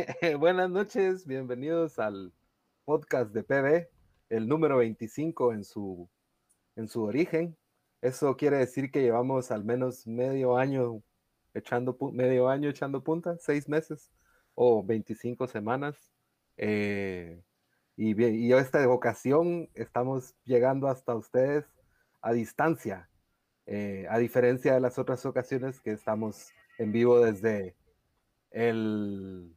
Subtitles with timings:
[0.38, 2.32] Buenas noches, bienvenidos al
[2.84, 3.88] podcast de PB,
[4.30, 6.08] el número 25 en su,
[6.76, 7.56] en su origen.
[8.00, 11.02] Eso quiere decir que llevamos al menos medio año
[11.54, 14.10] echando, medio año echando punta, seis meses
[14.54, 15.96] o 25 semanas.
[16.56, 17.42] Eh,
[17.96, 21.66] y, y esta ocasión estamos llegando hasta ustedes
[22.22, 23.10] a distancia,
[23.66, 27.76] eh, a diferencia de las otras ocasiones que estamos en vivo desde
[28.50, 29.54] el,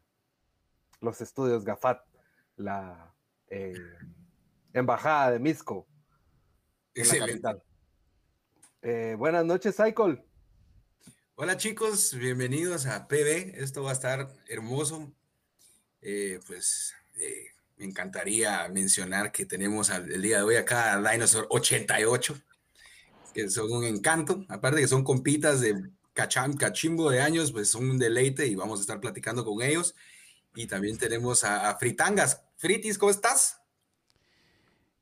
[1.03, 2.01] los estudios GAFAT,
[2.55, 3.13] la
[3.49, 3.73] eh,
[4.71, 5.85] embajada de Misco.
[6.95, 7.63] En la capital.
[8.81, 10.23] Eh, buenas noches, Cycle.
[11.35, 13.55] Hola chicos, bienvenidos a PB.
[13.55, 15.11] Esto va a estar hermoso.
[16.47, 16.93] pues
[17.77, 22.35] me encantaría mencionar que tenemos el día de hoy acá a Dinosaur 88,
[23.33, 24.45] que son un encanto.
[24.47, 28.79] Aparte que son compitas de cacham, cachimbo de años, pues son un deleite y vamos
[28.79, 29.95] a estar platicando con ellos.
[30.55, 32.43] Y también tenemos a, Fritangas.
[32.57, 33.61] Fritis, ¿cómo estás?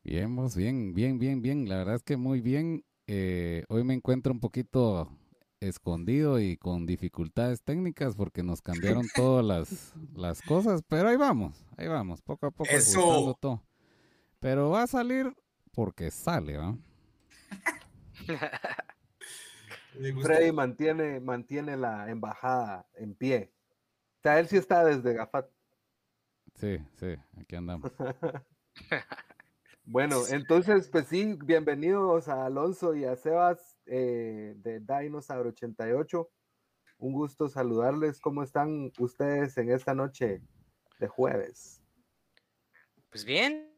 [0.04, 1.70] Bien, bien, bien, bien, bien.
[1.70, 2.86] La verdad es que muy bien.
[3.08, 5.10] Eh, hoy me encuentro un poquito
[5.60, 11.64] escondido y con dificultades técnicas porque nos cambiaron todas las, las cosas, pero ahí vamos,
[11.78, 12.70] ahí vamos, poco a poco.
[12.70, 13.38] Eso.
[13.40, 13.64] Todo.
[14.40, 15.36] Pero va a salir
[15.72, 16.75] porque sale, ¿va?
[20.22, 23.54] Freddy mantiene, mantiene la embajada en pie.
[24.22, 25.50] O sea, él sí está desde Gafat.
[26.54, 27.92] Sí, sí, aquí andamos.
[29.84, 36.30] Bueno, entonces, pues sí, bienvenidos a Alonso y a Sebas eh, de Dinosaur 88.
[37.00, 38.22] Un gusto saludarles.
[38.22, 40.40] ¿Cómo están ustedes en esta noche
[41.00, 41.81] de jueves?
[43.10, 43.74] Pues bien,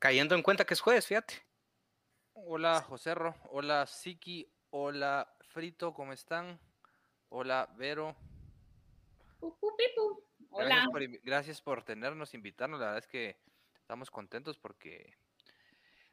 [0.00, 1.34] cayendo en cuenta que es jueves, fíjate.
[2.32, 3.36] Hola, Joserro.
[3.50, 4.50] Hola, Siki.
[4.70, 6.58] Hola, Frito, ¿cómo están?
[7.28, 8.16] Hola, Vero.
[10.50, 10.68] Hola.
[10.68, 12.80] Gracias por, gracias por tenernos, invitarnos.
[12.80, 13.36] La verdad es que
[13.74, 15.16] estamos contentos porque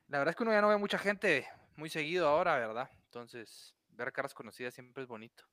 [0.07, 2.89] la verdad es que uno ya no ve mucha gente muy seguido ahora, ¿verdad?
[3.05, 5.43] Entonces, ver caras conocidas siempre es bonito.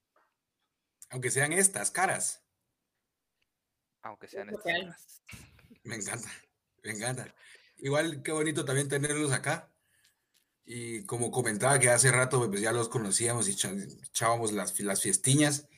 [1.11, 2.45] Aunque sean estas caras.
[4.03, 5.23] Aunque sean estas caras.
[5.85, 6.29] Me encanta,
[6.83, 7.35] me encanta.
[7.77, 9.71] Igual qué bonito también tenerlos acá.
[10.65, 15.69] Y como comentaba que hace rato pues ya los conocíamos y echábamos las, las fiestiñas.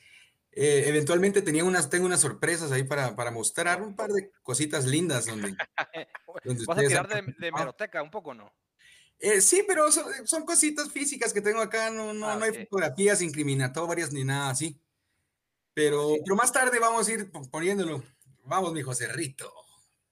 [0.53, 5.25] Eh, eventualmente tenía unas, tengo unas sorpresas ahí para, mostrar un par de cositas lindas
[5.25, 5.55] donde,
[6.67, 8.51] ¿Vas a tirar de, de meroteca un poco, no?
[9.21, 13.21] Eh, sí, pero son, cositas físicas que tengo acá, no, no, ah, no hay fotografías
[13.21, 14.81] incriminatorias ni nada así.
[15.75, 18.03] Pero, pero más tarde vamos a ir poniéndolo.
[18.43, 19.53] Vamos, mi José Rito.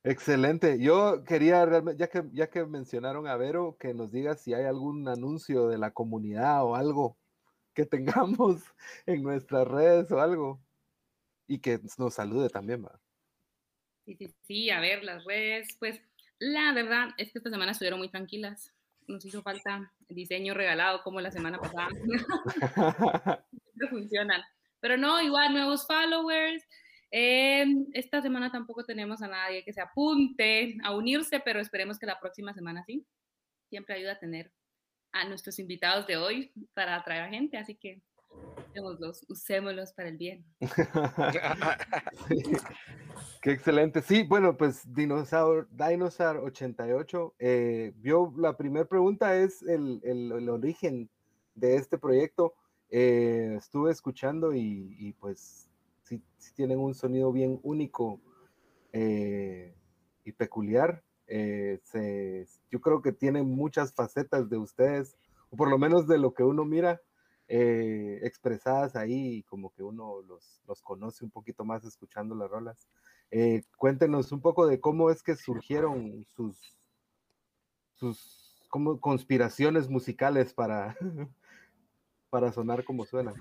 [0.04, 0.80] Excelente.
[0.80, 4.66] Yo quería realmente, ya que, ya que mencionaron a Vero, que nos diga si hay
[4.66, 7.18] algún anuncio de la comunidad o algo
[7.80, 8.62] que tengamos
[9.06, 10.62] en nuestras redes o algo.
[11.48, 13.00] Y que nos salude también, ¿va?
[14.06, 16.02] Sí, sí, sí, a ver, las redes, pues
[16.40, 18.74] la verdad es que esta semana estuvieron muy tranquilas
[19.08, 21.90] nos hizo falta diseño regalado como la semana pasada.
[23.74, 24.42] no funcionan.
[24.80, 26.64] Pero no, igual nuevos followers.
[27.12, 32.06] Eh, esta semana tampoco tenemos a nadie que se apunte a unirse, pero esperemos que
[32.06, 33.04] la próxima semana sí.
[33.70, 34.52] Siempre ayuda a tener
[35.12, 38.02] a nuestros invitados de hoy para atraer gente, así que
[38.70, 40.44] usémoslos, usémoslos para el bien.
[43.42, 44.02] Qué excelente.
[44.02, 51.10] Sí, bueno, pues Dinosaur, Dinosaur 88, eh, vio la primera pregunta es el, el, origen
[51.56, 52.54] de este proyecto.
[52.90, 55.70] Eh, estuve escuchando y, pues
[56.04, 56.22] sí,
[56.56, 58.20] tienen un sonido bien único
[58.94, 59.74] eh,
[60.26, 61.04] y peculiar.
[61.30, 65.16] Se, yo creo que tienen muchas facetas de ustedes,
[65.52, 67.02] o por lo menos de lo que uno mira
[67.52, 72.88] eh, expresadas ahí, como que uno los, los, conoce un poquito más escuchando las rolas.
[73.32, 76.78] Eh, cuéntenos un poco de cómo es que surgieron sus,
[77.96, 80.96] sus como conspiraciones musicales para,
[82.30, 83.34] para sonar como suenan.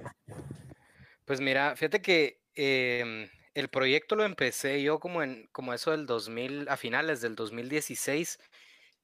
[1.26, 3.28] Pues mira, fíjate que em,
[3.58, 8.38] el proyecto lo empecé yo como en como eso del 2000, a finales del 2016,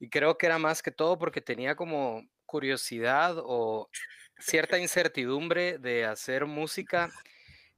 [0.00, 3.88] y creo que era más que todo porque tenía como curiosidad o
[4.38, 7.10] cierta incertidumbre de hacer música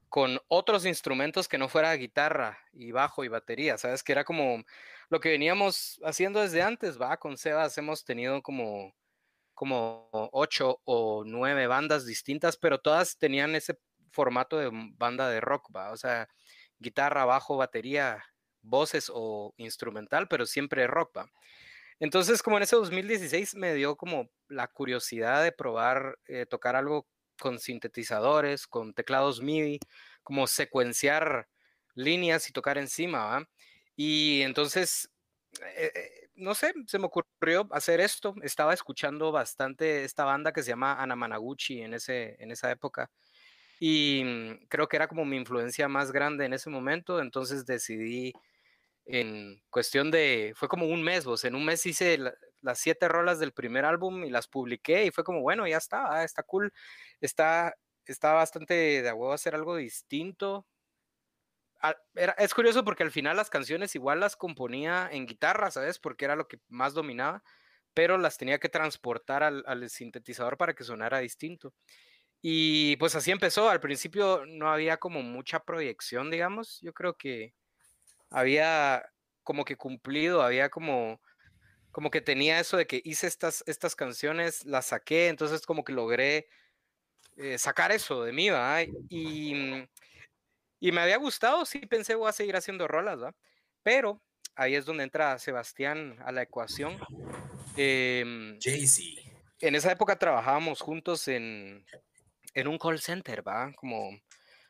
[0.09, 4.03] con otros instrumentos que no fuera guitarra y bajo y batería, ¿sabes?
[4.03, 4.65] Que era como
[5.09, 7.17] lo que veníamos haciendo desde antes, ¿va?
[7.19, 8.95] Con Sebas hemos tenido como,
[9.55, 13.79] como ocho o nueve bandas distintas, pero todas tenían ese
[14.13, 15.93] formato de banda de rock, ¿va?
[15.93, 16.29] O sea,
[16.79, 18.25] guitarra, bajo, batería,
[18.63, 21.19] voces o instrumental, pero siempre rock.
[21.99, 27.07] Entonces, como en ese 2016 me dio como la curiosidad de probar eh, tocar algo
[27.41, 29.79] con sintetizadores, con teclados MIDI,
[30.23, 31.49] como secuenciar
[31.95, 33.49] líneas y tocar encima.
[33.97, 35.11] Y entonces,
[35.77, 38.35] eh, eh, no sé, se me ocurrió hacer esto.
[38.43, 43.11] Estaba escuchando bastante esta banda que se llama Anamanaguchi en, ese, en esa época.
[43.79, 47.21] Y mm, creo que era como mi influencia más grande en ese momento.
[47.21, 48.33] Entonces decidí
[49.07, 52.19] en cuestión de, fue como un mes, vos, en un mes hice
[52.61, 56.13] las siete rolas del primer álbum y las publiqué y fue como, bueno, ya está,
[56.13, 56.73] ah, está cool,
[57.21, 60.67] está, está bastante de huevo hacer algo distinto.
[61.81, 61.95] Ah,
[62.39, 65.99] es curioso porque al final las canciones igual las componía en guitarra, ¿sabes?
[65.99, 67.45] Porque era lo que más dominaba,
[67.95, 71.75] pero las tenía que transportar al sintetizador para que sonara distinto.
[72.49, 73.69] Y pues así empezó.
[73.69, 76.81] Al principio no había como mucha proyección, digamos.
[76.81, 77.55] Yo creo que
[78.31, 79.05] había
[79.43, 81.21] como que cumplido, había como,
[81.91, 85.93] como que tenía eso de que hice estas, estas canciones, las saqué, entonces como que
[85.93, 86.47] logré
[87.37, 88.81] eh, sacar eso de mí, ¿va?
[89.09, 89.89] Y, mm,
[90.79, 93.35] y me había gustado, sí pensé voy a seguir haciendo rolas, ¿va?
[93.83, 94.23] Pero
[94.55, 96.97] ahí es donde entra Sebastián a la ecuación.
[97.77, 99.21] Eh, Jay-Z.
[99.59, 101.85] En esa época trabajábamos juntos en,
[102.57, 103.73] en un call center, ¿va?
[103.75, 104.11] Como,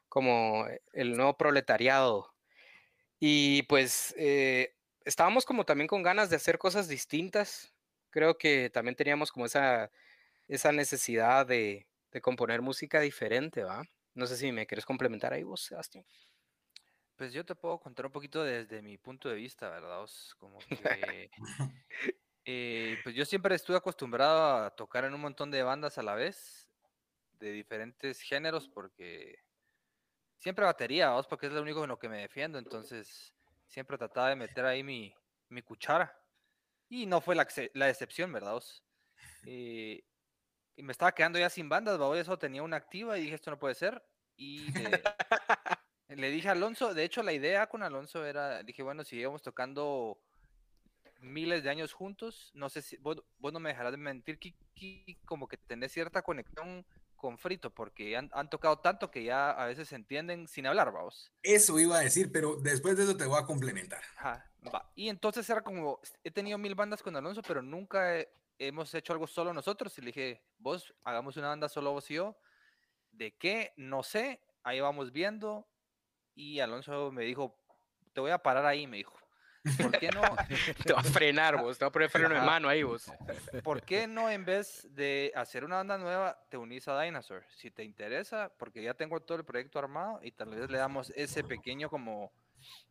[0.09, 2.35] como el nuevo proletariado
[3.19, 4.75] y pues eh,
[5.05, 7.75] estábamos como también con ganas de hacer cosas distintas.
[8.11, 9.91] Creo que también teníamos como esa,
[10.49, 13.85] esa necesidad de, de componer música diferente, ¿va?
[14.15, 16.07] No sé si me quieres complementar ahí vos, Sebastián.
[17.17, 20.07] Pues yo te puedo contar un poquito desde mi punto de vista, ¿verdad?
[20.39, 21.31] como que,
[22.45, 26.15] eh, pues yo siempre estuve acostumbrado a tocar en un montón de bandas a la
[26.15, 26.66] vez,
[27.39, 29.43] de diferentes géneros, porque
[30.39, 33.35] siempre batería, vos, porque es lo único en lo que me defiendo, entonces
[33.67, 35.15] siempre trataba de meter ahí mi,
[35.49, 36.19] mi cuchara.
[36.89, 38.53] Y no fue la, la excepción, ¿verdad?
[38.53, 38.85] Vos?
[39.45, 40.05] Eh,
[40.77, 42.19] y me estaba quedando ya sin bandas, ¿va?
[42.19, 44.03] eso tenía una activa y dije, esto no puede ser.
[44.37, 44.67] Y
[46.09, 49.43] le, dije a Alonso, de hecho la idea con Alonso era, dije, bueno, si íbamos
[49.43, 50.21] tocando
[51.21, 55.19] miles de años juntos, no sé si, vos, vos no me dejarás de mentir, Kiki,
[55.25, 56.85] como que tenés cierta conexión
[57.17, 61.33] con Frito, porque han, tocado tanto que ya a veces se entienden sin hablar, vamos.
[61.43, 64.03] Eso iba a decir, pero después de eso te voy a complementar.
[64.95, 68.15] Y entonces era como, he tenido mil bandas con Alonso, pero nunca
[68.59, 69.97] hemos hecho algo solo nosotros.
[69.99, 72.37] Y le dije, vos, hagamos una banda solo vos y yo.
[73.13, 73.73] ¿De qué?
[73.77, 75.67] No sé, ahí vamos viendo.
[76.35, 77.59] Y Alonso me dijo,
[78.13, 79.17] te voy a parar ahí, me dijo.
[79.81, 80.23] ¿Por qué no?
[80.85, 83.11] te va a frenar vos, te va a poner freno de mano ahí vos.
[83.63, 87.45] ¿Por qué no en vez de hacer una banda nueva te unís a Dinosaur?
[87.57, 91.13] Si te interesa, porque ya tengo todo el proyecto armado y tal vez le damos
[91.17, 92.33] ese pequeño como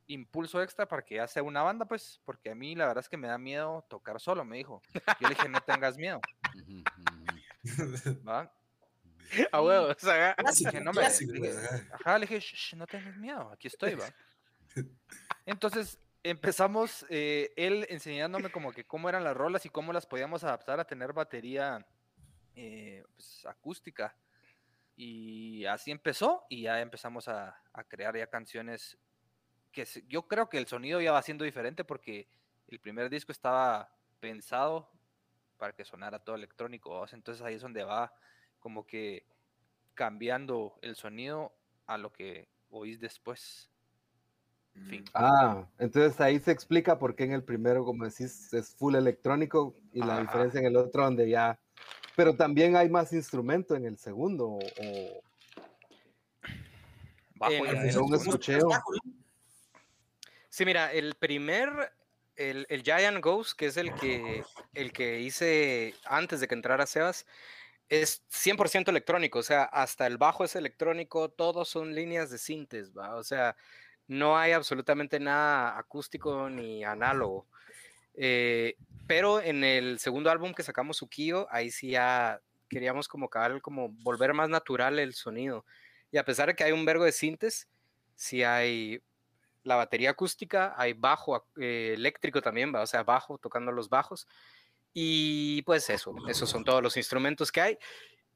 [0.07, 3.09] impulso extra para que ya sea una banda, pues, porque a mí la verdad es
[3.09, 4.81] que me da miedo tocar solo, me dijo.
[5.19, 6.21] Yo le dije, no tengas miedo.
[8.27, 8.51] ¿Va?
[9.51, 9.97] A huevos,
[10.83, 14.05] no me, ajá, le dije, no tengas miedo, aquí estoy, va.
[15.45, 20.43] Entonces, empezamos eh, él enseñándome como que cómo eran las rolas y cómo las podíamos
[20.43, 21.85] adaptar a tener batería
[22.55, 24.15] eh, pues, acústica.
[24.97, 28.97] Y así empezó y ya empezamos a, crear ya canciones
[29.71, 32.27] que yo creo que el sonido ya va siendo diferente porque
[32.69, 34.89] el primer disco estaba pensado
[35.57, 37.05] para que sonara todo electrónico.
[37.11, 38.13] Entonces ahí es donde va
[38.59, 39.27] como que
[39.93, 41.53] cambiando el sonido
[41.85, 43.69] a lo que oís después.
[45.13, 49.75] Ah, entonces ahí se explica por qué en el primero, como decís, es full electrónico
[49.93, 51.57] y la diferencia en el otro donde ya...
[52.15, 54.47] Pero también hay más instrumento en el segundo.
[54.47, 55.21] O...
[57.35, 57.65] Bajo,
[58.15, 58.69] escucheo.
[60.49, 61.91] Sí, mira, el primer,
[62.37, 66.85] el, el, Giant Ghost, que es el que, el que hice antes de que entrara
[66.85, 67.25] Sebas,
[67.89, 72.97] es 100% electrónico, o sea, hasta el bajo es electrónico, todos son líneas de sintes,
[72.97, 73.15] ¿va?
[73.15, 73.55] O sea,
[74.07, 77.47] no hay absolutamente nada acústico ni análogo.
[78.15, 78.75] Eh,
[79.07, 83.29] pero en el segundo álbum que sacamos, Ukio, ahí sí ya queríamos como
[83.61, 85.65] como volver más natural el sonido.
[86.11, 87.67] Y a pesar de que hay un vergo de sintes,
[88.15, 89.01] sí hay
[89.63, 92.81] la batería acústica, hay bajo eh, eléctrico también, ¿va?
[92.81, 94.27] o sea, bajo tocando los bajos.
[94.93, 97.77] Y pues eso, esos son todos los instrumentos que hay.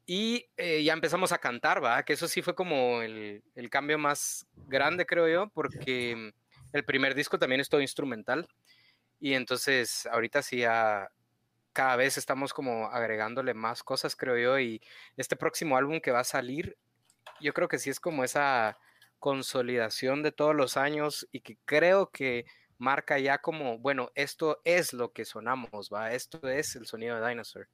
[0.06, 2.02] Y eh, ya empezamos a cantar, ¿va?
[2.02, 6.32] Que eso sí fue como el, el, cambio más grande, creo yo, porque
[6.72, 8.48] el primer disco también es todo instrumental.
[9.20, 11.10] Y entonces ahorita sí ya
[11.72, 14.58] cada vez estamos como agregándole más cosas, creo yo.
[14.58, 14.80] Y
[15.16, 16.76] este próximo álbum que va a salir,
[17.40, 18.78] yo creo que sí es como esa
[19.18, 22.46] consolidación de todos los años y que creo que
[22.78, 26.12] marca ya como, bueno, esto es lo que sonamos, ¿va?
[26.12, 27.68] Esto es el sonido de Dinosaur.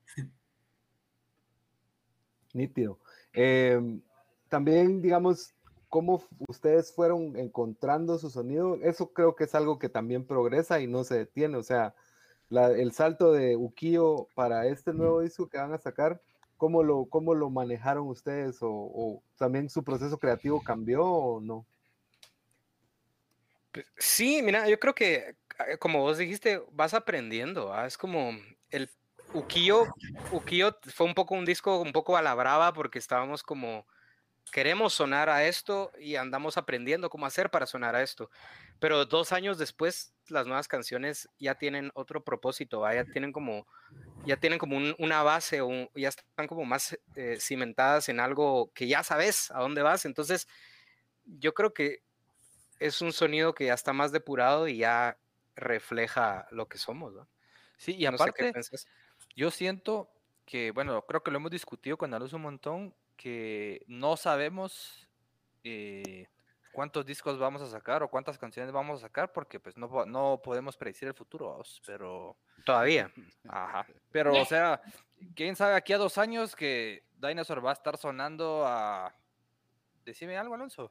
[2.57, 2.99] Nítido.
[3.33, 4.01] Em,
[4.49, 5.55] también, digamos,
[5.89, 10.87] cómo ustedes fueron encontrando su sonido, eso creo que es algo que también progresa y
[10.87, 11.57] no se detiene.
[11.57, 11.95] O sea,
[12.51, 16.21] el salto de Ukiyo para este nuevo disco que van a sacar,
[16.57, 18.59] ¿cómo lo, cómo lo manejaron ustedes?
[18.61, 21.67] O, también su proceso creativo cambió o no?
[23.73, 27.73] Pues, sí, mira, yo creo que, ah, como vos dijiste, vas aprendiendo.
[27.85, 28.31] Es como
[28.71, 28.91] el
[29.33, 29.87] Ukiyo,
[30.33, 33.87] Ukiyo fue un poco un disco un poco a la brava porque estábamos como
[34.53, 38.31] queremos sonar a esto y andamos aprendiendo cómo hacer para sonar a esto.
[38.79, 43.67] Pero dos años después, las nuevas canciones ya tienen otro propósito, ya tienen como,
[44.25, 48.87] ya tienen como una base, o ya están como más eh, cimentadas en algo que
[48.87, 50.05] ya sabes a dónde vas.
[50.05, 50.47] Entonces,
[51.25, 52.03] yo creo que
[52.79, 55.19] es un sonido que ya está más depurado y ya
[55.55, 57.15] refleja lo que somos.
[57.79, 58.53] Sí, y aparte,
[59.37, 60.11] yo siento
[60.47, 65.09] que, bueno, creo que lo hemos discutido con Aluz un montón, que no sabemos
[65.65, 66.29] eh,
[66.73, 70.41] cuántos discos vamos a sacar o cuántas canciones vamos a sacar porque pues no, no
[70.43, 72.37] podemos predecir el futuro, pero...
[72.65, 73.13] Todavía.
[73.49, 73.87] Ajá.
[74.11, 74.81] Pero, o sea,
[75.35, 79.15] quién sabe aquí a dos años que Dinosaur va a estar sonando a...
[80.05, 80.91] Decime algo, Alonso.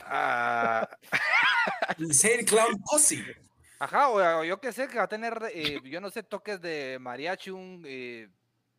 [0.00, 0.88] Ah.
[1.98, 3.36] Insane Clown Posse.
[3.82, 6.98] Ajá, o, yo que sé que va a tener, eh, yo no sé, toques de
[7.00, 7.82] mariachi, un...
[7.84, 8.28] Eh,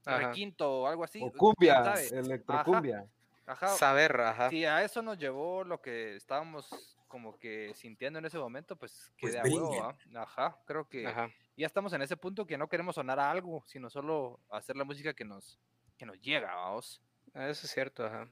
[0.06, 1.22] requinto o algo así.
[1.22, 3.06] O cumbia, electrocumbia.
[3.46, 3.68] Ajá.
[3.70, 4.50] Saber, ajá.
[4.50, 9.12] Si a eso nos llevó lo que estábamos como que sintiendo en ese momento, pues
[9.18, 11.04] que pues de huevo, Ajá, creo que
[11.58, 14.86] ya estamos en ese punto que no queremos sonar a algo, sino solo hacer la
[14.86, 15.60] música que nos,
[15.98, 17.02] que nos llega, vamos.
[17.34, 18.30] Ah, eso es cierto, ajá.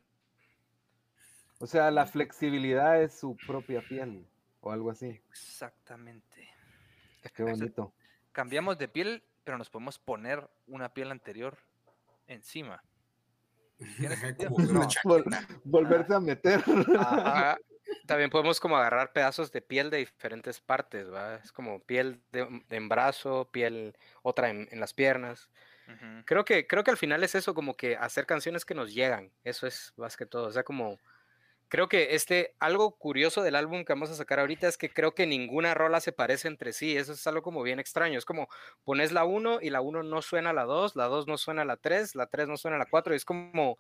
[1.60, 4.26] O sea, la flexibilidad es su propia piel
[4.62, 5.22] o algo así.
[5.30, 6.51] Exactamente.
[7.34, 7.94] Qué bonito.
[8.32, 11.58] Cambiamos de piel pero nos podemos poner una piel anterior
[12.28, 12.84] encima.
[15.64, 16.64] volverse a meter.
[18.08, 21.36] También podemos como agarrar pedazos de piel de diferentes partes, ¿va?
[21.36, 25.50] Es como piel de, en brazo, piel otra en, las piernas.
[26.24, 29.30] Creo que creo que al final es eso, como que hacer canciones que nos llegan.
[29.44, 30.48] Eso es más que todo.
[30.48, 30.98] O sea, como
[31.72, 35.16] creo que este, algo curioso del álbum que vamos a sacar ahorita es que creo
[35.16, 36.98] que ninguna rola se parece entre sí.
[36.98, 38.18] Eso es algo como bien extraño.
[38.18, 38.50] Es como
[38.84, 41.62] pones la 1 y la 1 no suena a la 2, la 2 no suena
[41.62, 43.14] a la 3, la 3 no suena a la 4.
[43.14, 43.80] Y es como,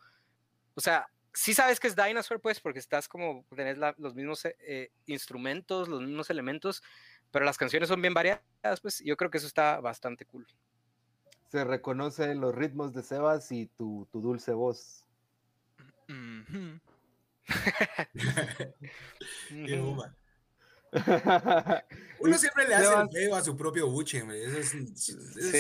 [0.73, 4.91] o sea, sí sabes que es Dinosaur, pues, porque estás como, tenés los mismos eh,
[5.05, 6.81] instrumentos, los mismos elementos,
[7.29, 10.47] pero las canciones son bien variadas, pues, yo creo que eso está bastante cool.
[11.49, 15.05] Se reconoce los ritmos de Sebas y tu, dulce voz.
[22.19, 25.15] Uno siempre le hace el feo a su propio buche, Eso es, sí,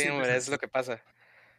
[0.07, 1.01] es lo que pasa.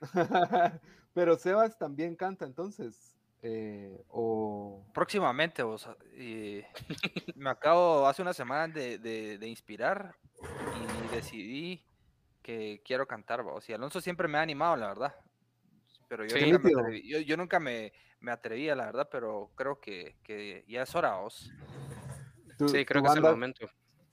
[1.14, 3.16] Pero Sebas también canta entonces.
[3.44, 4.84] Eh, o...
[4.94, 5.76] Próximamente, o
[7.34, 11.84] me acabo hace una semana de, de, inspirar y decidí
[12.40, 13.40] que quiero cantar.
[13.40, 15.14] O sea, Alonso siempre me ha animado, la verdad.
[16.12, 17.90] Pero yo, yo nunca me,
[18.20, 21.50] me atrevía, la verdad, pero creo que, que ya es hora, os.
[22.58, 23.66] sí, creo que es el momento.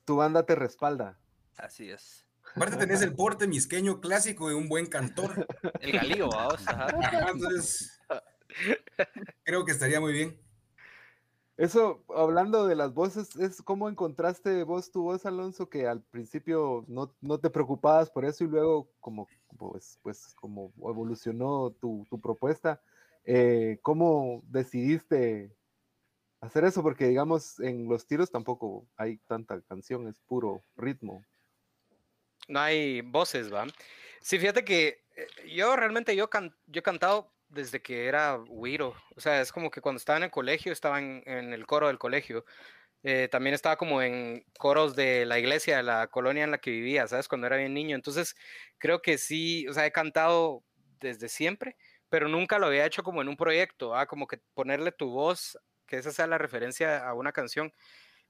[0.06, 1.20] Tu banda te respalda.
[1.58, 2.26] Así es.
[2.56, 5.46] Aparte tenés el porte misqueño clásico de un buen cantor.
[5.82, 6.30] El galío.
[7.34, 8.00] Entonces,
[9.44, 10.42] creo que estaría muy bien.
[11.60, 16.86] Eso, hablando de las voces, es cómo encontraste vos tu voz, Alonso, que al principio
[16.88, 22.22] no, no te preocupabas por eso y luego como, pues, pues como evolucionó tu, tu
[22.22, 22.82] propuesta.
[23.26, 25.54] Eh, ¿Cómo decidiste
[26.40, 26.82] hacer eso?
[26.82, 31.26] Porque digamos, en los tiros tampoco hay tanta canción, es puro ritmo.
[32.48, 33.68] No hay voces, ¿va?
[34.22, 36.30] Sí, fíjate que eh, yo realmente yo,
[36.68, 38.96] yo he cantado desde que era Wiro.
[39.16, 42.00] O sea, es como que cuando estaba en el colegio, estaba en, el coro del
[42.00, 42.46] colegio.
[43.04, 46.72] Eh, también estaba como en coros de la iglesia, de la colonia en la que
[46.72, 47.28] vivía, ¿sabes?
[47.28, 47.96] Cuando era bien niño.
[47.96, 48.36] Entonces,
[48.78, 50.64] creo que sí, o sea, he cantado
[51.00, 51.78] desde siempre
[52.10, 54.08] pero nunca lo había hecho como en un proyecto, ¿ah?
[54.08, 57.72] como que ponerle tu voz, que esa sea la referencia a una canción.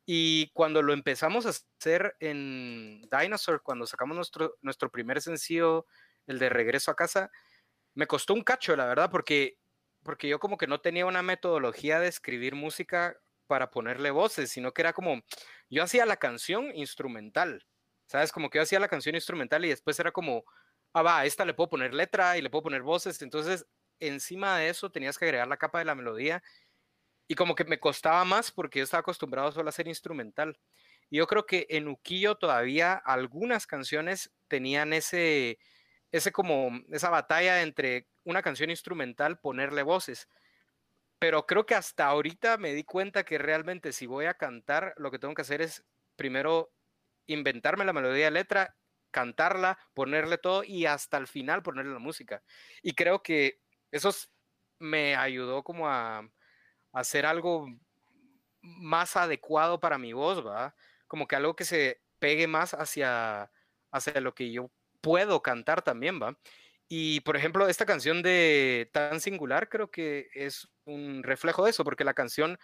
[0.05, 5.85] Y cuando lo empezamos a hacer en Dinosaur, cuando sacamos nuestro, nuestro primer sencillo,
[6.27, 7.31] el de Regreso a Casa,
[7.99, 9.59] me costó un cacho, la verdad, porque,
[10.03, 14.71] porque yo como que no tenía una metodología de escribir música para ponerle voces, sino
[14.73, 15.21] que era como,
[15.69, 17.67] yo hacía la canción instrumental,
[18.07, 18.31] ¿sabes?
[18.31, 20.45] Como que yo hacía la canción instrumental y después era como,
[20.93, 23.21] ah, va, esta le puedo poner letra y le puedo poner voces.
[23.21, 23.65] Entonces,
[23.99, 26.41] encima de eso tenías que agregar la capa de la melodía.
[27.27, 30.57] Y como que me costaba más porque yo estaba acostumbrado solo a hacer instrumental.
[31.09, 35.59] Y yo creo que en Uquillo todavía algunas canciones tenían ese,
[36.11, 40.27] ese como, esa batalla entre una canción instrumental, ponerle voces.
[41.19, 45.11] pero creo que hasta ahorita me di cuenta que realmente si voy a cantar, lo
[45.11, 45.83] que tengo que hacer es
[46.15, 46.71] primero
[47.27, 48.77] inventarme la melodía de letra,
[49.11, 52.43] cantarla, ponerle todo y hasta el final ponerle la música.
[52.81, 53.61] Y creo que
[53.91, 54.11] eso
[54.79, 56.29] me ayudó como a,
[56.93, 57.67] hacer algo
[58.61, 60.75] más adecuado para mi voz, ¿va?
[61.07, 63.51] Como que algo que se pegue más hacia,
[63.91, 66.37] hacia lo que yo puedo cantar también, ¿va?
[66.87, 71.83] Y por ejemplo, esta canción de Tan Singular creo que es un reflejo de eso,
[71.83, 72.57] porque la canción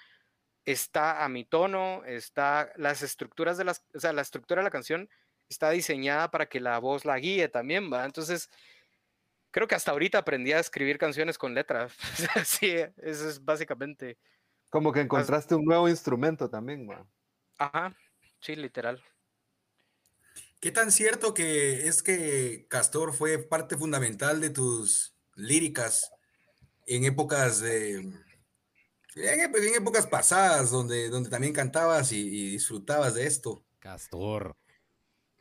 [0.66, 4.72] está a mi tono, está las estructuras de las, o sea, la estructura de la
[4.72, 5.10] canción
[5.48, 8.04] está diseñada para que la voz la guíe también, ¿va?
[8.04, 8.50] Entonces,
[9.52, 11.96] creo que hasta ahorita aprendí a escribir canciones con letras.
[12.46, 14.18] sí, eso es básicamente.
[14.72, 17.06] Como que encontraste un nuevo instrumento también, ¿va?
[17.60, 17.96] Ajá,
[18.40, 19.04] sí, literal.
[20.60, 26.12] ¿Qué tan cierto que es que Castor fue parte fundamental de tus líricas
[26.88, 27.96] en épocas de,
[29.16, 33.64] en, épocas pasadas donde, donde también cantabas y, disfrutabas de esto?
[33.80, 34.56] Castor.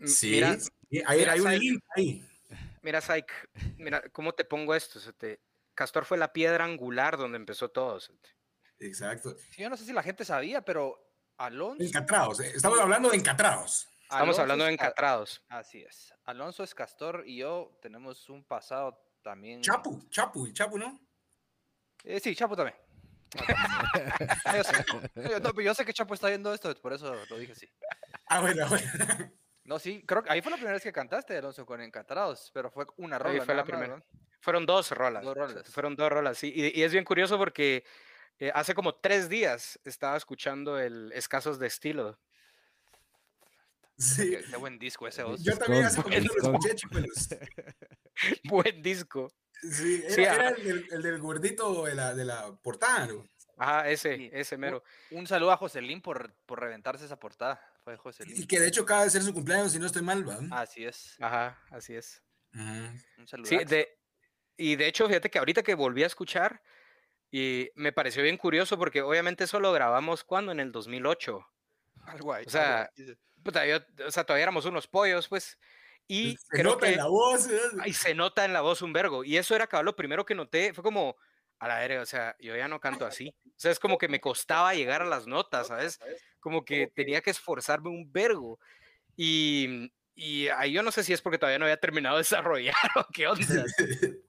[0.04, 0.58] Sí, mira,
[1.06, 2.28] hay, un link ahí.
[2.82, 3.32] Mira, Saik,
[3.78, 5.00] mira, ¿cómo te pongo esto?
[5.74, 7.98] Castor fue la piedra angular donde empezó todo.
[8.78, 9.36] Exacto.
[9.56, 11.00] yo no sé si la gente sabía, pero
[11.38, 11.82] Alonso.
[11.82, 13.88] Encatrados, eh, estamos hablando de encatrados.
[14.10, 15.42] Estamos hablando de encatrados.
[15.48, 16.14] Así es.
[16.24, 19.62] Alonso es Castor y yo tenemos un pasado también.
[19.62, 21.00] Chapu, Chapu, Chapu, ¿no?
[22.04, 22.76] Eh, sí, Chapu también.
[25.64, 27.68] yo, sé, que Chapu está viendo esto, por eso lo dije así.
[28.26, 28.86] Ah, bueno, bueno.
[29.64, 32.70] No, sí, creo que ahí fue la primera vez que cantaste, Alonso, con Encantados, pero
[32.70, 33.44] fue una rola.
[33.44, 34.02] fue la primera.
[34.40, 35.24] Fueron dos rolas.
[35.24, 35.70] Dos rolas.
[35.70, 36.52] Fueron dos rolas, sí.
[36.54, 37.84] Y, es bien curioso porque
[38.38, 42.18] eh, hace como tres días estaba escuchando el Escasos de Estilo
[43.96, 44.36] Sí.
[44.50, 45.24] Qué, buen disco ese.
[45.38, 46.88] Yo también hace poquito lo escuché,
[48.44, 49.32] Buen disco.
[49.62, 53.26] Sí, era, el, del gordito de la, de la portada, ¿no?
[53.56, 54.82] Ajá, ese, ese mero.
[55.10, 57.60] Un, saludo a Joselín por, por reventarse esa portada.
[57.84, 58.36] Fue Joselín.
[58.36, 60.38] Y que de hecho acaba de ser su cumpleaños, si no estoy mal, ¿va?
[60.50, 61.16] Así es.
[61.20, 62.22] Ajá, así es.
[62.52, 63.48] Un saludo.
[63.48, 63.96] Sí, de,
[64.56, 66.62] y de hecho, fíjate que ahorita que volví a escuchar,
[67.30, 71.44] y me pareció bien curioso porque obviamente eso lo grabamos cuando en el 2008.
[72.06, 72.44] Algo ahí.
[72.46, 72.88] O sea,
[73.44, 75.58] o sea, todavía éramos unos pollos, pues.
[76.06, 77.48] Y se nota en la voz.
[77.48, 77.60] ¿eh?
[77.86, 79.24] Y se nota en la voz un vergo.
[79.24, 80.74] Y eso era lo primero que noté.
[80.74, 81.16] Fue como,
[81.58, 83.34] a la verga, o sea, yo ya no canto así.
[83.46, 85.98] O sea, es como que me costaba llegar a las notas, ¿sabes?
[86.40, 88.58] Como que tenía que esforzarme un vergo.
[89.16, 92.74] Y, y ahí yo no sé si es porque todavía no había terminado de desarrollar
[92.96, 93.64] o qué onda.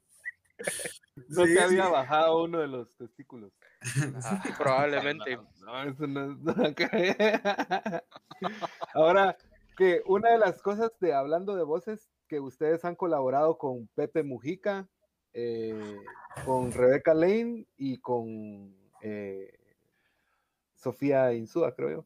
[1.27, 3.51] no te había bajado uno de los testículos.
[4.57, 5.39] Probablemente.
[8.93, 9.37] Ahora,
[9.77, 14.23] que una de las cosas de hablando de voces que ustedes han colaborado con Pepe
[14.23, 14.87] Mujica,
[15.33, 15.97] eh,
[16.45, 19.53] con Rebeca Lane y con eh,
[20.75, 22.05] Sofía Insúa, creo yo.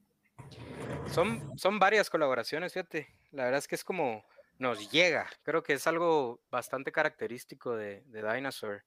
[1.07, 3.07] Son, son varias colaboraciones, fíjate.
[3.31, 4.23] La verdad es que es como
[4.57, 5.29] nos llega.
[5.43, 8.83] Creo que es algo bastante característico de, de Dinosaur.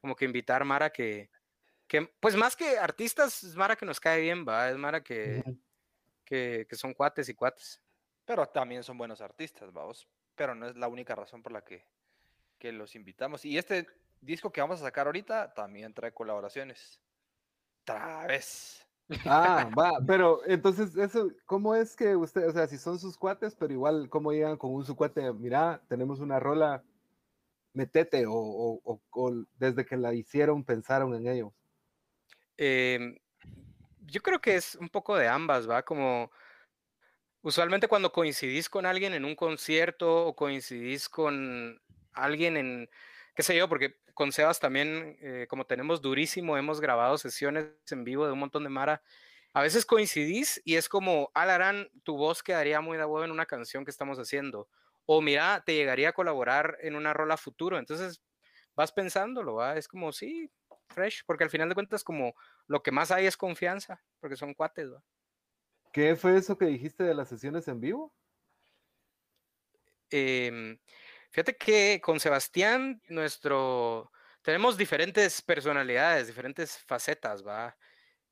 [0.00, 1.30] Como que invitar a Mara que,
[1.88, 5.42] que, pues más que artistas, es Mara que nos cae bien, va, es Mara que,
[6.24, 7.80] que, son cuates y cuates.
[8.26, 10.06] Pero también son buenos artistas, vamos.
[10.34, 11.86] Pero no es la única razón por la que,
[12.58, 13.44] que los invitamos.
[13.46, 13.86] Y este
[14.20, 17.00] disco que vamos a sacar ahorita también trae colaboraciones.
[17.84, 18.86] Traves.
[19.24, 23.56] Ah, va, pero entonces, eso, ¿cómo es que ustedes, o sea, si son sus cuates,
[23.56, 25.32] pero igual, ¿cómo llegan con un su cuate?
[25.32, 26.84] Mira, tenemos una rola,
[27.72, 31.57] metete, o, o, o desde que la hicieron pensaron en ellos.
[32.58, 33.16] Em,
[34.06, 35.84] yo creo que es un poco de ambas, ¿va?
[35.84, 36.30] Como
[37.42, 41.80] usualmente cuando coincidís con alguien en un concierto o coincidís con
[42.12, 42.90] alguien en,
[43.34, 48.04] qué sé yo, porque con Sebas también, eh, como tenemos durísimo, hemos grabado sesiones en
[48.04, 49.02] vivo de un montón de Mara.
[49.54, 53.46] A veces coincidís y es como, Alarán, tu voz quedaría muy de huevo en una
[53.46, 54.68] canción que estamos haciendo.
[55.06, 57.78] O mira, te llegaría a colaborar en una rola futuro.
[57.78, 58.20] Entonces
[58.74, 59.76] vas pensándolo, ¿va?
[59.76, 60.50] Es como, sí,
[60.88, 62.34] fresh, porque al final de cuentas como
[62.66, 64.90] lo que más hay es confianza, porque son cuates.
[65.92, 68.14] ¿Qué fue eso que dijiste de las sesiones en vivo?
[70.10, 70.78] Em,
[71.30, 74.10] fíjate que con Sebastián, nuestro,
[74.42, 77.76] tenemos diferentes personalidades, diferentes facetas, ¿va?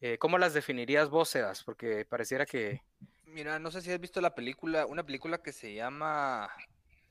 [0.00, 1.64] Eh, ¿Cómo las definirías vos, Sebas?
[1.64, 2.82] Porque pareciera que...
[3.24, 6.48] Mira, no sé si has visto la película, una película que se llama...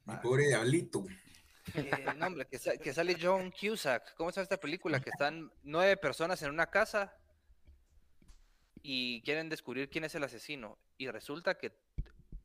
[0.06, 1.06] Mi pobre diablito.
[1.74, 4.16] Eh, nombre, que, sale John Cusack.
[4.16, 5.00] ¿Cómo se llama esta película?
[5.00, 7.14] Que están nueve personas en una casa
[8.82, 10.78] y quieren descubrir quién es el asesino.
[10.98, 11.76] Y resulta que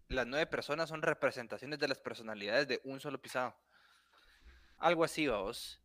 [0.09, 3.55] las nueve personas son representaciones de las personalidades de un solo pisado.
[4.79, 5.81] Algo así, vamos.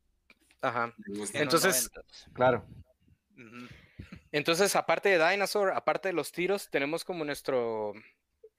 [0.61, 0.93] Ajá.
[1.33, 1.91] Entonces,
[2.33, 2.65] claro.
[4.31, 7.93] Entonces, aparte de Dinosaur, aparte de los tiros, tenemos como nuestro,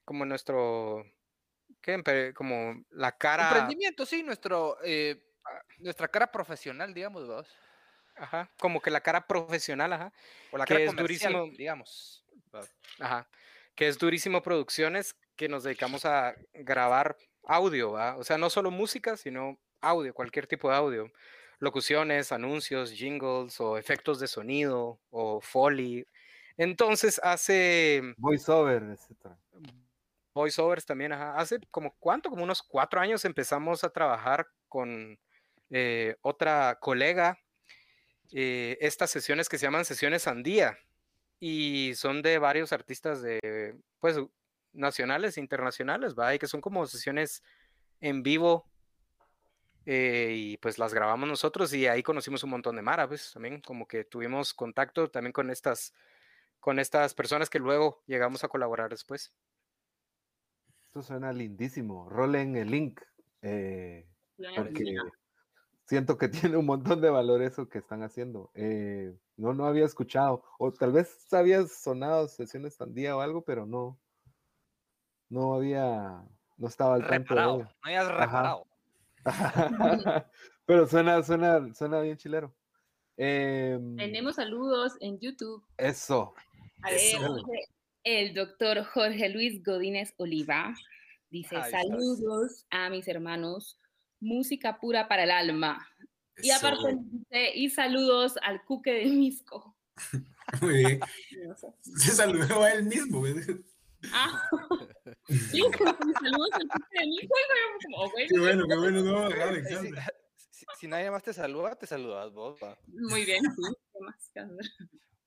[0.05, 1.05] como nuestro,
[2.33, 5.23] Como la cara, Emprendimiento, sí, nuestro, eh,
[5.79, 7.47] nuestra cara profesional, digamos, vos.
[8.15, 10.13] ajá, como que la cara profesional, ajá,
[10.51, 11.57] O la Que cara es comercial, durísimo.
[11.57, 12.25] digamos.
[12.99, 13.29] Ajá,
[13.75, 18.17] que es Durísimo Producciones, que nos dedicamos a grabar audio, ¿va?
[18.17, 21.11] O sea, no solo música, sino audio, cualquier tipo de audio.
[21.59, 26.05] Locuciones, anuncios, jingles o efectos de sonido o foley.
[26.57, 29.37] Entonces hace Voiceover, etcétera.
[30.37, 31.11] Voiceovers también.
[31.11, 35.19] Hace como cuánto, como unos cuatro años empezamos a trabajar con
[35.69, 37.37] eh, otra colega
[38.31, 40.77] eh, estas sesiones que se llaman sesiones Sandía
[41.39, 44.17] y son de varios artistas de, pues,
[44.73, 46.33] nacionales, e internacionales, ¿va?
[46.33, 47.43] Y que son como sesiones
[48.01, 48.69] en vivo
[49.85, 53.61] eh, y pues las grabamos nosotros y ahí conocimos un montón de Mara, pues también
[53.61, 55.93] como que tuvimos contacto también con estas,
[56.59, 59.31] con estas personas que luego llegamos a colaborar después.
[60.97, 62.09] Esto suena lindísimo.
[62.09, 62.99] Rolen el link.
[63.43, 64.07] eh,
[64.55, 64.95] porque
[65.85, 68.49] siento que tiene un montón de valor eso que están haciendo.
[68.55, 73.67] Eh, no, no había escuchado, o tal vez había sonado sesiones sandía o algo, pero
[73.67, 73.99] no,
[75.29, 76.25] no había,
[76.57, 78.67] no estaba al tanto Reparado, no hayas reparado.
[80.65, 82.55] pero suena, suena, suena bien chilero.
[83.17, 85.63] Em, Tenemos saludos en YouTube.
[85.77, 86.33] eso.
[86.81, 87.45] A ver, Eso.
[88.07, 90.73] El doctor Jorge Luis Godínez Oliva
[91.29, 91.57] dice.
[91.69, 93.77] Saludos a mis hermanos,
[94.21, 95.85] música pura para el alma.
[96.37, 99.75] Y aparte dice: Y saludos al Cuque de Misco.
[100.61, 100.99] Muy bien.
[101.81, 103.21] Se saludó a él mismo.
[104.13, 104.41] Ah,
[105.27, 107.33] sí, saludos al Cuque de Misco.
[107.83, 109.01] Como, "Oh, bueno, Qué bueno, qué bueno.
[109.01, 109.29] No,
[110.79, 112.57] si, nadie más te saluda, te saludas vos.
[112.87, 113.43] Muy bien,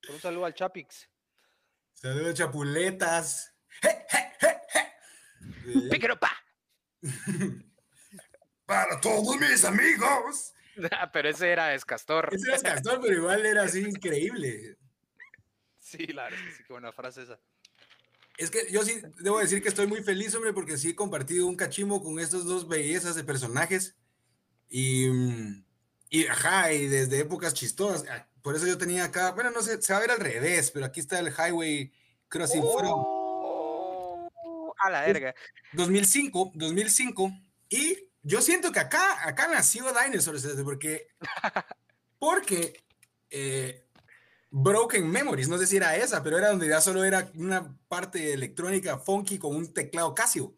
[0.09, 1.11] un saludo al Chapix.
[2.01, 3.53] Saludos, chapuletas.
[5.91, 6.33] ¡Píquero, pa!
[8.65, 10.53] Para todos mis amigos.
[10.93, 12.31] Ah, Pero ese era Escastor.
[12.33, 14.79] Ese era Castor, pero igual era así increíble.
[15.79, 17.39] Sí, la verdad es que sí, qué buena frase esa.
[18.39, 21.47] Es que yo sí debo decir que estoy muy feliz, hombre, porque sí he compartido
[21.47, 23.99] un cachimbo con estos dos bellezas de personajes.
[24.71, 25.65] Y, mm,
[26.09, 28.05] y ajá, y desde épocas chistosas.
[28.43, 30.87] Por eso yo tenía acá, bueno, no sé, se va a ver al revés, pero
[30.87, 31.93] aquí está el Highway
[32.29, 33.05] Crossing From
[34.43, 35.35] Oh, a la verga.
[35.73, 37.31] 2005, 2005.
[37.69, 41.09] Y yo siento que acá, acá nació Dinosaurs, porque,
[42.19, 42.83] porque
[43.31, 43.87] eh,
[44.51, 48.33] Broken Memories, no sé si era esa, pero era donde ya solo era una parte
[48.33, 50.55] electrónica funky con un teclado Casio.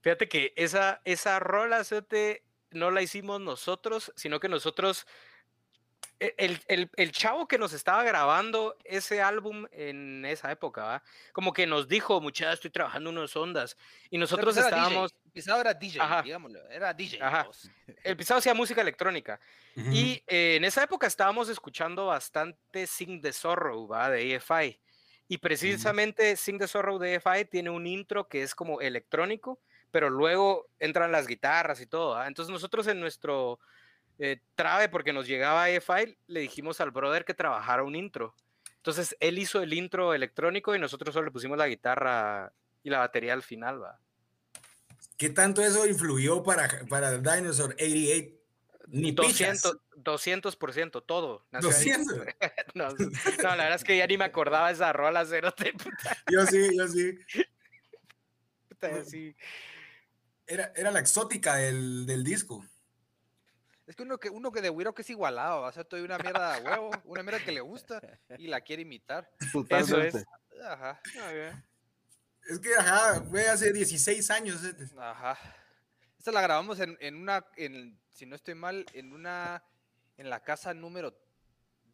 [0.00, 5.06] Fíjate que esa, esa rola, Cerote, no la hicimos nosotros, sino que nosotros,
[6.20, 11.02] el, el- el chavo que nos estaba grabando ese álbum en esa época, ¿va?
[11.32, 13.76] como que nos dijo, muchachos, estoy trabajando unas ondas,
[14.10, 16.22] y nosotros estábamos, DJ, Pisado era DJ, Ajá.
[16.22, 16.68] digámoslo.
[16.70, 17.22] Era DJ.
[17.22, 17.48] Ajá.
[18.04, 19.38] el pisado hacía música electrónica,
[19.76, 24.10] y eh, en esa época estábamos escuchando bastante Sing the Sorrow, ¿va?
[24.10, 24.80] de EFI.
[25.28, 29.60] Y precisamente Sing the Sorrow de EFI tiene un intro que es como electrónico,
[29.92, 32.14] pero luego entran las guitarras y todo.
[32.14, 32.26] ¿va?
[32.26, 33.60] Entonces nosotros en nuestro
[34.18, 38.34] eh, trave, porque nos llegaba EFI, le dijimos al brother que trabajara un intro.
[38.76, 42.52] Entonces él hizo el intro electrónico y nosotros solo le pusimos la guitarra
[42.82, 44.00] y la batería al final, ¿va?
[45.16, 48.38] ¿Qué tanto eso influyó para, para Dinosaur 88?
[48.90, 49.62] Ni pichas.
[49.62, 51.44] 200%, 200%, todo.
[51.50, 51.90] nació ahí.
[51.90, 52.26] 200.
[52.74, 52.96] No, no,
[53.42, 57.18] la verdad es que ya ni me acordaba esa rola, puta, Yo sí, yo sí.
[58.68, 59.34] puta, así.
[60.46, 62.64] Era, era la exótica del, del disco.
[63.88, 66.02] Es que uno que uno que de güiro que es igualado, va a ser toda
[66.02, 68.00] una mierda a huevo, una mierda que le gusta
[68.38, 69.28] y la quiere imitar.
[69.52, 70.18] Totalmente.
[70.18, 70.26] es.
[70.62, 71.00] Ajá,
[72.48, 74.62] Es que, ajá, fue hace 16 años.
[74.64, 74.74] eh.
[74.98, 75.38] ajá.
[76.18, 79.62] Esta la grabamos en, en una, en, si no estoy mal, en una,
[80.18, 81.16] en la casa número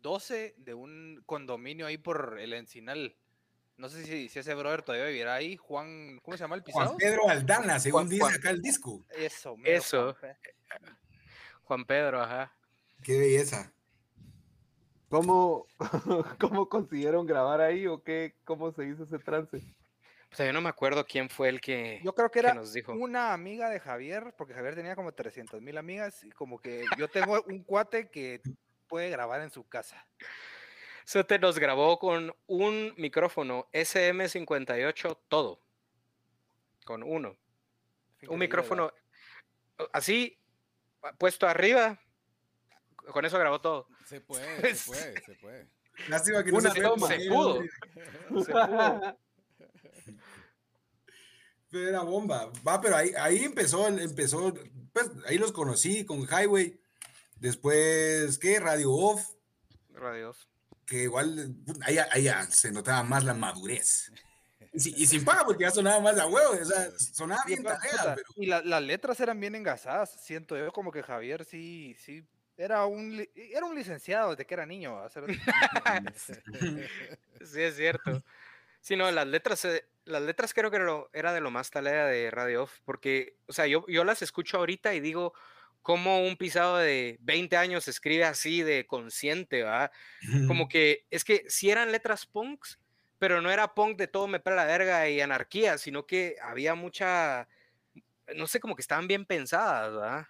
[0.00, 3.14] 12 de un condominio ahí por el Encinal.
[3.76, 5.56] No sé si, si ese brother todavía vivirá ahí.
[5.56, 6.86] Juan, ¿cómo se llama el pisado?
[6.86, 9.04] Juan Pedro Aldana, según Juan- dice Juan- acá el disco.
[9.10, 10.16] Eso, mero, Eso.
[11.64, 12.52] Juan Pedro, ajá.
[13.02, 13.72] Qué belleza.
[15.08, 15.66] ¿Cómo,
[16.40, 18.34] ¿Cómo consiguieron grabar ahí o qué?
[18.44, 19.58] ¿Cómo se hizo ese trance?
[20.32, 22.54] O sea, yo no me acuerdo quién fue el que, Yo creo que que era
[22.54, 22.92] nos dijo.
[22.92, 27.08] una amiga de Javier, porque Javier tenía como 300 mil amigas, y como que yo
[27.08, 28.40] tengo un cuate que
[28.88, 30.04] puede grabar en su casa.
[31.04, 35.60] Se te nos grabó con un micrófono SM58 todo.
[36.84, 37.36] Con uno.
[38.14, 38.92] Increíble, Un micrófono
[39.92, 40.36] así,
[41.18, 42.00] puesto arriba.
[43.12, 43.88] Con eso grabó todo.
[44.06, 45.68] Se puede, se puede, se puede.
[46.08, 47.08] Lástima que no Una se, toma.
[47.08, 47.62] Se pudo.
[48.44, 49.18] Se pudo.
[51.70, 52.52] Pero era bomba.
[52.66, 54.54] Va, pero ahí, ahí empezó, empezó,
[54.92, 56.80] pues ahí los conocí con Highway.
[57.34, 58.60] Después, ¿qué?
[58.60, 59.26] Radio Off,
[59.92, 60.38] Radio off.
[60.86, 64.12] que igual ahí, ahí ya se notaba más la madurez.
[64.74, 67.62] Y, si- y sin paga, porque ya sonaba más a huevo, o sea, sonaba bien
[67.62, 67.78] puta,
[68.16, 72.24] pero y la- las letras eran bien engasadas, siento yo como que Javier sí, sí,
[72.56, 74.98] era un, era un licenciado desde que era niño.
[75.00, 75.24] hacer-
[77.44, 78.22] Sí, es cierto.
[78.80, 81.70] Sí, no, las letras, eh, las letras creo que era, lo- era de lo más
[81.70, 85.34] talea de Radio Off, porque, o sea, yo, yo las escucho ahorita y digo,
[85.82, 89.90] cómo un pisado de 20 años escribe así de consciente, ¿va?
[90.48, 92.78] Como que, es que sí eran letras punks,
[93.18, 96.74] pero no era punk de todo me pela la verga y anarquía, sino que había
[96.74, 97.48] mucha,
[98.34, 100.28] no sé, como que estaban bien pensadas, ¿va?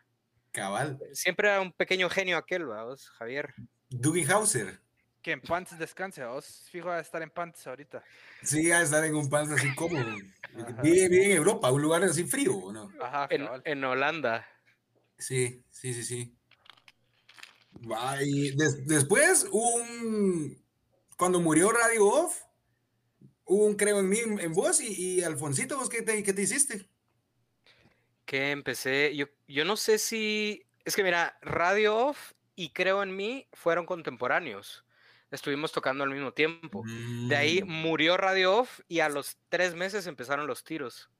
[0.52, 1.00] cabal.
[1.12, 3.54] Siempre era un pequeño genio aquel, vos, Javier.
[3.90, 4.78] Dougie Hauser.
[5.20, 8.04] que en pants descanse, vos fijo a estar en pants ahorita.
[8.42, 10.04] Sí, a estar en un pan así cómodo.
[10.82, 12.92] Vive, vive en Europa, un lugar así frío, ¿o ¿no?
[13.00, 14.46] Ajá, En, en Holanda.
[15.18, 16.36] Sí, sí, sí, sí.
[17.90, 20.62] Va, y des- después un.
[21.16, 22.42] Cuando murió Radio Off,
[23.44, 26.42] hubo un creo en mí, en vos y, y Alfonsito, ¿vos qué te, qué te
[26.42, 26.88] hiciste?
[28.24, 33.14] que empecé, yo, yo no sé si, es que mira, Radio Off y Creo en
[33.14, 34.84] mí fueron contemporáneos.
[35.30, 36.84] Estuvimos tocando al mismo tiempo.
[37.28, 41.10] De ahí Mm, murió Radio Off y a los tres meses empezaron los tiros.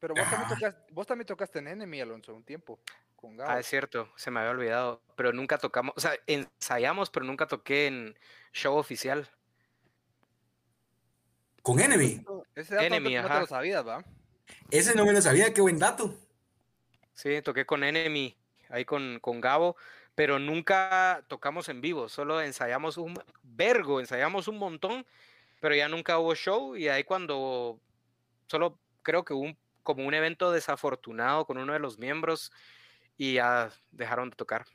[0.00, 0.54] Pero vos también, Ah.
[0.54, 2.80] tocaste, vos también tocaste en Enemy, Alonso, un tiempo,
[3.14, 3.50] con Gabo.
[3.52, 7.46] Ah, es cierto, se me había olvidado, pero nunca tocamos, o sea, ensayamos, pero nunca
[7.46, 8.18] toqué en
[8.52, 9.30] show oficial.
[11.62, 12.24] Con Enemy.
[12.54, 14.04] Ese dato no te- Enemy, no te lo sabías, ¿va?
[14.70, 16.14] Ese no me lo sabía, qué buen dato.
[17.14, 18.36] Sí, toqué con Enemy,
[18.68, 19.76] ahí con, con Gabo,
[20.14, 25.06] pero nunca tocamos en vivo, solo ensayamos un vergo, ensayamos un montón,
[25.60, 27.78] pero ya nunca hubo show y ahí cuando
[28.48, 32.50] solo creo que hubo un, como un evento desafortunado con uno de los miembros
[33.16, 34.66] y ya dejaron de tocar.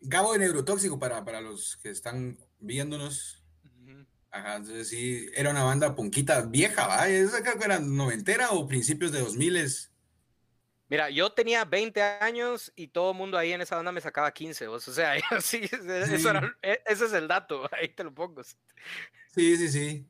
[0.00, 3.42] Gabo de Neurotóxico, para, para los que están viéndonos.
[4.30, 7.08] Ajá, entonces sí, era una banda ponquita vieja, ¿va?
[7.08, 9.68] Esa creo que era noventera o principios de 2000
[10.90, 14.32] Mira, yo tenía 20 años y todo el mundo ahí en esa banda me sacaba
[14.32, 17.88] 15, vos, o sea, yo sí, ese, eso era- e- ese es el dato, ahí
[17.88, 18.42] te lo pongo.
[18.42, 20.06] Sí, sí, sí.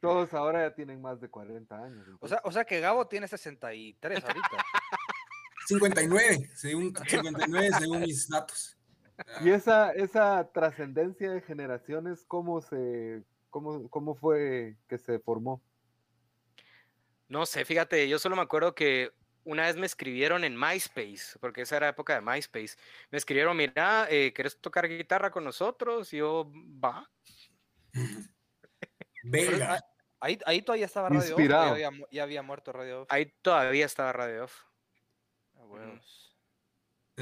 [0.00, 2.06] Todos ahora ya tienen más de 40 años.
[2.20, 4.48] O sea, o sea que Gabo tiene 63 ahorita.
[5.66, 8.78] 59, según, 59 según mis datos.
[9.42, 15.62] Y esa, esa trascendencia de generaciones, ¿cómo se, cómo, cómo fue que se formó?
[17.28, 19.12] No sé, fíjate, yo solo me acuerdo que
[19.44, 22.76] una vez me escribieron en MySpace, porque esa era época de MySpace.
[23.10, 26.12] Me escribieron, mira, eh, ¿quieres tocar guitarra con nosotros?
[26.12, 26.50] Y yo,
[26.82, 27.10] va.
[29.22, 29.80] Verga.
[30.20, 31.78] Ahí, ahí todavía estaba Radio Off, Inspirado.
[31.78, 33.08] ya había, ya había muerto Radio Off.
[33.10, 34.64] Ahí todavía estaba Radio Off.
[35.54, 36.36] Ah, huevos.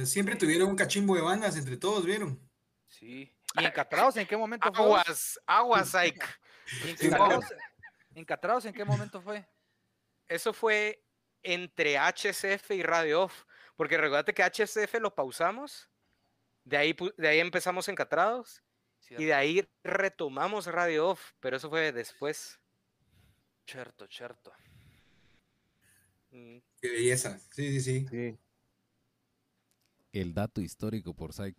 [0.05, 2.41] Siempre tuvieron un cachimbo de bandas entre todos, ¿vieron?
[2.89, 3.36] Sí.
[3.59, 4.85] ¿Y encatrados en qué momento fue?
[4.85, 6.27] Aguas, aguas, Ike.
[6.85, 7.45] ¿Y Sí, encatrados,
[8.15, 9.47] encatrados en qué momento fue?
[10.29, 11.05] Eso fue
[11.43, 13.45] entre HCF y Radio Off,
[13.77, 15.89] porque recuérdate que HCF lo pausamos,
[16.65, 18.63] de ahí, de ahí empezamos encatrados
[19.11, 22.59] y de ahí retomamos Radio Off, pero eso fue después.
[23.67, 24.53] Cierto, cierto.
[26.31, 26.59] Mm.
[26.81, 27.39] Qué belleza.
[27.53, 28.07] Sí, sí, sí.
[28.09, 28.39] Sí.
[30.13, 31.57] El dato histórico por Psych.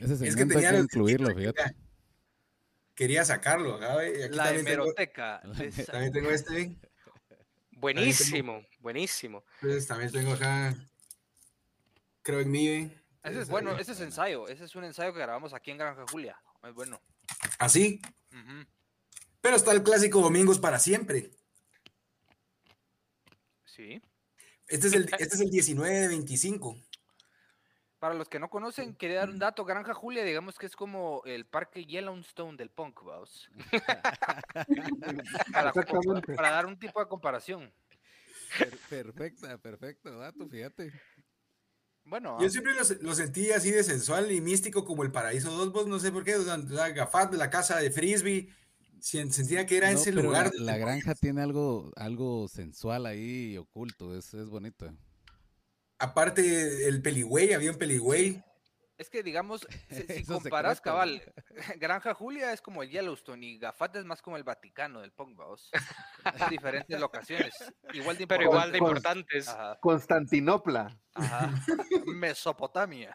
[0.00, 1.74] Ese Es que tenía que incluirlo, fíjate.
[2.94, 3.76] Quería sacarlo.
[3.76, 5.40] ajá, y aquí La también, hemeroteca.
[5.56, 6.76] De también tengo este.
[7.72, 9.44] Buenísimo, buenísimo.
[9.62, 10.74] Entonces también tengo acá.
[12.22, 12.68] Creo en mí.
[12.68, 13.02] ¿eh?
[13.22, 14.48] Ese es bueno, ese es ensayo.
[14.48, 16.36] Ese es un ensayo que grabamos aquí en Granja Julia.
[16.64, 17.00] Es bueno.
[17.58, 18.00] Así.
[18.32, 18.66] Ujú.
[19.40, 21.30] Pero está el clásico Domingos para siempre.
[23.64, 24.02] Sí.
[24.66, 26.76] Este es el, este es el 19 de 25.
[27.98, 29.64] Para los que no conocen, quería dar un dato.
[29.64, 33.50] Granja Julia, digamos que es como el parque Yellowstone del punk, vamos.
[36.36, 37.72] para, dar un tipo de comparación.
[38.56, 40.92] Per- perfecta, perfecto dato, fíjate.
[42.04, 45.10] Bueno, Yo ah, siempre lo, se- lo sentí así de sensual y místico como el
[45.10, 47.90] Paraíso 2, vos no sé por qué, o sea, la Gafat de la casa de
[47.90, 48.48] Frisbee,
[49.00, 50.52] sentía que era No, ese lugar.
[50.54, 54.90] La, granja tiene algo, algo sensual ahí oculto, es, es bonito.
[55.98, 58.42] Aparte, el Peligüey, había un Peligüey.
[58.98, 61.22] es que digamos, si, si comparas, secreto, cabal,
[61.80, 65.36] Granja Julia es como el Yellowstone y Gafat es más como el Vaticano del punk,
[65.36, 65.70] vamos.
[66.24, 67.52] En diferentes locaciones.
[67.92, 69.46] Igual de Pero igual de importantes.
[69.46, 69.48] importantes.
[69.48, 70.98] Ajá, Constantinopla.
[71.14, 71.50] ajá.
[72.06, 73.14] Mesopotamia.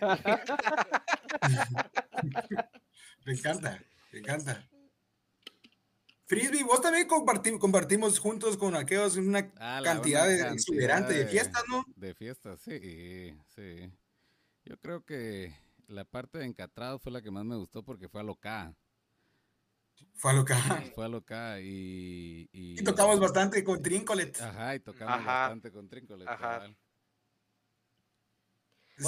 [3.24, 3.82] me encanta,
[4.12, 4.66] me encanta.
[6.30, 11.84] Frisbee, vos también compartimos juntos con aquellos una ah, cantidad, de, exuberante de, fiestas, ¿no?
[11.96, 13.92] De fiestas, sí, sí.
[14.64, 15.52] Yo creo que
[15.88, 18.72] la parte de encatrado fue la que más me gustó porque fue a loca.
[20.14, 20.56] Fue a loca.
[20.94, 24.40] Fue a loca y, y, tocamos bastante con Trincolet.
[24.40, 26.28] Ajá, y tocamos bastante con Trincolet.
[26.28, 26.72] Ajá.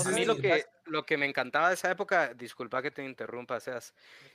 [0.05, 3.61] a mí lo que, lo que me encantaba de esa época, disculpa que te interrumpa,
[3.61, 3.95] Seas,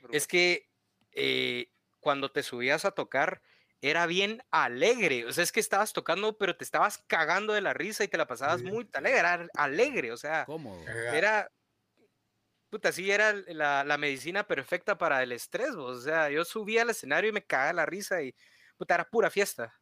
[0.10, 0.70] es que
[1.12, 1.70] eh,
[2.08, 3.42] cuando te subías a tocar
[3.82, 5.26] era bien alegre.
[5.26, 8.18] O sea, es que estabas tocando, pero te estabas cagando de la risa y te
[8.18, 10.88] la pasabas muy alegre, era alegre, o sea, cómodo.
[10.88, 11.52] Era,
[12.70, 17.30] puta, sí, era la, medicina perfecta para el estrés, o sea, yo subía al escenario
[17.30, 18.34] y me cagaba la risa y,
[18.78, 19.78] puta, era pura fiesta.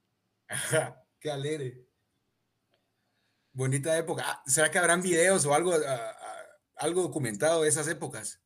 [1.20, 1.86] qué alegre.
[3.52, 4.24] Bonita época.
[4.26, 6.44] Ah, ¿Será que habrán videos o algo, ah, ah,
[6.78, 8.42] algo documentado de esas épocas?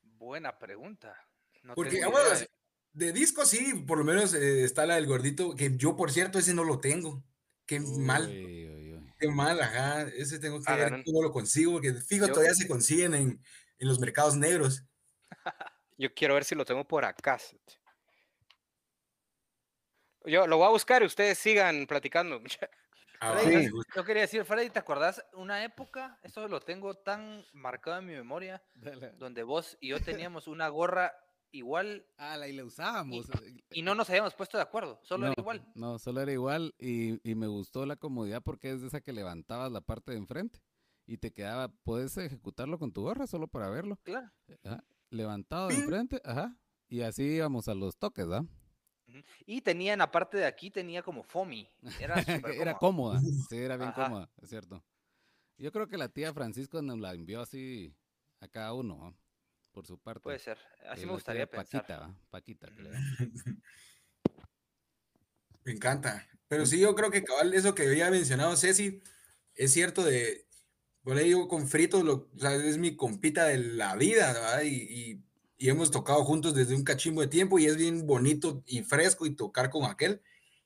[0.00, 1.16] Buena pregunta.
[1.74, 2.00] Porque,
[2.98, 6.38] de disco sí, por lo menos eh, está la del gordito, que yo por cierto
[6.38, 7.22] ese no lo tengo.
[7.64, 8.28] Qué mal.
[9.18, 10.02] Qué mal, ajá.
[10.02, 13.42] Ese tengo que ver cómo lo consigo, porque fijo, todavía se consiguen en,
[13.78, 14.84] en, los mercados negros.
[15.96, 17.38] Yo quiero ver si lo tengo por acá.
[20.24, 22.40] Yo lo voy a buscar y ustedes sigan platicando.
[23.20, 23.68] Ah, sí.
[23.96, 26.20] Yo quería decir, Freddy, ¿te acordás una época?
[26.22, 28.62] Eso lo tengo tan marcado en mi memoria,
[29.16, 31.12] donde vos y yo teníamos una gorra
[31.52, 32.06] igual.
[32.16, 33.26] Ah, la y la usábamos.
[33.70, 35.66] Y, no nos habíamos puesto de acuerdo, solo era igual.
[35.74, 39.12] No, solo era igual y, y, me gustó la comodidad porque es de esa que
[39.12, 40.60] levantabas la parte de enfrente
[41.06, 43.98] y te quedaba, puedes ejecutarlo con tu gorra solo para verlo.
[44.02, 44.30] Claro.
[45.10, 46.56] levantado de enfrente, ajá.
[46.88, 48.44] Y así íbamos a los toques, ¿ah?
[49.46, 51.68] Y tenía en la parte de aquí, tenía como foamy.
[51.98, 52.14] Era,
[52.54, 54.84] era cómoda, sí, era bien cómoda, es cierto.
[55.56, 57.94] Yo creo que la tía Francisco nos la envió así
[58.40, 59.14] a cada uno
[59.78, 60.22] por su parte.
[60.24, 60.58] Puede ser.
[60.90, 61.86] Así me gustaría pensar.
[61.86, 62.68] Paquita, Paquita.
[65.64, 66.26] me encanta.
[66.48, 69.00] Pero sí, yo creo que cabal, eso que había mencionado Ceci,
[69.54, 70.48] es cierto de,
[71.04, 74.62] por ahí yo con Frito, lo, o sea, es mi compita de la vida, ¿verdad?
[74.62, 75.22] Y,
[75.60, 79.26] y, hemos tocado juntos desde un cachimbo de tiempo y es bien bonito y fresco
[79.26, 80.22] y tocar con aquel.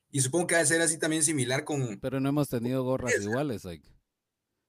[0.09, 1.99] Y supongo que va a ser así también similar con...
[1.99, 3.93] Pero no hemos tenido gorras iguales, Ike.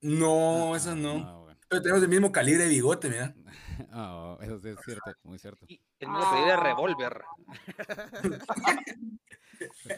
[0.02, 1.16] No, ah, esas no.
[1.16, 3.34] Ah, Pero tenemos el mismo calibre de bigote, mira.
[3.92, 5.66] Oh, eso sí es cierto, muy cierto.
[5.68, 7.24] el mismo pedido de revólver.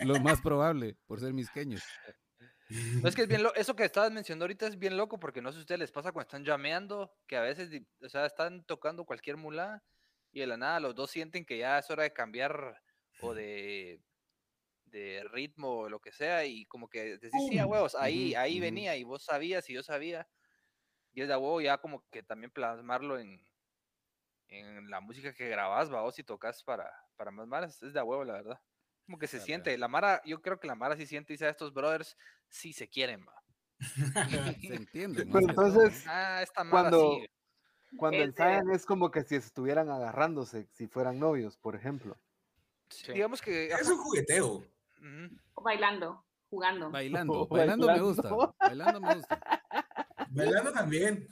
[0.02, 1.82] Lo más probable, por ser misqueños.
[2.68, 5.56] es que es bien eso que estabas mencionando ahorita es bien loco porque no sé
[5.56, 9.04] si a ustedes les pasa cuando están llameando, que a veces, o sea, están tocando
[9.04, 9.82] cualquier mula
[10.32, 12.82] y de la nada los dos sienten que ya es hora de cambiar
[13.20, 14.00] o de,
[14.84, 18.60] de ritmo o lo que sea y como que decís, sí, a huevos, ahí, ahí
[18.60, 20.28] venía y vos sabías y yo sabía.
[21.14, 23.40] Y es de huevo ya como que también plasmarlo en,
[24.48, 28.02] en la música que grabas, va, o si tocas para, para más maras, es de
[28.02, 28.60] huevo, la verdad.
[29.06, 31.50] Como que se siente, la Mara, yo creo que la Mara sí siente, dice a
[31.50, 32.16] estos brothers,
[32.48, 33.42] sí se quieren, va.
[34.60, 35.26] se entiende.
[35.26, 37.18] Pero entonces, ah, cuando,
[37.96, 42.18] cuando ensayan es como que si estuvieran agarrándose, si fueran novios, por ejemplo.
[43.12, 43.66] Digamos que...
[43.66, 44.64] Es un jugueteo.
[45.54, 46.90] O bailando, jugando.
[46.90, 48.30] Bailando, bailando, me gusta.
[48.58, 49.40] Bailando me gusta.
[50.30, 51.28] Bailando también.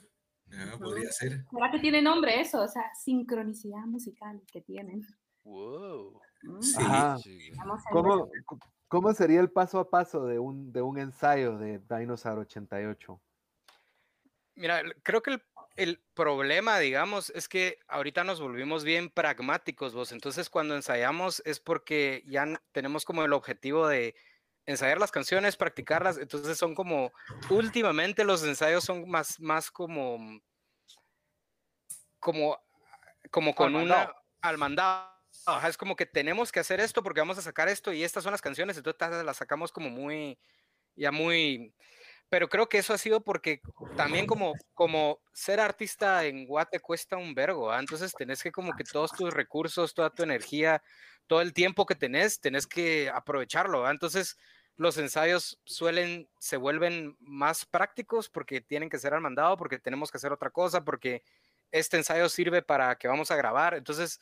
[0.56, 1.44] No, podría ser.
[1.50, 2.62] ¿Será que tiene nombre eso?
[2.62, 5.06] O sea, sincronicidad musical que tienen.
[5.44, 6.20] Wow.
[6.42, 6.62] Mm.
[7.18, 7.52] Sí.
[7.90, 8.28] ¿Cómo,
[8.88, 13.20] ¿Cómo, sería el paso a paso de un, de un ensayo de Dinosaur 88?
[14.56, 15.42] Mira, creo que el,
[15.76, 20.12] el, problema, digamos, es que ahorita nos volvimos bien pragmáticos vos.
[20.12, 24.14] Entonces, cuando ensayamos es porque ya tenemos como el objetivo de
[24.66, 27.12] ensayar las canciones, practicarlas, entonces son como,
[27.50, 30.40] últimamente los ensayos son más, más como,
[32.18, 32.58] como,
[33.30, 35.10] como con una, al mandado.
[35.68, 38.32] es como que tenemos que hacer esto porque vamos a sacar esto y estas son
[38.32, 40.38] las canciones, entonces las sacamos como muy,
[40.96, 41.74] ya muy,
[42.30, 43.60] pero creo que eso ha sido porque
[43.96, 47.80] también como, como ser artista en Guate cuesta un vergo, ¿ah?
[47.80, 50.82] entonces tenés que como que todos tus recursos, toda tu energía,
[51.26, 54.36] todo el tiempo que tenés, tenés que aprovecharlo, entonces
[54.76, 60.10] los ensayos suelen, se vuelven más prácticos porque tienen que ser al mandado, porque tenemos
[60.10, 61.22] que hacer otra cosa, porque
[61.70, 63.74] este ensayo sirve para que vamos a grabar.
[63.74, 64.20] Entonces,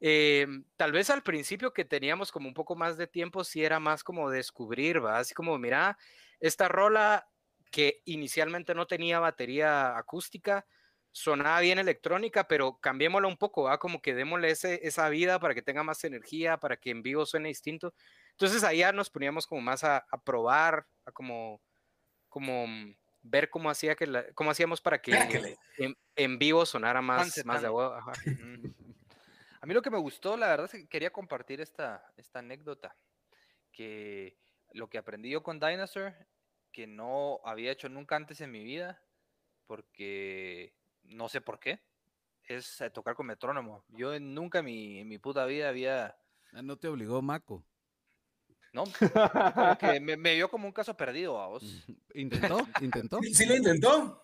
[0.00, 0.46] eh,
[0.76, 4.04] tal vez al principio que teníamos como un poco más de tiempo, sí era más
[4.04, 5.18] como descubrir, ¿va?
[5.18, 5.96] Así como, mira,
[6.40, 7.28] esta rola
[7.70, 10.66] que inicialmente no tenía batería acústica,
[11.12, 13.78] sonaba bien electrónica, pero cambiémosla un poco, ¿va?
[13.78, 17.48] Como que démosle esa vida para que tenga más energía, para que en vivo suene
[17.48, 17.94] distinto.
[18.32, 21.60] Entonces ahí ya nos poníamos como más a, probar, a como,
[22.28, 22.66] como
[23.22, 25.12] ver cómo hacía que la- cómo hacíamos para que
[25.78, 28.12] en, en vivo sonara más, más de ajá.
[28.26, 28.74] Ujú.
[29.60, 32.96] A mí lo que me gustó, la verdad es que quería compartir esta, esta anécdota,
[33.70, 34.36] que
[34.72, 36.14] lo que aprendí yo con Dinosaur,
[36.72, 39.00] que no había hecho nunca antes en mi vida,
[39.68, 40.74] porque
[41.04, 41.80] no sé por qué,
[42.44, 43.84] es eh, tocar con metrónomo.
[43.90, 46.16] Yo nunca en mi, en mi puta vida había,
[46.52, 47.64] Ah, No te obligó Maco.
[48.72, 51.86] No, como que me, me vio como un caso perdido a vos.
[52.14, 52.66] ¿Intentó?
[52.80, 53.18] ¿Intentó?
[53.32, 54.18] Sí, lo intentó.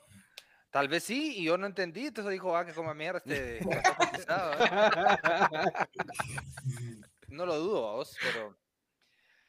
[0.71, 3.65] Tal vez sí, y yo no entendí, entonces dijo, ah, que coma mierda este ¿eh?".
[7.29, 8.59] No lo dudo, vos, pero,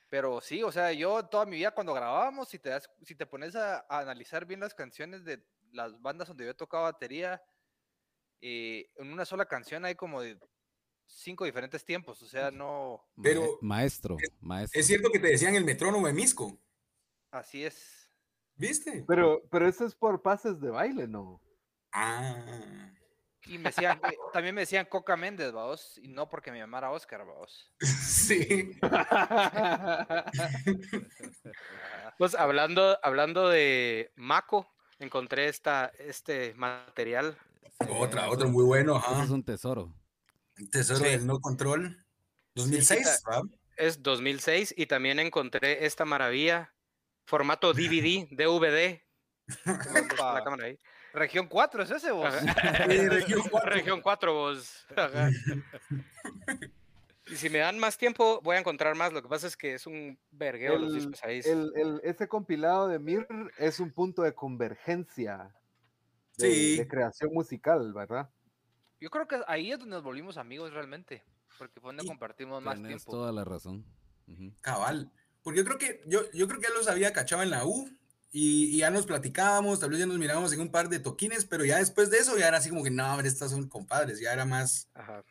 [0.09, 3.25] pero sí, o sea, yo toda mi vida cuando grabábamos, si te das, si te
[3.25, 7.41] pones a, a analizar bien las canciones de las bandas donde yo tocaba batería,
[8.41, 10.39] eh, en una sola canción hay como de
[11.09, 14.79] cinco diferentes tiempos, o sea, no, Pero- maestro, maestro.
[14.79, 16.57] Es cierto que te decían el metrónomo de Misco.
[17.31, 18.09] así es.
[18.55, 19.03] ¿Viste?
[19.07, 21.41] Pero, pero eso es por pases de baile, ¿no?
[21.93, 22.91] Ah.
[23.45, 26.91] Y me decían, eh, también me decían Coca Méndez, vaos, y no porque me llamara
[26.91, 27.71] Oscar, vaos.
[27.81, 28.77] Sí.
[32.17, 34.67] Pues hablando, hablando de Mako,
[34.99, 37.37] encontré esta, este material.
[37.97, 39.01] Otra, Eso- otro muy bueno.
[39.23, 39.93] Es un tesoro.
[40.71, 41.05] Tesoro Sí.
[41.11, 42.03] del no control.
[42.55, 43.43] 2006, ¿verdad?
[43.77, 46.73] Es 2006 y también encontré esta maravilla,
[47.25, 49.01] formato DVD, DVD.
[49.65, 50.77] La cámara ahí.
[51.13, 52.31] Región 4 es ese, vos.
[52.87, 53.69] Sí, región cuatro.
[53.71, 54.85] Región 4, vos.
[54.95, 55.29] Ajá.
[57.31, 59.13] Y si me dan más tiempo, voy a encontrar más.
[59.13, 61.41] Lo que pasa es que es un vergueo los El, discos ahí.
[61.45, 63.27] el- el- ese compilado de Mir
[63.59, 65.53] es un punto de convergencia
[66.37, 66.77] de, Sí.
[66.77, 68.27] de creación musical, ¿verdad?
[68.99, 71.23] Yo creo que ahí es donde nos volvimos amigos realmente,
[71.57, 73.11] porque fue donde Y compartimos más Tienes tiempo.
[73.11, 73.85] toda la razón.
[74.61, 75.11] Cabal.
[75.41, 77.89] Porque yo creo que yo, yo creo que ya los había cachado en la U
[78.31, 81.45] y, y ya nos platicábamos, tal vez ya nos mirábamos en un par de toquines,
[81.45, 84.19] pero ya después de eso ya era así como que no, hombre, estas son compadres,
[84.19, 85.23] ya era más, Ajá.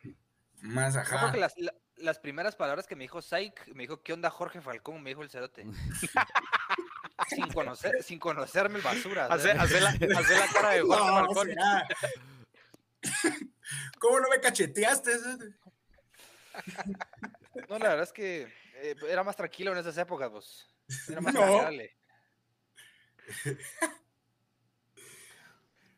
[0.61, 1.31] más Yo creo ajá.
[1.31, 4.61] que las, la- las primeras palabras que me dijo Saik, me dijo, ¿qué onda Jorge
[4.61, 5.03] Falcón?
[5.03, 5.65] Me dijo el cerote.
[7.29, 9.25] sin, conocer, sin conocerme el basura.
[9.27, 10.07] Hace, hace la, hace
[10.37, 11.47] la cara de Jorge No, Falcón.
[11.47, 11.87] será.
[13.99, 15.11] ¿Cómo no me cacheteaste?
[17.69, 20.67] No, la verdad es que eh, era más tranquilo en esas épocas, pues.
[21.09, 21.41] Era más No.
[21.43, 21.95] agradable.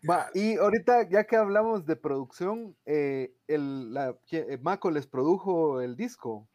[0.10, 5.06] Va, y ahorita, ya que hablamos de producción, eh, el, la, ¿quién- eh, Mako les
[5.06, 6.48] produjo el disco.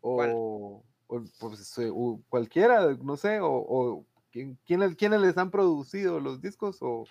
[0.00, 6.18] O, o, pues, o cualquiera, no sé, o, o ¿quién- quiénes, quiénes les han producido
[6.18, 7.04] los discos o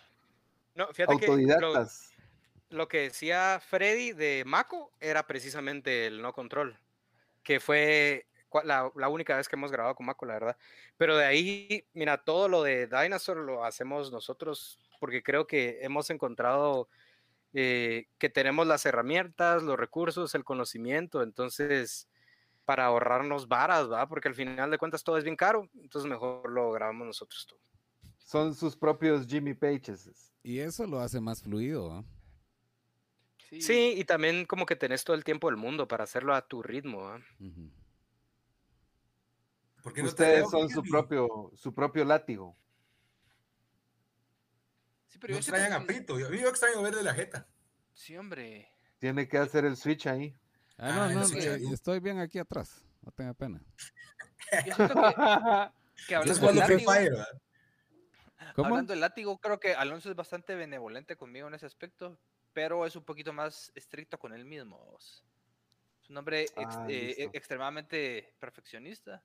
[0.75, 1.25] No, fíjate que
[2.71, 6.79] lo, que decía Freddy de Mako era precisamente el no control,
[7.43, 8.27] que fue
[8.63, 10.57] la, la única vez que hemos grabado con Mako, la verdad.
[10.97, 16.09] Pero de ahí, mira, todo lo de Dinosaur lo hacemos nosotros porque creo que hemos
[16.09, 16.87] encontrado
[17.53, 22.07] eh, que tenemos las herramientas, los recursos, el conocimiento, entonces
[22.63, 24.07] para ahorrarnos varas, ¿va?
[24.07, 27.59] Porque al final de cuentas todo es bien caro, entonces mejor lo grabamos nosotros todo.
[28.19, 30.31] Son sus propios Jimmy Pages.
[30.43, 31.91] Y eso lo hace más fluido.
[31.91, 32.05] ¿ah?
[33.59, 36.63] Sí, y también como que tenés todo el tiempo del mundo para hacerlo a tu
[36.63, 37.17] ritmo, ¿va?
[37.39, 37.69] Ujú.
[39.83, 42.55] ¿Por qué no te Ustedes son su propio, su propio látigo.
[45.07, 46.17] Sí, pero No yo extrañan a Pito.
[46.17, 47.47] Yo, yo extraño verle la jeta.
[47.93, 48.69] Sí, hombre.
[48.99, 50.37] Tiene que hacer el switch ahí.
[50.77, 52.85] Ah, no, Ah, no, sí, eh, estoy bien aquí atrás.
[53.01, 53.61] No tenga pena.
[54.65, 55.71] Yo siento que,
[56.07, 56.47] que hablando
[58.55, 62.17] hablando del látigo, creo que Alonso es bastante benevolente conmigo en ese aspecto,
[62.53, 64.97] pero es un poquito más estricto con él mismo.
[64.99, 69.23] Es un hombre ex- Ah, eh, extremadamente perfeccionista.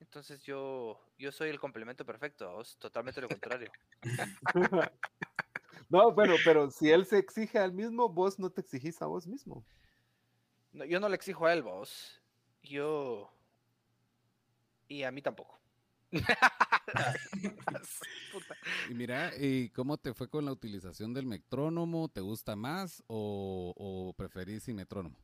[0.00, 3.70] Entonces yo, yo soy el complemento perfecto, vos, totalmente lo contrario.
[5.88, 9.26] no, bueno, pero si él se exige al mismo, vos no te exigís a vos
[9.26, 9.64] mismo.
[10.72, 12.20] No, yo no le exijo a él, vos.
[12.62, 13.30] Yo...
[14.88, 15.58] Y a mí tampoco.
[18.90, 22.08] Y mira, ¿y cómo te fue con la utilización del metrónomo?
[22.08, 25.16] ¿Te gusta más o, o preferís sin metrónomo?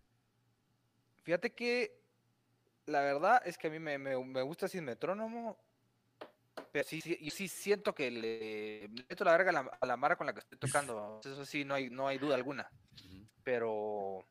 [1.22, 2.01] Fíjate que
[2.86, 5.59] la verdad es que a mí me, me- me gusta sin metrónomo,
[6.72, 10.16] pero sí, sí, sí siento que le, meto la verga a la, a la mara
[10.16, 12.68] con la que estoy tocando, eso sí, no hay, no hay duda alguna,
[13.45, 14.24] pero,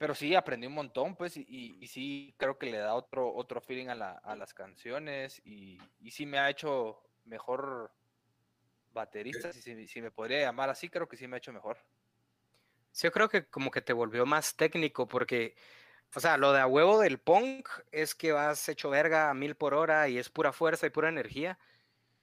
[0.00, 3.34] pero sí aprendí un montón, pues, y, y- y sí creo que le da otro,
[3.34, 7.92] otro feeling a, la- a las canciones, y, y sí me ha hecho mejor
[8.92, 11.78] baterista, si, si- si me podría llamar así, creo que sí me ha hecho mejor.
[12.92, 15.56] Sí, yo creo que como que te volvió más técnico porque,
[16.14, 19.56] o sea, lo de a huevo del punk es que vas hecho verga a mil
[19.56, 21.58] por hora y es pura fuerza y pura energía,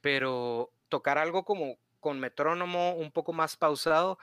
[0.02, 4.20] pero tocar algo como con metrónomo un poco más pausado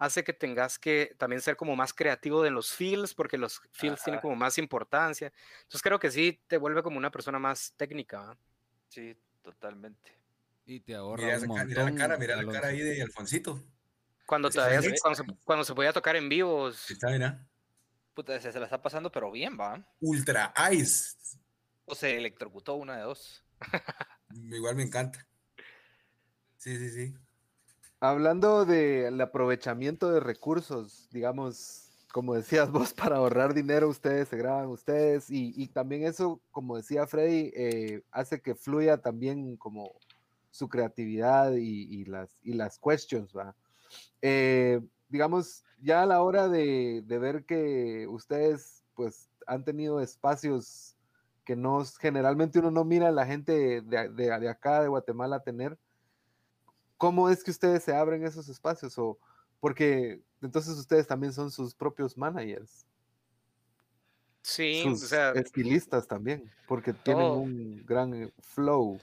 [0.00, 4.02] hace que tengas que también ser como más creativo de los feels, porque los feels
[4.02, 5.30] tienen como más importancia.
[5.58, 8.36] Entonces creo que sí te vuelve como una persona más técnica.
[8.88, 10.18] Sí, totalmente.
[10.64, 11.68] Y te ahorra Mira, un montón.
[11.68, 13.62] mira la cara, mira la cara ahí de Alfonsito.
[14.24, 15.00] Cuando, Sí, todavía sí, se- sí.
[15.02, 17.46] cuando, se, cuando se podía tocar en vivo, Ahí Está, mira.
[18.14, 19.86] Puta, se, se la está pasando, pero bien, va.
[20.00, 21.16] Ultra Ice.
[21.84, 23.44] O se electrocutó una de dos.
[24.32, 25.26] Igual me encanta.
[26.56, 27.14] Sí, sí, sí.
[28.00, 34.68] Hablando del aprovechamiento de recursos, digamos, como decías vos, para ahorrar dinero, ustedes se graban
[34.68, 39.92] ustedes y, y también eso, como decía Freddy, eh, hace que fluya también como
[40.50, 43.54] su creatividad y, y las, y las questions, ¿va?
[44.22, 50.96] Eh, digamos, ya a la hora de, de ver que ustedes pues han tenido espacios
[51.44, 55.40] que no, generalmente uno no mira a la gente de, de- de acá, de Guatemala,
[55.40, 55.78] tener,
[57.00, 58.98] ¿cómo es que ustedes se abren esos espacios?
[58.98, 59.18] O
[59.58, 62.84] porque entonces ustedes también son sus propios managers,
[64.42, 69.00] sí, sus o sea, estilistas también, porque tienen un gran eh, flow.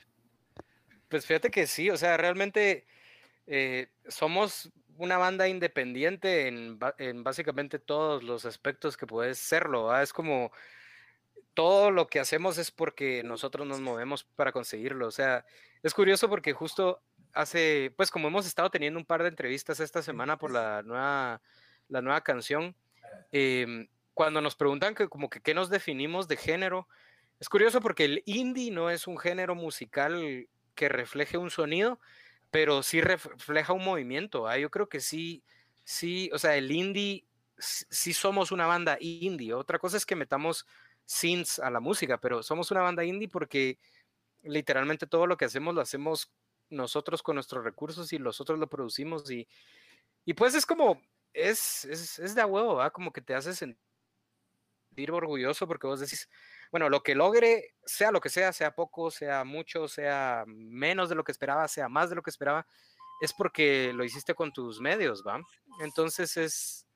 [1.09, 2.85] Pues fíjate que sí, o sea, realmente
[3.47, 6.77] eh, somos una banda independiente en,
[7.23, 9.85] básicamente todos los aspectos que puedes serlo.
[9.85, 10.03] ¿va?
[10.03, 10.51] Es como
[11.55, 15.07] todo lo que hacemos es porque nosotros nos movemos para conseguirlo.
[15.07, 15.45] O sea,
[15.81, 17.01] es curioso porque justo
[17.41, 21.41] hace, pues como hemos estado teniendo un par de entrevistas esta semana por la nueva,
[21.89, 22.75] la nueva canción,
[23.31, 26.88] em, cuando nos preguntan que como que qué nos definimos de género,
[27.39, 31.99] es curioso porque el indie no es un género musical que refleje un sonido,
[32.51, 34.47] pero sí ref- refleja un movimiento.
[34.47, 34.57] ¿ah?
[34.57, 35.43] Yo creo que sí,
[35.83, 37.25] sí, o sea, el indie,
[37.59, 39.53] sí somos una banda indie.
[39.53, 40.65] Otra cosa es que metamos
[41.05, 43.79] synths a la música, pero somos una banda indie porque
[44.43, 46.31] literalmente todo lo que hacemos lo hacemos
[46.70, 49.47] nosotros con nuestros recursos y nosotros lo producimos y,
[50.26, 51.01] y pues es como,
[51.34, 52.89] es, es, es de a huevo, ¿va?
[52.91, 53.78] Como que te hace sentir
[55.11, 56.28] orgulloso porque vos decís,
[56.72, 61.15] bueno, lo que logre, sea lo que sea, sea poco, sea mucho, sea menos de
[61.15, 62.65] lo que esperaba, sea más de lo que esperaba,
[63.22, 65.39] es porque lo hiciste con tus medios, ¿va?
[65.82, 66.88] Entonces es...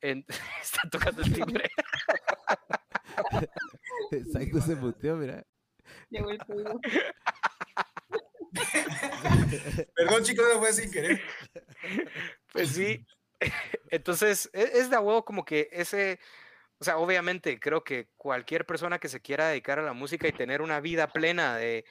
[0.00, 0.24] en-
[0.62, 1.70] está tocando el timbre.
[4.12, 5.44] Exacto, se muteó, mira.
[6.08, 6.80] Llegó el pedido.
[9.94, 11.20] Perdón, chicos, no fue sin querer.
[12.52, 13.04] Pues sí.
[13.90, 16.18] Entonces, e- es de huevo como que ese,
[16.78, 20.32] o sea, obviamente creo que cualquier persona que se quiera dedicar a la música y
[20.32, 21.84] tener una vida plena de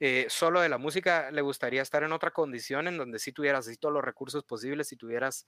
[0.00, 3.68] eh, solo de la música, le gustaría estar en otra condición en donde sí tuvieras
[3.78, 5.46] todos los recursos posibles, si tuvieras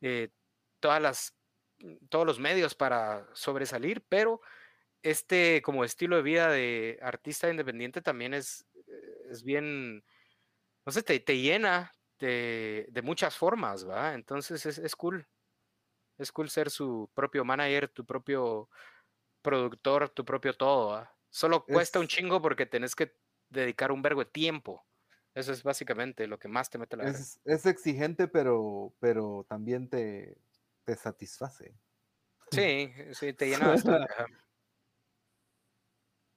[0.00, 0.30] eh,
[0.80, 1.36] todas las,
[2.08, 4.40] todos los medios para sobresalir, pero
[5.02, 10.04] este como estilo de vida de artista independiente también es, eh, es bien,
[10.86, 14.14] no sé, te, te llena de, de muchas formas, ¿va?
[14.14, 15.28] Entonces es, es cool.
[16.18, 18.70] Es cool ser su propio manager, tu propio
[19.42, 21.16] productor, tu propio todo, ¿va?
[21.30, 23.18] Solo cuesta un chingo porque tenés que
[23.50, 24.86] dedicar un vergo de tiempo.
[25.34, 27.06] Eso es básicamente lo que más te mete la.
[27.08, 30.38] Es, es exigente, pero, pero también te,
[30.84, 31.78] te satisface.
[32.50, 34.06] Sí, sí, te llena bastante.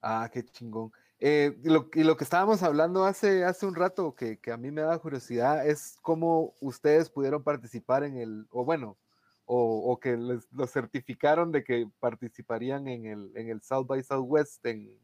[0.02, 0.92] Ah, qué chingón.
[1.22, 4.72] Eh, y, lo, y lo que estábamos hablando hace, hace un rato, que, a mí
[4.72, 8.98] me da curiosidad, es cómo ustedes pudieron participar en el, o bueno,
[9.46, 14.64] o, que les lo certificaron de que participarían en el, en el South by Southwest
[14.66, 14.96] en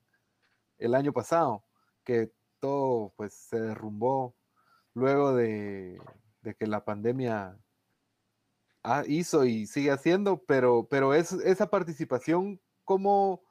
[0.78, 1.66] el año pasado,
[2.04, 4.36] que todo pues se derrumbó
[4.94, 6.00] luego de,
[6.42, 7.58] de que la pandemia
[8.84, 13.44] ah, hizo y sigue haciendo, pero, pero es, esa participación, ¿cómo,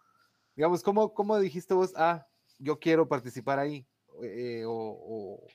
[0.55, 2.27] digamos, cómo, cómo dijiste vos, ah,
[2.59, 3.87] yo quiero participar ahí?
[4.23, 5.47] eh, o, o-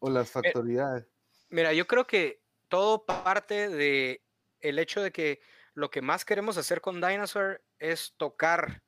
[0.00, 1.06] o las factoridades.
[1.50, 4.22] Mira, yo creo que todo parte de
[4.60, 5.40] el hecho de que
[5.74, 8.82] lo que más queremos hacer con Dinosaur es tocar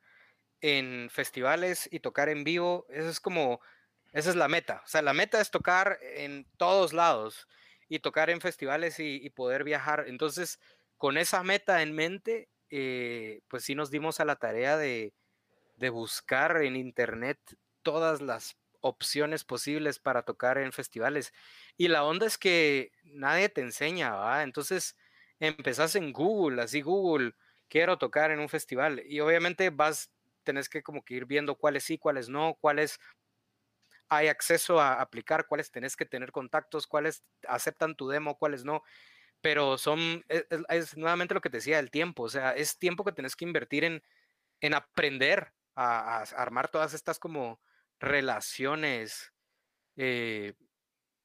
[0.61, 2.87] en festivales y tocar en vivo.
[2.91, 3.61] Eso es como,
[4.13, 4.83] esa es la meta.
[4.85, 7.49] O sea, la meta es tocar en todos lados
[7.89, 10.05] y tocar en festivales y, y poder viajar.
[10.09, 10.61] Entonces,
[10.99, 15.15] con esa meta en mente, eh, pues sí nos dimos a la tarea de,
[15.85, 17.39] de buscar en internet
[17.83, 21.33] todas las opciones posibles para tocar en festivales.
[21.77, 24.43] Y la onda es que nadie te enseña, ¿va?
[24.43, 24.97] Entonces
[25.41, 27.35] empezás en Google, así Google,
[27.69, 29.03] quiero tocar en un festival.
[29.07, 30.13] Y obviamente vas,
[30.45, 32.99] tenés que como que ir viendo cuáles sí, cuáles no, cuáles
[34.09, 38.83] hay acceso a aplicar, cuáles tenés que tener contactos, cuáles aceptan tu demo, cuáles no.
[39.43, 42.25] Pero son, es, es- es nuevamente lo que te decía, el tiempo.
[42.25, 44.03] O sea, es tiempo que tenés que invertir en,
[44.61, 47.61] en aprender a, a armar todas estas como
[48.01, 49.33] relaciones,
[49.97, 50.55] eh,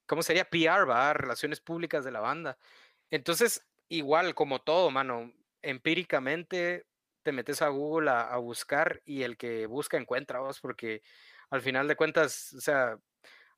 [0.08, 0.50] ¿cómo sería?
[0.50, 1.14] PR, ¿va?
[1.14, 2.58] Relaciones públicas de la banda.
[3.12, 6.86] Entonces, igual como todo, mano, empíricamente
[7.24, 11.02] te metes a Google a, buscar y el que busca encuentra vos, porque
[11.50, 12.97] al final de cuentas, o sea,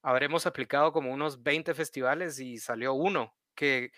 [0.02, 3.92] habremos aplicado como unos 20 festivales y salió uno que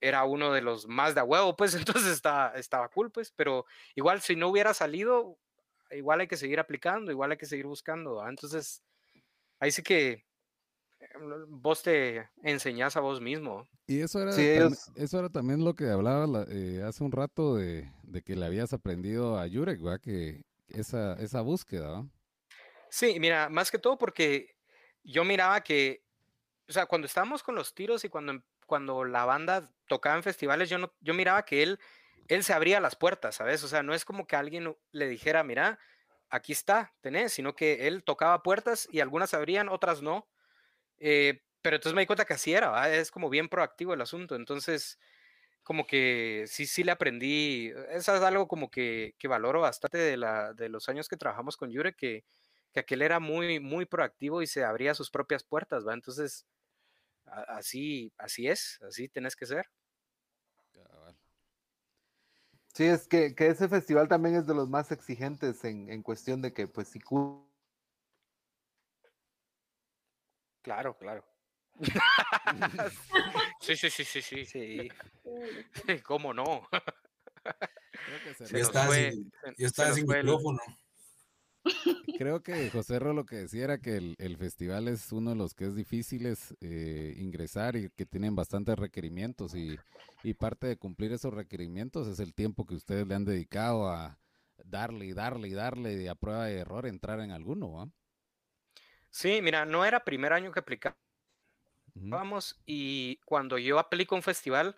[0.00, 4.20] era uno de los más de huevo, pues entonces estaba, estaba cool, pues, pero igual
[4.20, 5.38] si no hubiera salido,
[5.90, 8.82] igual hay que seguir aplicando, igual hay que seguir buscando, entonces
[9.58, 10.24] ahí sí que
[11.00, 13.66] em, vos te enseñás a vos mismo.
[13.86, 17.90] Y eso era, también, eso era también lo que hablaba eh, hace un rato de,
[18.24, 19.98] que le habías aprendido a Yurek, ¿va?
[19.98, 22.06] Que esa, esa búsqueda.
[22.90, 24.56] Sí, mira, más que todo porque
[25.02, 26.04] yo miraba que,
[26.68, 30.68] o sea, cuando estábamos con los tiros y cuando, cuando la banda tocaba en festivales,
[30.68, 31.78] yo, no, yo miraba que él,
[32.28, 33.64] él se abría las puertas, ¿sabes?
[33.64, 35.78] O sea, no es como que alguien le dijera, mira,
[36.30, 40.28] aquí está, tenés, sino que él tocaba puertas y algunas abrían, otras no.
[40.98, 44.36] Eh, pero entonces me di cuenta que así era, es como bien proactivo el asunto.
[44.36, 44.98] Entonces,
[45.62, 47.72] como que sí, sí le aprendí.
[47.90, 51.56] Eso es algo como que, que valoro bastante de, la, de los años que trabajamos
[51.56, 52.24] con Yure, que,
[52.72, 55.94] que aquel era muy, muy proactivo y se abría sus propias puertas, ¿va?
[55.94, 56.46] Entonces,
[57.26, 59.66] así, así es, así tenés que ser.
[62.78, 66.40] Sí, es que, que, ese festival también es de los más exigentes en, en cuestión
[66.40, 67.00] de que, pues, si...
[70.62, 71.24] Claro, claro.
[73.60, 74.44] sí, sí, sí, sí, sí.
[74.46, 74.88] sí.
[76.06, 76.68] ¿Cómo no?
[78.48, 80.60] yo estaba sin, micrófono.
[82.18, 85.54] Creo que José Ro lo que decía era que el, festival es uno de los
[85.54, 89.78] que es difíciles eh, ingresar y que tienen bastantes requerimientos y,
[90.34, 94.18] parte de cumplir esos requerimientos es el tiempo que ustedes le han dedicado a
[94.64, 97.90] darle y darle y darle y a prueba de error entrar en alguno.
[99.10, 100.96] Sí, mira, no era primer año que aplicaba
[102.00, 104.76] Vamos, y cuando yo aplico un festival,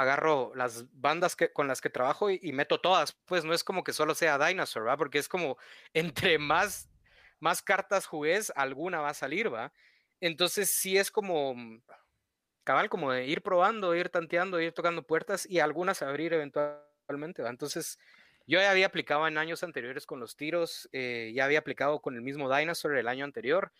[0.00, 3.12] agarro las bandas que, con las que trabajo y, meto todas.
[3.26, 4.96] Pues no es como que solo sea Dinosaur, ¿va?
[4.96, 5.56] Porque es como
[5.94, 6.90] entre más,
[7.38, 9.72] más cartas jugues, alguna va a salir, ¿va?
[10.20, 11.82] Entonces sí es como mm,
[12.64, 17.50] cabal, como de ir probando, ir tanteando, ir tocando puertas y algunas abrir eventualmente, ¿va?
[17.50, 17.98] Entonces
[18.46, 22.16] yo ya había aplicado en años anteriores con los tiros, eh, ya había aplicado con
[22.16, 23.72] el mismo Dinosaur el año anterior.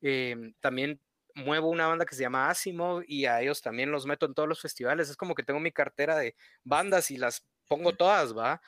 [0.00, 1.00] Em, también
[1.36, 4.48] muevo una banda que se llama Asimov y a ellos también los meto en todos
[4.48, 5.10] los festivales.
[5.10, 6.34] Es como que tengo mi cartera de
[6.64, 8.60] bandas y las pongo todas, ¿va?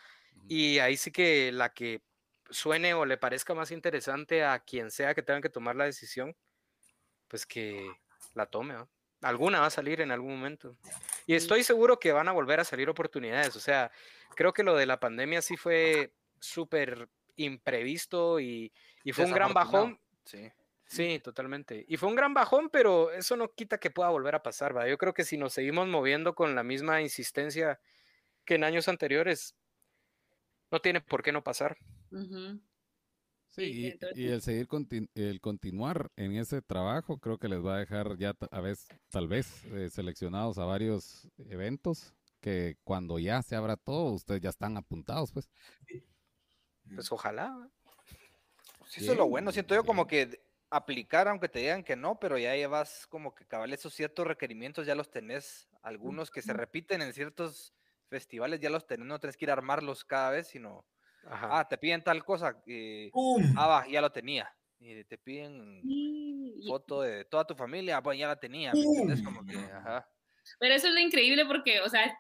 [0.49, 2.03] Y ahí sí que la que
[2.51, 6.37] suene o le parezca más interesante a quien sea que tenga que tomar la decisión,
[7.27, 7.91] pues que
[8.35, 8.89] la tome, ¿va?
[9.23, 10.77] Alguna va a salir en algún momento.
[11.27, 13.57] Y estoy seguro que van a volver a salir oportunidades.
[13.57, 13.91] O sea,
[14.37, 19.53] creo que lo de la pandemia sí fue súper imprevisto y, y fue un gran
[19.55, 19.99] bajón.
[20.25, 20.53] Sí.
[20.89, 21.85] Sí, totalmente.
[21.87, 24.89] Y fue un gran bajón, pero eso no quita que pueda volver a pasar, ¿va?
[24.89, 27.79] Yo creo que si nos seguimos moviendo con la misma insistencia
[28.47, 29.55] que en años anteriores,
[30.71, 31.77] no tiene por qué no pasar.
[33.49, 34.67] Sí, y, el seguir,
[35.15, 39.29] el continuar en ese trabajo, creo que les va a dejar ya a vez, tal
[39.29, 44.79] vez eh, seleccionados a varios eventos que cuando ya se abra todo, ustedes ya están
[44.79, 45.51] apuntados, pues.
[46.95, 47.69] Pues ojalá.
[48.87, 49.53] Sí, eso es lo bueno.
[49.53, 53.47] Siento yo como que aplicar aunque te digan que no, pero ya llevas como que
[53.47, 57.75] cabal esos ciertos requerimientos, ya los tenés, algunos que se repiten en ciertos
[58.09, 60.87] festivales, ya los tenés, no tenés que ir a armarlos cada vez, sino,
[61.25, 63.11] ah, te piden tal cosa, eh,
[63.57, 65.87] ah, va, ya lo tenía, y te piden
[66.67, 68.73] foto de toda tu familia, pues ya la tenía,
[69.25, 70.09] como que, ajá.
[70.59, 72.19] Pero eso es lo increíble porque, o sea,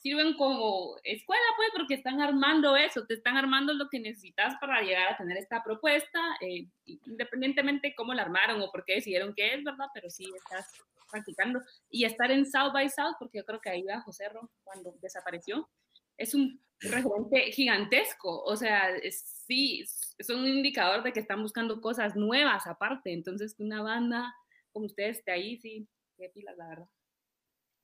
[0.00, 4.80] sirven como escuela, pues, porque están armando eso, te están armando lo que necesitas para
[4.82, 9.54] llegar a tener esta propuesta, eh, independientemente cómo la armaron o por qué decidieron que
[9.54, 9.86] es, ¿verdad?
[9.92, 10.70] Pero sí estás
[11.10, 11.60] practicando.
[11.90, 14.94] Y estar en South by South, porque yo creo que ahí va José Ro cuando
[15.00, 15.68] desapareció,
[16.16, 22.16] es un referente gigantesco, o sea, sí, es un indicador de que están buscando cosas
[22.16, 24.34] nuevas aparte, entonces una banda
[24.72, 25.86] como ustedes esté ahí, sí,
[26.16, 26.88] qué pilas, la verdad.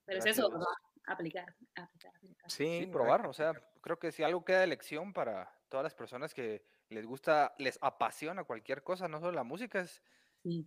[0.07, 0.67] Pero es eso, ¿verdad?
[1.07, 2.13] Aplicar, aplicar,
[2.49, 6.35] Sí, probar, o sea, creo que si algo queda de elección para todas las personas
[6.35, 10.03] que les gusta, les apasiona cualquier cosa, no solo la música, es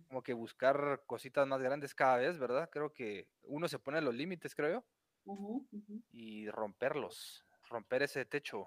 [0.08, 2.68] como que buscar cositas más grandes cada vez, ¿verdad?
[2.70, 4.84] Creo que uno se pone los límites, creo
[5.26, 5.66] yo,
[6.12, 8.66] y romperlos, romper ese techo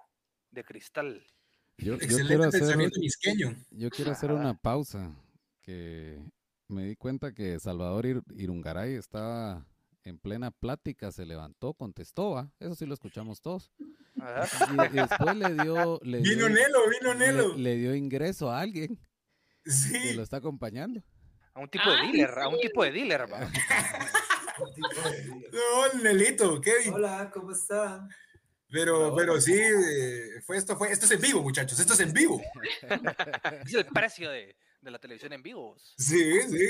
[0.50, 1.26] de cristal.
[1.78, 2.92] Yo, quiero hacer,
[3.72, 5.16] yo quiero hacer una pausa,
[5.62, 6.20] que
[6.68, 8.06] me di cuenta que Salvador
[8.36, 9.66] Irungaray estaba
[10.10, 13.72] en plena plática se levantó, contestó, eso sí lo escuchamos todos.
[14.16, 15.99] Y, después le dio...
[16.04, 17.56] Le vino Nelo, vino Nelo.
[17.56, 18.99] Le, dio ingreso a alguien.
[19.64, 20.14] que Sí.
[20.14, 21.01] lo está acompañando.
[21.54, 23.39] A un tipo de Ah, ¿en dealer, a un tipo de dealer, va.
[25.51, 26.93] No, Nelito, Kevin.
[26.93, 28.08] Hola, ¿cómo están?
[28.70, 32.14] Pero, pero sí, eh, fue esto, fue, esto es en vivo, muchachos, esto es en
[32.14, 32.41] vivo.
[33.66, 35.76] Es el precio de, de la televisión en vivo.
[35.97, 36.70] Sí, sí.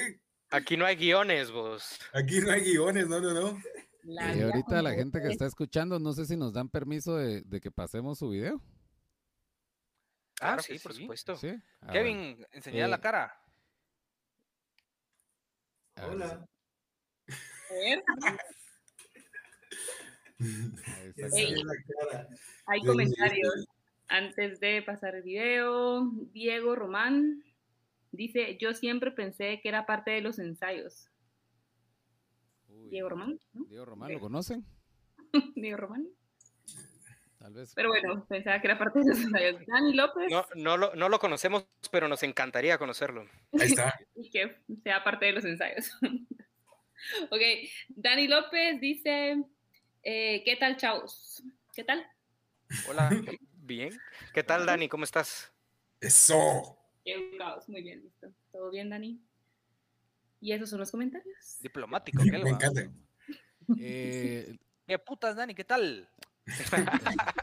[0.53, 1.99] Aquí no hay guiones, vos.
[2.13, 3.59] Aquí no hay guiones, no, no, no.
[4.03, 5.31] La Y ahorita la gente que es.
[5.31, 8.61] está escuchando, no sé si nos dan permiso de, de que pasemos su video.
[10.41, 11.01] Ah, Claro sí, por sí.
[11.01, 11.35] supuesto.
[11.91, 12.45] Kevin,
[12.89, 13.39] la Eh, cara.
[15.95, 16.45] Ver, Hola.
[17.69, 18.37] La cara.
[22.67, 23.65] hay Sí, comentarios
[24.07, 26.11] antes de pasar el video.
[26.33, 27.43] Diego Román
[28.13, 31.09] dice, yo siempre pensé que era parte de los ensayos.
[32.69, 33.65] Uy, Diego Román, ¿no?
[33.65, 34.65] Diego Román, ¿lo conocen?
[35.55, 36.07] Diego Román.
[37.39, 37.73] Tal vez.
[37.75, 39.65] Pero bueno, pensaba que era parte de los ensayos.
[39.67, 43.27] Dani López No, no, lo, no lo conocemos, pero nos encantaría conocerlo.
[43.59, 43.93] Ahí está.
[44.15, 45.91] y que sea parte de los ensayos.
[47.31, 47.41] ok,
[47.89, 49.43] Dani López dice,
[50.03, 51.43] eh, ¿qué tal, chavos?
[51.73, 52.07] ¿Qué tal?
[52.87, 53.09] Hola.
[53.53, 53.89] Bien.
[54.33, 54.87] ¿Qué tal, Dani?
[54.87, 55.51] ¿Cómo estás?
[55.99, 56.82] Eso.
[57.03, 58.31] Qué educados, muy bien, listo.
[58.51, 59.19] ¿Todo bien, Dani?
[60.39, 61.57] Y esos son los comentarios.
[61.61, 62.89] Diplomático, ¿qué Me encanta.
[63.79, 65.55] Eh, ¿Qué putas, Dani?
[65.55, 66.09] ¿Qué tal?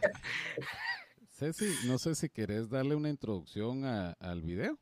[1.31, 4.79] Ceci, no sé si querés darle una introducción a- al video.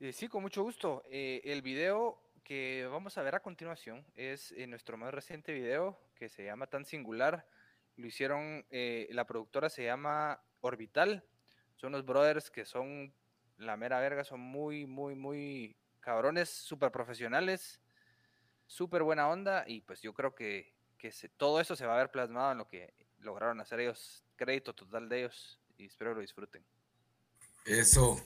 [0.00, 1.02] Eh, sí, con mucho gusto.
[1.08, 5.98] Eh, el video que vamos a ver a continuación es eh, nuestro más reciente video
[6.14, 7.46] que se llama Tan Singular.
[7.96, 11.24] Lo hicieron, eh, la productora se llama Orbital.
[11.76, 13.14] Son unos brothers que son
[13.58, 17.80] la mera verga, son muy, muy, muy cabrones, súper profesionales,
[18.66, 21.98] súper buena onda y pues yo creo que, que se- todo eso se va a
[21.98, 24.24] ver plasmado en lo que lograron hacer ellos.
[24.36, 26.64] Crédito total de ellos y espero lo disfruten.
[27.64, 28.20] Eso.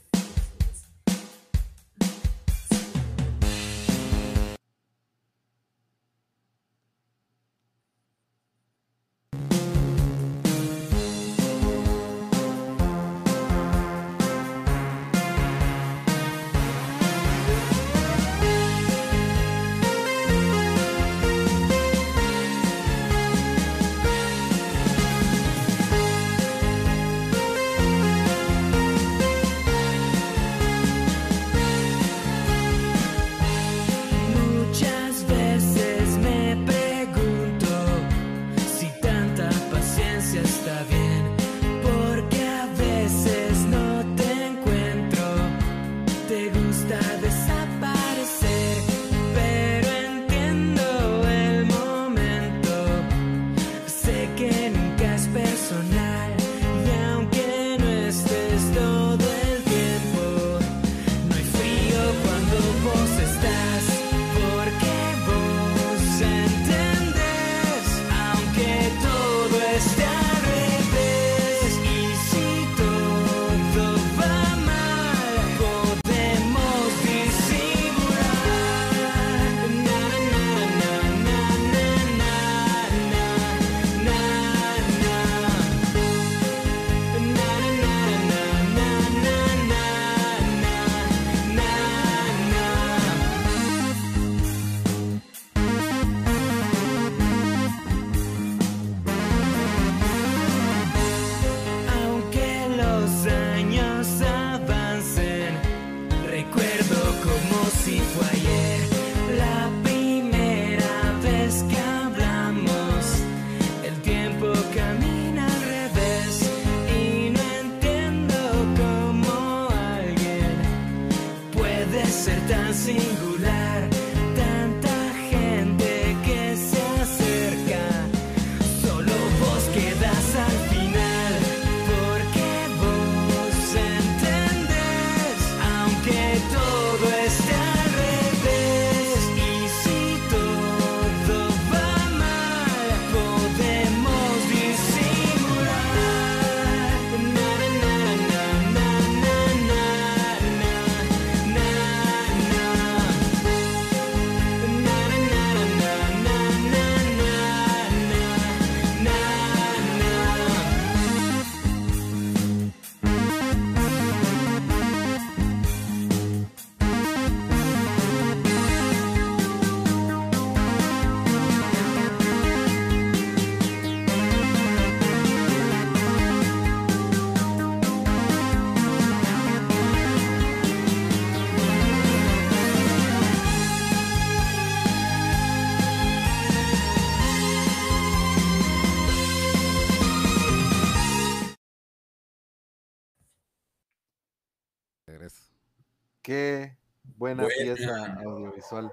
[197.35, 198.93] Buena, pieza audiovisual.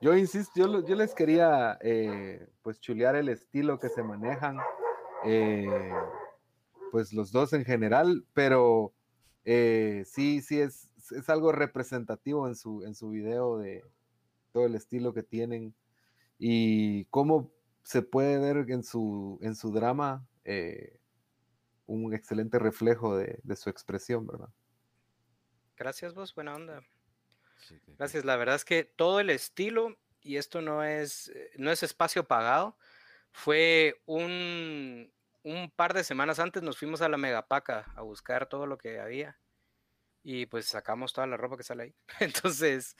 [0.00, 4.58] Yo insisto, yo, yo les quería eh, pues chulear el estilo que se manejan,
[5.24, 5.92] eh,
[6.90, 8.92] pues los dos en general, pero
[9.44, 13.84] eh, sí, sí es, es algo representativo en su, en su video de
[14.52, 15.74] todo el estilo que tienen
[16.38, 17.52] y cómo
[17.84, 20.26] se puede ver en su, en su drama
[21.86, 24.48] un excelente reflejo de, de su expresión, ¿verdad?
[25.76, 26.82] Gracias vos, buena onda.
[27.98, 31.82] Gracias, la verdad es que todo el estilo, y esto no es, eh, no es
[31.82, 32.76] espacio pagado,
[33.32, 38.66] fue un, un par de semanas antes nos fuimos a la Megapaca a buscar todo
[38.66, 39.38] lo que había
[40.22, 41.94] y pues sacamos toda la ropa que sale ahí.
[42.20, 42.96] Entonces,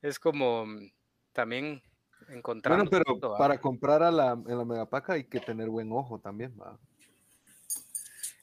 [0.00, 0.92] es como mm,
[1.32, 1.82] también
[2.28, 2.76] encontrar.
[2.76, 6.56] Bueno, pero para comprar a la, en la Megapaca hay que tener buen ojo también,
[6.60, 6.78] ¿va?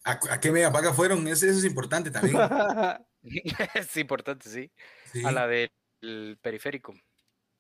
[0.03, 1.27] ¿A, qué Megapaca fueron?
[1.27, 2.37] Eso, eso es importante también.
[3.75, 4.71] es importante, sí.
[5.25, 6.93] A la del periférico,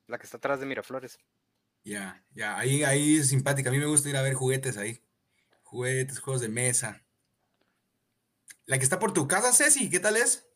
[0.07, 1.17] la que está atrás de Miraflores.
[1.83, 3.69] Ya, ya, ahí, ahí es simpática.
[3.69, 5.03] A mí me gusta ir a ver juguetes ahí.
[5.63, 7.05] Juguetes, juegos de mesa.
[8.65, 10.47] La que está por tu casa, Ceci, ¿qué tal es?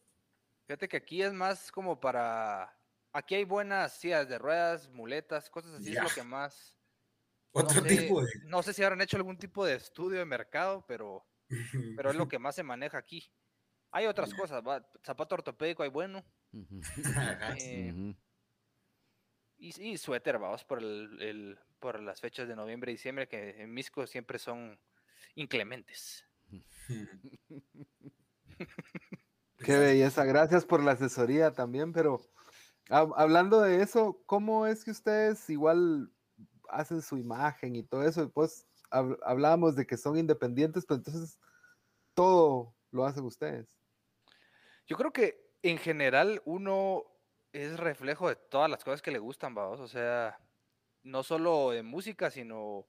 [0.68, 2.78] Fíjate que aquí es más como para.
[3.12, 6.78] Aquí hay buenas sillas de ruedas, muletas, cosas así, es lo que más.
[7.52, 8.32] Otro tipo de.
[8.46, 11.26] No sé si habrán hecho algún tipo de estudio de mercado, pero,
[11.98, 13.32] pero es lo que más se maneja aquí.
[13.92, 14.64] Hay otras cosas,
[15.06, 16.26] zapato ortopédico hay bueno.
[17.60, 18.16] Eh,
[19.58, 24.06] y, suéter, vamos, por, el, por las fechas de noviembre y diciembre, que en Misco
[24.08, 24.78] siempre son
[25.36, 26.26] inclementes.
[29.60, 32.20] Qué belleza, gracias por la asesoría también, pero
[32.90, 36.12] hablando de eso, ¿cómo es que ustedes igual
[36.68, 38.30] hacen su imagen y todo eso?
[38.30, 41.40] Pues hablábamos de que son independientes, pero entonces
[42.14, 43.74] todo lo hacen ustedes.
[44.86, 47.06] Yo creo que en general uno
[47.54, 49.80] es reflejo de todas las cosas que le gustan, vamos.
[49.80, 50.38] O sea,
[51.04, 52.88] no solo de música, sino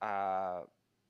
[0.00, 0.64] a...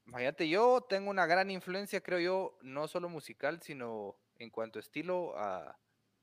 [0.06, 4.80] Imagínate, yo tengo una gran influencia, creo yo, no solo musical, sino en cuanto a
[4.80, 5.78] estilo a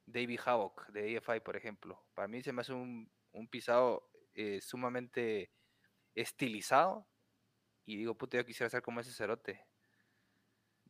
[0.05, 2.03] David Havoc de AFI, por ejemplo.
[2.13, 3.09] Para mí se me hace un,
[3.49, 5.51] pisado eh, sumamente
[6.15, 7.07] estilizado
[7.85, 9.65] y digo, puta, yo quisiera ser como ese cerote.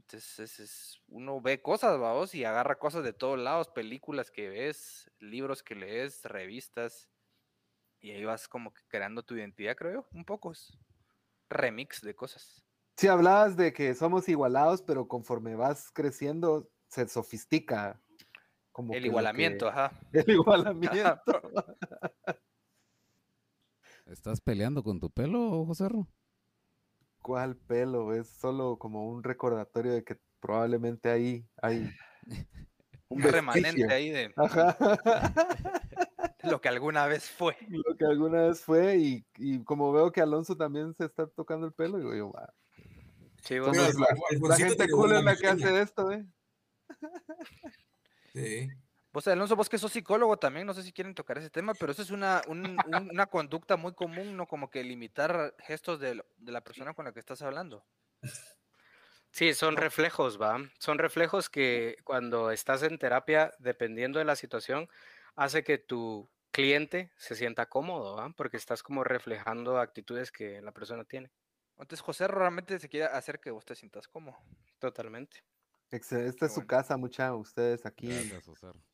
[0.08, 5.12] Entonces es, uno ve cosas, vamos, y agarra cosas de todos lados, películas que ves,
[5.20, 7.10] libros que lees, revistas,
[8.00, 10.54] y ahí vas como que creando tu identidad, creo yo, un poco.
[10.54, 10.78] Es
[11.50, 12.64] remix de cosas.
[12.96, 18.02] Sí, hablabas de que somos igualados, pero conforme vas creciendo, se sofistica.
[18.72, 19.92] Como el igualamiento, ajá.
[20.14, 21.42] El igualamiento.
[24.06, 26.08] ¿Estás peleando con tu pelo, José Ro?
[27.28, 31.92] Cuál pelo, es solo como un recordatorio de que probablemente ahí hay
[33.10, 34.34] un remanente ahí de,
[36.44, 37.58] lo que alguna vez fue.
[37.70, 41.68] Lo que alguna vez fue y, y, como veo que Alonso también se está tocando
[41.68, 42.54] el pelo, digo yo, va.
[43.44, 46.26] Sí, la, gente cool es la que hace esto, ¿eh?
[48.32, 48.70] Sí.
[49.18, 51.92] Vos, Alonso, vos que sos psicólogo también, no sé si quieren tocar ese tema, pero
[51.92, 54.46] eso es una, una conducta muy común, ¿no?
[54.46, 57.84] Como que limitar gestos de, de, la persona con la que estás hablando.
[59.32, 60.60] Sí, son reflejos, ¿va?
[60.78, 64.88] Son reflejos que cuando estás en terapia, dependiendo de la situación,
[65.36, 68.30] hace que tu cliente se sienta cómodo, ¿va?
[68.38, 71.32] Porque estás como reflejando actitudes que la persona tiene.
[71.72, 74.38] Entonces, José realmente se quiere hacer que vos te sientas cómodo.
[74.78, 75.44] Totalmente.
[75.92, 78.10] Esta es su casa, mucha, ustedes aquí.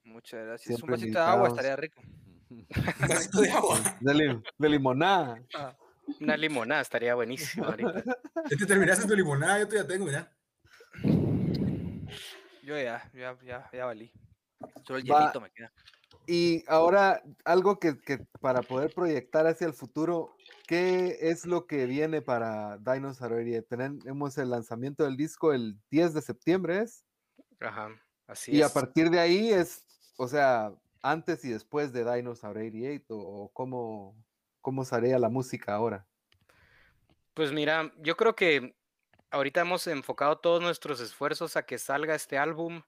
[0.04, 0.82] Muchas gracias.
[0.84, 2.02] un vasito de agua estaría rico.
[2.50, 2.68] un
[3.08, 3.80] vasito de agua.
[4.00, 5.42] De, limonada.
[5.56, 5.76] Ah,
[6.22, 8.04] una limonada estaría buenísimo ahorita.
[8.50, 10.32] Ya te terminaste tu limonada, yo ya tengo, ya.
[12.64, 14.12] Yo ya, ya, ya, ya valí.
[14.86, 15.72] Solo el hielito me queda.
[16.26, 17.98] Y ahora, algo que,
[18.40, 20.36] para poder proyectar hacia el futuro,
[20.74, 23.62] ¿qué es lo que viene para Dinosaur Area?
[23.62, 27.06] Tenemos el lanzamiento del disco el 10 de septiembre, ¿es?
[27.60, 27.90] Ajá,
[28.26, 28.60] así y es.
[28.60, 29.86] Y a partir de ahí es,
[30.18, 34.16] o sea, antes y después de Dinosaur 88, o, cómo,
[34.62, 36.08] cómo la música ahora.
[37.36, 38.76] Pues mira, yo creo que
[39.30, 42.82] ahorita hemos enfocado todos nuestros esfuerzos a que salga este álbum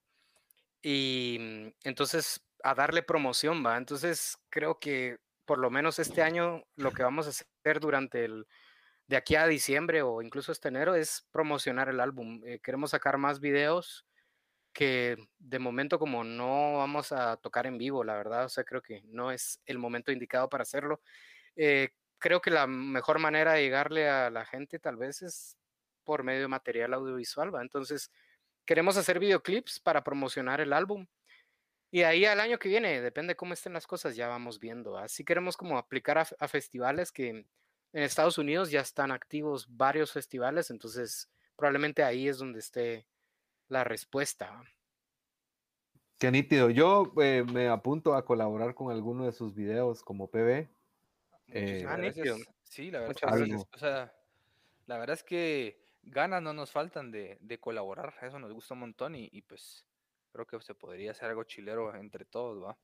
[0.81, 3.77] y mm, entonces a darle promoción, ¿va?
[3.77, 8.47] Entonces creo que por lo menos este año lo que vamos a hacer durante el,
[9.07, 12.41] de aquí a diciembre o incluso este enero es promocionar el álbum.
[12.45, 14.05] Eh, queremos sacar más videos
[14.73, 18.81] que de momento como no vamos a tocar en vivo, la verdad, o sea, creo
[18.81, 21.01] que no es el momento indicado para hacerlo.
[21.55, 25.57] Eh, creo que la mejor manera de llegarle a la gente tal vez es
[26.03, 27.61] por medio de material audiovisual, ¿va?
[27.61, 28.11] Entonces,
[28.65, 31.07] queremos hacer videoclips para promocionar el álbum
[31.95, 34.97] Y ahí al año que viene, depende cómo estén las cosas, ya vamos viendo.
[34.97, 37.47] Así queremos como aplicar a, festivales que en
[37.93, 43.07] Estados Unidos ya están activos varios festivales, entonces probablemente ahí es donde esté
[43.69, 44.61] la respuesta.
[46.17, 46.69] Qué nítido.
[46.69, 50.67] Yo eh, me apunto a colaborar con alguno de sus videos como PB.
[51.47, 51.97] Eh, ah,
[52.65, 54.13] sí, la verdad, o sea,
[54.85, 59.15] la verdad es que ganas no nos faltan de, colaborar, eso nos gusta un montón
[59.15, 59.85] y, pues
[60.35, 62.77] creo que se podría hacer algo chilero entre todos, ¿va?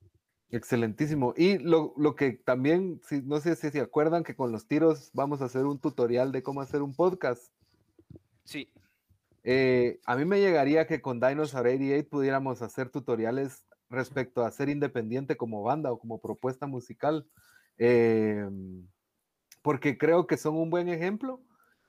[0.50, 1.34] Excelentísimo.
[1.36, 5.42] Y lo, que también, si, no sé si se acuerdan que con los tiros vamos
[5.42, 7.52] a hacer un tutorial de cómo hacer un podcast.
[8.44, 8.72] Sí.
[9.44, 14.70] Eh, a mí me llegaría que con Dinosaur 88 pudiéramos hacer tutoriales respecto a ser
[14.70, 17.28] independiente como banda o como propuesta musical,
[17.78, 18.88] em,
[19.62, 21.42] porque creo que son un buen ejemplo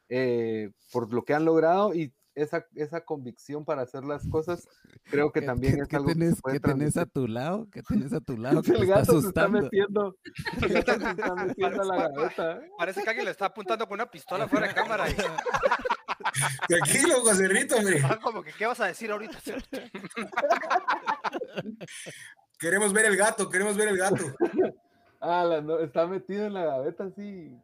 [0.09, 4.69] eh, por lo que han logrado y esa, esa convicción para hacer las cosas,
[5.05, 8.37] creo que también es algo tenés, que, tenés a tu lado, que tenés a tu
[8.37, 10.17] lado, que el gato se está metiendo,
[10.63, 12.61] el gato se está metiendo a la gaveta.
[12.79, 15.11] Parece que alguien le está apuntando con una pistola fuera de cámara.
[15.11, 15.15] Y...
[16.69, 18.01] Tranquilo, Joserrito, hombre.
[18.05, 19.39] Ah, como que, ¿qué vas a decir ahorita?
[22.59, 24.25] queremos ver el gato, queremos ver el gato.
[25.21, 27.57] Ah, no, está metido en la gaveta así,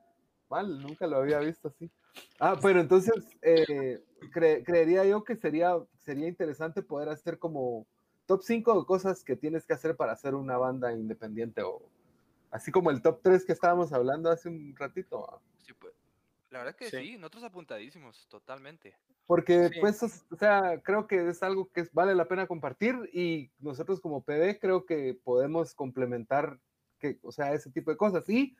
[0.48, 1.90] mal, nunca lo había visto así.
[2.40, 4.02] Ah, pero entonces eh,
[4.64, 7.86] creería yo que sería, sería interesante poder hacer como
[8.26, 11.82] top 5 cosas que tienes que hacer para hacer una banda independiente o
[12.50, 15.40] así como el top 3 que estábamos hablando hace un ratito.
[15.58, 15.94] Sí, pues,
[16.50, 17.16] la verdad que sí.
[17.18, 18.96] nosotros apuntadísimos, totalmente.
[19.26, 24.00] Porque, pues, o sea, creo que es algo que vale la pena compartir y nosotros
[24.00, 26.58] como PD creo que podemos complementar,
[26.98, 28.26] que, o sea, ese tipo de cosas.
[28.30, 28.56] Y,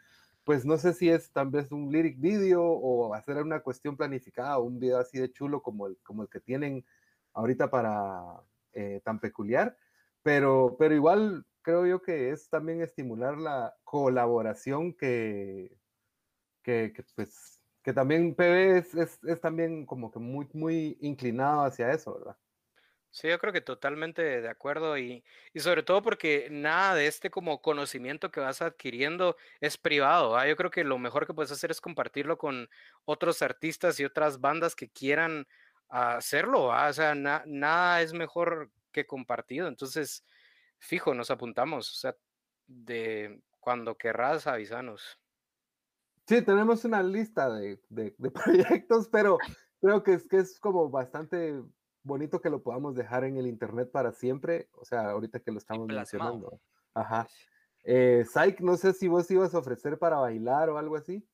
[0.49, 4.59] pues, no sé si es tal vez un lyric video o hacer una cuestión planificada
[4.59, 6.87] un video así de chulo como el, como el que tienen
[7.35, 8.41] ahorita para
[8.73, 9.77] eh, tan peculiar,
[10.23, 15.77] pero, pero igual creo yo que es también estimular la colaboración que,
[16.63, 18.87] que, pues que también PB
[19.27, 22.39] es, también como que muy, muy inclinado hacia eso, ¿verdad?
[23.11, 25.25] Sí, yo creo que totalmente de acuerdo y,
[25.57, 30.45] sobre todo porque nada de este como conocimiento que vas adquiriendo es privado.
[30.45, 32.69] Yo creo que lo mejor que puedes hacer es compartirlo con
[33.05, 35.47] otros artistas y otras bandas que quieran
[35.89, 36.67] hacerlo.
[36.67, 39.69] O sea, nada es mejor que compartido.
[39.69, 40.25] Entonces,
[40.79, 41.91] fijo, nos apuntamos.
[41.91, 42.17] O sea,
[42.67, 45.19] de cuando querrás, avisanos.
[46.27, 47.81] Sí, tenemos una lista de,
[48.35, 49.39] proyectos, pero
[49.81, 51.63] creo que es, que es como bastante
[52.09, 54.69] bonito que lo podamos dejar en el internet para siempre.
[54.73, 56.61] O sea, ahorita que lo estamos mencionando.
[56.95, 57.29] Ajá.
[57.85, 58.25] Eh,
[58.59, 61.25] no sé si vos ibas a ofrecer para bailar o algo así.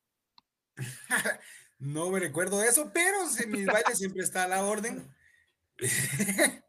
[1.78, 5.10] no me recuerdo eso, pero en mis bailes siempre está a la orden.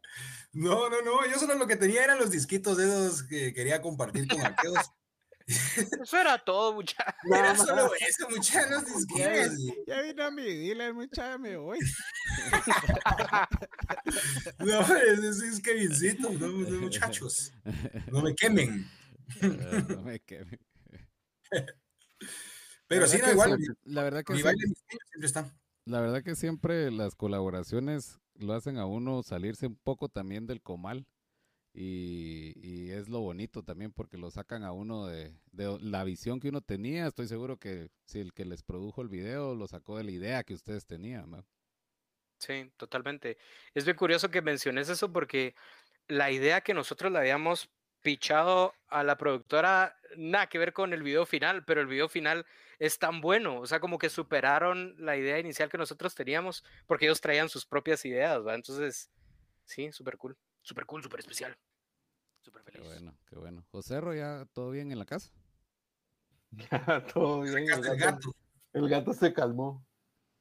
[0.52, 3.82] no, no, no, yo solo lo que tenía eran los disquitos de esos que quería
[3.82, 4.90] compartir con aquellos.
[6.02, 7.14] Eso era todo, muchachos.
[7.34, 8.84] era solo eso, muchachos.
[9.16, 9.48] Ya,
[9.86, 11.78] ya vino a mi dealer, muchacha, me voy.
[14.58, 17.52] no, ese es Kevincito, no, no, muchachos.
[18.10, 18.90] No me quemen.
[19.88, 20.60] no me quemen.
[22.88, 23.58] Pero sí, no, igual.
[23.84, 24.66] la verdad que mi siempre,
[25.10, 25.54] siempre está.
[25.84, 30.60] La verdad que siempre las colaboraciones lo hacen a uno salirse un poco también del
[30.60, 31.06] comal
[31.78, 36.62] y, es lo bonito también porque lo sacan a uno de, la visión que uno
[36.62, 37.06] tenía.
[37.06, 40.44] Estoy seguro que si el que les produjo el video lo sacó de la idea
[40.44, 41.44] que ustedes tenían.
[42.38, 43.36] Sí, totalmente.
[43.74, 45.54] Es bien curioso que menciones eso porque
[46.08, 47.68] la idea que nosotros le habíamos
[48.00, 52.46] pichado a la productora, nada que ver con el video final, pero el video final
[52.78, 57.06] es tan bueno, o sea, como que superaron la idea inicial que nosotros teníamos porque
[57.06, 58.40] ellos traían sus propias ideas.
[58.46, 59.10] Entonces,
[59.64, 61.58] sí, súper cool, súper cool, súper especial.
[62.46, 62.80] Súper feliz.
[62.80, 63.64] Qué bueno, qué bueno.
[63.72, 65.32] José ¿ya todo bien en la casa?
[66.52, 67.68] Ya, todo bien.
[67.68, 68.32] El gato,
[68.72, 69.84] el gato se calmó.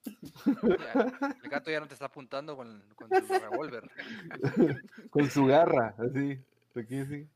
[0.06, 3.90] el gato ya no te está apuntando con, con su revólver.
[5.10, 6.40] con su garra, así.
[6.76, 7.28] Aquí sí.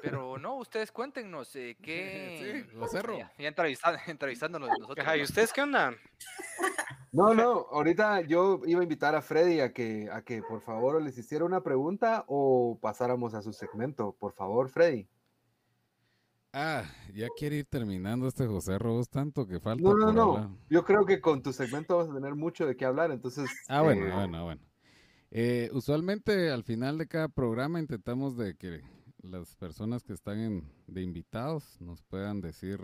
[0.00, 2.66] Pero no, ustedes cuéntenos eh, qué.
[2.70, 3.18] Sí, Cerro.
[3.18, 5.06] Ya, ya entrevistándonos nosotros.
[5.16, 5.92] ¿y ustedes qué onda?
[7.12, 11.00] No, no, ahorita yo iba a invitar a Freddy a que, a que por favor
[11.02, 14.16] les hiciera una pregunta o pasáramos a su segmento.
[14.18, 15.06] Por favor, Freddy.
[16.54, 16.84] Ah,
[17.14, 19.82] ya quiere ir terminando este José Robos tanto que falta.
[19.82, 20.58] No, no, no.
[20.70, 23.50] Yo creo que con tu segmento vas a tener mucho de qué hablar, entonces.
[23.68, 24.62] Ah, bueno, eh, bueno, bueno.
[25.30, 28.82] Eh, usualmente al final de cada programa intentamos de que
[29.22, 32.80] las personas que están de invitados nos puedan decir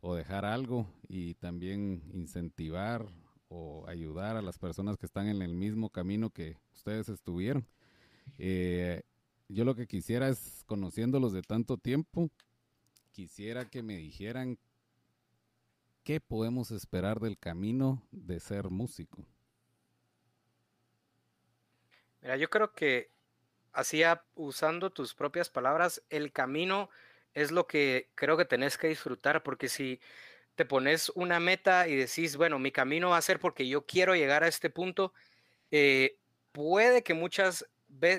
[0.00, 3.06] o dejar algo y también incentivar
[3.48, 7.66] o ayudar a las personas que están en el mismo camino que ustedes estuvieron.
[8.38, 9.02] Eh,
[9.48, 12.30] yo lo que quisiera es, conociéndolos de tanto tiempo,
[13.12, 14.58] quisiera que me dijeran
[16.04, 19.24] qué podemos esperar del camino de ser músico.
[22.20, 23.10] Mira, yo creo que
[23.72, 26.90] hacía usando tus propias palabras, el camino
[27.34, 30.00] es lo que creo que tenés que disfrutar, porque si
[30.58, 34.16] te pones una meta y decís, bueno, mi camino va a ser porque yo quiero
[34.16, 35.12] llegar a este punto,
[35.70, 36.18] eh,
[36.50, 37.64] puede que muchas,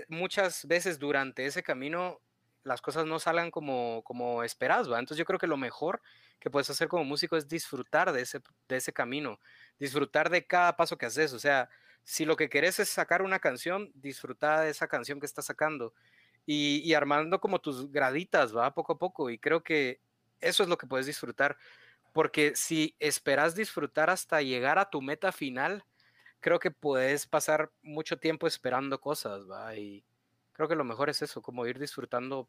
[0.08, 2.22] muchas veces durante ese camino
[2.64, 5.00] las cosas no salgan como, como esperas, ¿va?
[5.00, 6.02] Entonces yo creo que lo mejor
[6.40, 9.42] que puedes hacer como músico es disfrutar de ese, de ese camino,
[9.78, 11.70] disfrutar de cada paso que haces, o sea,
[12.06, 15.94] si lo que querés es sacar una canción, disfruta de esa canción que estás sacando
[16.46, 19.30] y, y, armando como tus graditas, va poco a poco.
[19.30, 20.00] Y creo que
[20.40, 21.58] eso es lo que puedes disfrutar.
[22.14, 25.84] Porque si esperas disfrutar hasta llegar a tu meta final,
[26.40, 29.76] creo que puedes pasar mucho tiempo esperando cosas, va.
[29.76, 30.04] Y
[30.54, 32.48] creo que lo mejor es eso, como ir disfrutando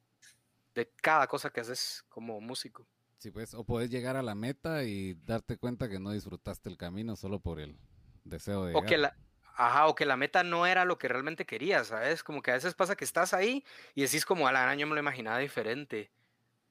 [0.74, 2.86] de cada cosa que haces como músico.
[3.18, 6.78] Sí, pues, o puedes llegar a la meta y darte cuenta que no disfrutaste el
[6.78, 7.76] camino solo por el
[8.24, 8.74] deseo de.
[8.74, 9.14] O que la,
[9.62, 12.22] Ajá, o que la meta no era lo que realmente querías, ¿sabes?
[12.22, 13.62] Como que a veces pasa que estás ahí
[13.94, 16.10] y decís como, a la año me lo imaginaba diferente.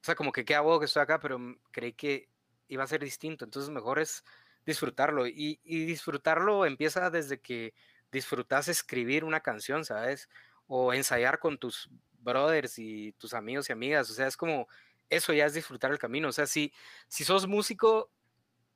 [0.02, 2.30] O sea, como que qué hago que estoy acá, pero creí que
[2.70, 3.46] iba a ser distinto.
[3.46, 4.24] Entonces mejor es
[4.66, 5.28] disfrutarlo.
[5.28, 7.74] Y, y disfrutarlo empieza desde que
[8.12, 10.30] disfrutas escribir una canción, ¿sabes?
[10.68, 11.90] O ensayar con tus
[12.20, 14.10] brothers y tus amigos y amigas.
[14.10, 14.68] O sea, es como,
[15.10, 16.30] eso ya es disfrutar el camino.
[16.30, 16.74] O sea, si,
[17.08, 18.12] si sos músico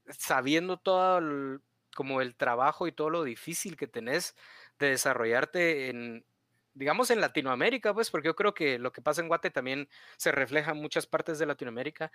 [0.09, 1.61] sabiendo todo el
[1.95, 4.35] como el trabajo y todo lo difícil que tenés
[4.79, 6.25] de desarrollarte en,
[6.73, 9.87] digamos, en Latinoamérica, pues, porque yo creo que lo que pasa en Guate también
[10.17, 12.11] se refleja en muchas partes de Latinoamérica.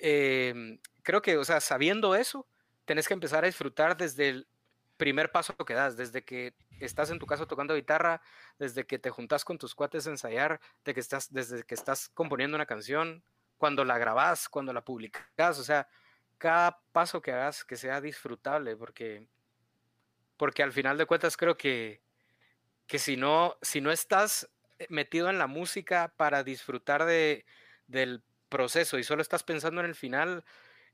[0.00, 2.46] Eh, creo que, o sea, sabiendo eso,
[2.84, 4.48] tenés que empezar a disfrutar desde el
[4.96, 8.20] primer paso que das, desde que estás en tu casa tocando guitarra,
[8.58, 12.56] desde que te juntas con tus cuates a ensayar, que estás, desde que estás componiendo
[12.56, 13.22] una canción,
[13.56, 15.88] cuando la grabás, cuando la publicas, o sea,
[16.38, 19.28] cada paso que hagas que sea disfrutable, porque,
[20.36, 22.00] porque al final de cuentas creo que,
[22.86, 27.44] que si, no, si no estás eh, metido en la música para disfrutar de,
[27.86, 30.44] del proceso y solo estás pensando en el final,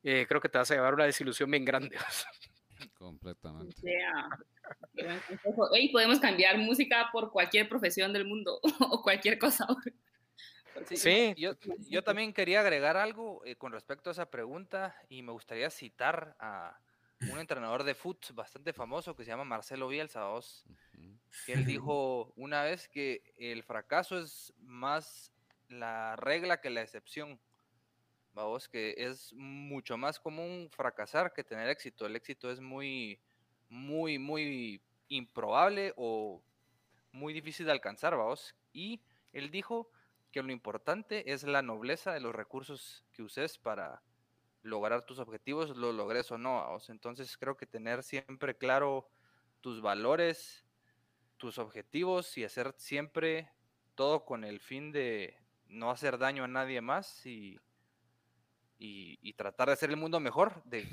[0.02, 1.96] eh, creo que te vas a llevar una desilusión bien grande.
[2.98, 3.80] Completamente.
[3.82, 4.28] Yeah.
[5.92, 9.66] podemos cambiar música por cualquier profesión del mundo o cualquier cosa.
[10.86, 11.52] Sí, Yo,
[11.88, 16.36] yo, también quería agregar algo eh, con respecto a esa pregunta y me gustaría citar
[16.38, 16.78] a
[17.32, 20.28] un entrenador de fútbol bastante famoso que se llama Marcelo Bielsa,
[21.46, 25.32] que él dijo una vez que el fracaso es más
[25.68, 27.40] la regla que la excepción.
[28.32, 32.04] Vamos, que es mucho más común fracasar que tener éxito.
[32.04, 33.20] El éxito es muy,
[33.68, 36.42] muy, muy improbable o
[37.12, 38.56] muy difícil de alcanzar, vamos.
[38.72, 39.00] Y
[39.32, 39.88] él dijo
[40.32, 44.02] que lo importante es la nobleza de los recursos que uses para
[44.62, 46.76] lograr tus objetivos, lo logres o no.
[46.88, 49.08] Entonces creo que tener siempre claro
[49.60, 50.64] tus valores,
[51.36, 53.52] tus objetivos y hacer siempre
[53.94, 55.38] todo con el fin de
[55.74, 57.58] no hacer daño a nadie más y,
[58.78, 60.86] y, tratar de hacer el mundo mejor de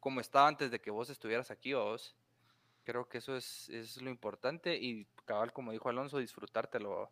[0.00, 2.14] como estaba antes de que vos estuvieras aquí, vos.
[2.84, 7.10] Creo que eso es, es lo importante y cabal, como dijo Alonso, disfrutártelo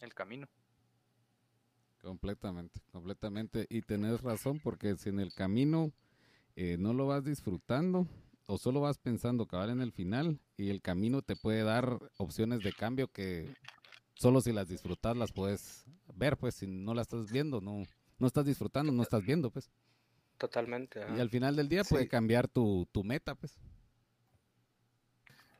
[0.00, 0.48] el camino.
[2.00, 3.66] Completamente, completamente.
[3.68, 5.92] Y tenés razón, porque si en el camino
[6.56, 8.08] eh, no lo vas disfrutando
[8.46, 12.60] o solo vas pensando cabal en el final y el camino te puede dar opciones
[12.60, 13.54] de cambio que
[14.14, 15.84] solo si las disfrutas las puedes
[16.14, 17.84] ver, pues si no las estás viendo, no,
[18.18, 19.70] no estás disfrutando, no estás viendo, pues.
[20.38, 21.00] Totalmente.
[21.16, 23.58] Y al final del día puede cambiar tu, tu meta, pues.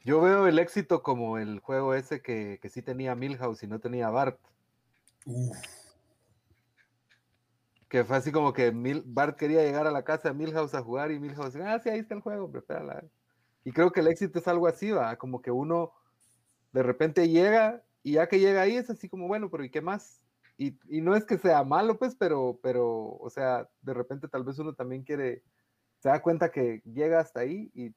[0.04, 3.78] Yo veo el éxito como el juego ese que, que sí tenía Milhouse y no
[3.78, 4.40] tenía Bart.
[5.24, 5.56] Uf
[7.92, 8.72] que fue así como que
[9.04, 11.98] Bart quería llegar a la casa de Milhouse a jugar y Milhouse, ah, sí, ahí
[11.98, 13.04] está el juego, prepárala.
[13.64, 15.92] Y creo que el éxito es algo así, va, como que uno
[16.72, 19.80] de repente llega y ya que llega ahí es así como, bueno, pero ¿y qué
[19.80, 20.22] más?
[20.56, 24.44] Y, y no es que sea malo, pues, pero, pero, o sea, de repente tal
[24.44, 25.42] vez uno también quiere,
[25.98, 27.94] se da cuenta que llega hasta ahí y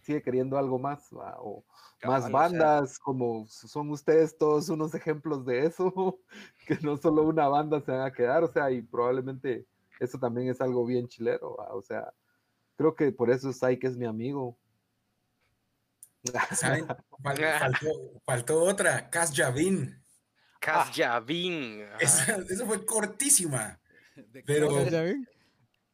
[0.00, 1.64] sigue queriendo algo más, o
[2.04, 6.18] más bandas, como son ustedes todos unos ejemplos de eso,
[6.66, 9.66] que no solo una banda se van a quedar, o sea, y probablemente
[9.98, 12.12] eso también es algo bien chilero, o sea,
[12.76, 14.56] creo que por eso que es mi amigo.
[18.24, 20.02] Faltó, otra, Cas Javin.
[20.60, 21.86] Cas Javin.
[21.98, 23.80] Esa, fue cortísima.
[24.46, 24.68] Pero...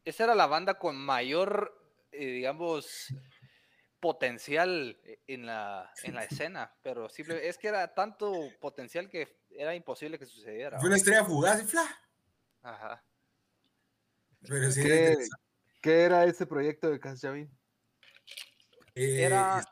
[0.05, 1.73] Esa era la banda con mayor,
[2.13, 3.13] eh, digamos,
[4.01, 9.75] potencial en la, en la escena, pero simple, es que era tanto potencial que era
[9.75, 10.79] imposible que sucediera.
[10.79, 11.85] Fue una estrella fugaz y fla.
[12.63, 13.05] Ajá.
[14.43, 15.25] Pero sí, ¿Qué, era
[15.83, 17.51] qué era ese proyecto de Cas Javín?
[18.95, 19.65] eh, Era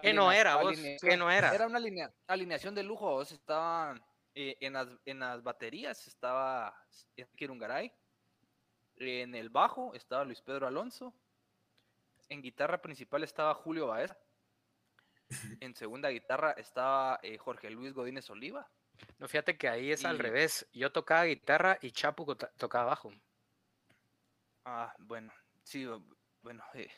[0.00, 0.78] ¿Qué no era, vos?
[1.00, 1.54] ¿Qué no era?
[1.54, 3.10] Era una alinea- alineación de lujo.
[3.10, 3.94] vos, Estaba
[4.34, 6.74] eh, en, las, en las baterías estaba
[7.36, 7.92] Kirungaray.
[8.96, 11.14] En el bajo estaba Luis Pedro Alonso.
[12.28, 14.16] En guitarra principal estaba Julio Baeza.
[15.60, 18.70] En segunda guitarra estaba eh, Jorge Luis Godínez Oliva.
[19.18, 20.68] No, fíjate que ahí es al revés.
[20.72, 23.10] Yo tocaba guitarra y Chapu tocaba bajo.
[24.64, 25.32] Ah, bueno,
[25.64, 25.86] sí,
[26.42, 26.88] bueno, eh,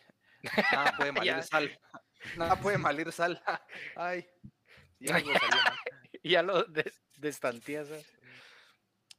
[0.73, 1.81] nada puede malir sal.
[2.37, 3.43] Nada puede malir sal.
[3.97, 4.27] Ay,
[4.99, 5.79] sí, algo salió mal.
[6.23, 7.89] Y ya lo des- destanteas.
[7.91, 8.05] ¿eh?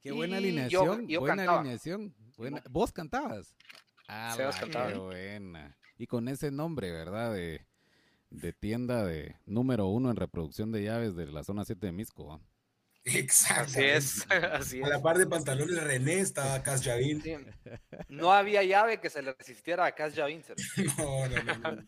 [0.01, 1.59] Qué buena Y alineación, yo buena cantaba.
[1.61, 2.15] alineación.
[2.37, 2.61] Buena.
[2.69, 3.55] ¿Vos cantabas?
[4.07, 4.91] Ah, Sebas cantaba.
[4.91, 5.77] qué buena.
[5.97, 7.33] Y con ese nombre, ¿verdad?
[7.33, 7.65] De,
[8.29, 12.41] de tienda de número uno en reproducción de llaves de la zona 7 de Misco.
[13.05, 13.63] Exacto.
[13.71, 14.89] Así es, así A es.
[14.89, 17.21] la par de pantalones René estaba Cas Javín.
[17.21, 17.35] Sí,
[18.09, 20.43] No había llave que se le resistiera a Cas Javín.
[20.97, 21.43] no, no,
[21.77, 21.87] no.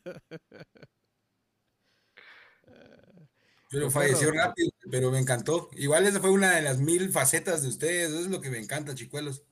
[3.69, 5.69] Pero falleció rápido, pero me encantó.
[5.73, 8.09] Igual esa fue una de las mil facetas de ustedes.
[8.11, 9.43] Eso es lo que me encanta, chicuelos.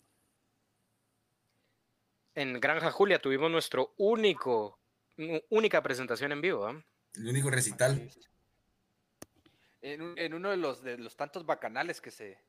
[2.33, 4.79] En Granja Julia tuvimos nuestro único,
[5.49, 6.67] única presentación en vivo.
[6.67, 6.83] ¿ah?
[7.15, 8.09] El único recital.
[9.81, 12.39] En, un- en uno de los, de los tantos bacanales que se,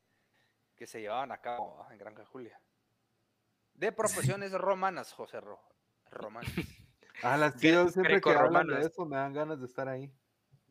[0.76, 1.92] que se llevaban a cabo ¿va?
[1.92, 2.58] en Granja Julia.
[3.74, 5.60] De profesiones romanas, José Ro.
[6.10, 6.50] Romanas.
[7.22, 10.12] Ah, las tíos siempre que hablan de eso me dan ganas de estar ahí,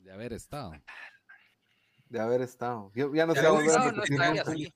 [0.06, 0.72] De haber estado.
[2.10, 2.92] de haber estado.
[2.94, 4.72] Yo ya no a volver así.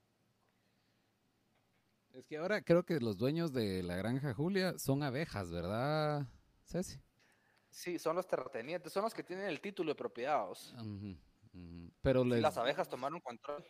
[2.13, 6.25] Es que ahora creo que los dueños de la granja Julia son abejas, ¿verdad,
[6.65, 6.99] Ceci?
[7.69, 10.47] Sí, son los terratenientes, son los que tienen el título de propiedad.
[10.47, 10.73] vos.
[10.79, 11.15] Ujú,
[11.53, 11.91] ujú.
[12.01, 13.63] Pero les, las abejas tomaron control.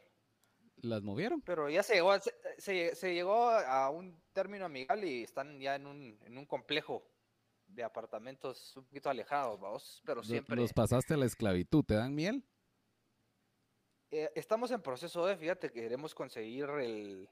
[0.77, 1.41] las movieron.
[1.41, 5.59] Pero ya se llegó, a- se, se- se llegó a un término amigable y están
[5.59, 7.05] ya en un, en un complejo
[7.69, 10.01] de apartamentos un poquito alejados, vamos.
[10.05, 10.55] Pero siempre.
[10.55, 11.83] Los pasaste a la esclavitud.
[11.85, 12.43] ¿Te dan miel?
[14.11, 17.29] Eh, estamos en proceso de, fíjate, que queremos conseguir el,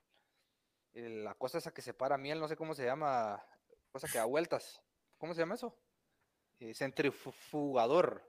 [0.93, 3.43] el- la cosa esa que separa miel, no sé cómo se llama,
[3.91, 4.81] cosa que da vueltas.
[5.17, 5.75] ¿Cómo se llama eso?
[6.59, 8.23] Eh, centrifugador.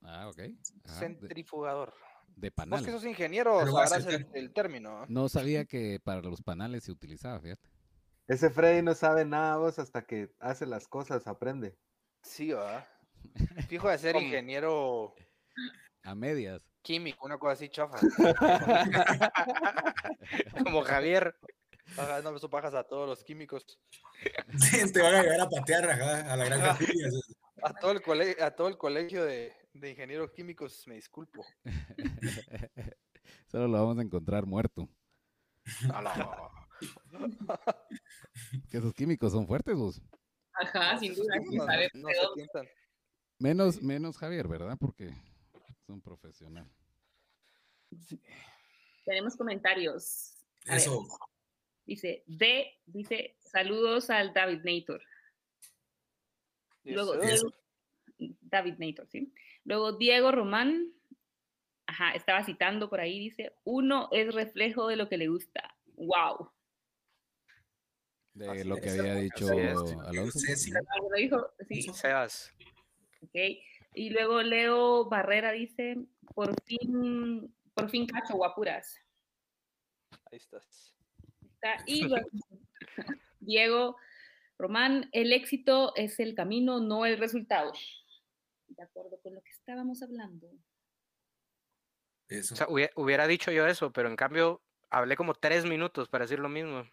[0.00, 0.38] Ah, ok.
[0.38, 1.94] Ajá, de, centrifugador.
[2.36, 2.84] de Vos que panal.
[2.84, 5.00] sos ingeniero, sabrás el, el término.
[5.00, 5.06] ¿no?
[5.08, 7.68] No sabía que para los panales se utilizaba, fíjate.
[8.26, 11.76] Ese Freddy no sabe nada vos hasta que hace las cosas, aprende.
[12.22, 12.86] Sí, va.
[13.68, 15.14] Fijo de ser ingeniero
[16.04, 16.62] A medias.
[16.82, 17.98] químico, una cosa así chafa.
[20.64, 21.36] Como Javier.
[21.98, 23.78] Ajá, no, eso pagas a todos los químicos.
[24.94, 27.08] Te van a llevar a patear ajá, a la granja Julia.
[27.62, 31.44] A todo el, cole- a todo el colegio de, de ingenieros químicos, me disculpo.
[33.46, 34.88] Solo lo vamos a encontrar muerto.
[35.92, 36.50] A la-
[38.70, 40.02] Que esos químicos son fuertes, vos.
[40.54, 41.34] Ajá, sin duda.
[41.50, 42.62] No, no- no.
[43.38, 44.76] Menos, menos Javier, ¿verdad?
[44.78, 46.70] Porque es un profesional.
[49.04, 50.34] Tenemos comentarios.
[50.66, 51.06] A ver, Eso.
[51.84, 55.02] dice, D, dice, saludos al David Nator.
[56.84, 57.52] Luego, Eso.
[58.18, 59.32] David Nator, ¿sí?
[59.64, 60.92] Luego Diego Román,
[61.86, 65.76] ajá, estaba citando por ahí, dice, uno es reflejo de lo que le gusta.
[65.96, 66.50] ¡Wow!
[68.34, 69.48] De Así lo que había dicho.
[69.48, 70.00] Alonso.
[70.06, 72.52] Algo dijo, sí, Sebas.
[73.22, 73.34] ok.
[73.94, 75.96] Y luego Leo Barrera dice,
[76.34, 78.98] por fin, por fin cacho guapuras.
[80.32, 80.94] Ahí estás.
[81.54, 82.28] Está- Y luego,
[83.38, 83.96] Diego
[84.58, 87.72] Román, el éxito es el camino, no el resultado.
[88.66, 90.48] De acuerdo con lo que estábamos hablando.
[92.28, 92.54] Eso.
[92.54, 96.24] O sea, hubie- hubiera dicho yo eso, pero en cambio hablé como tres minutos para
[96.24, 96.84] decir lo mismo.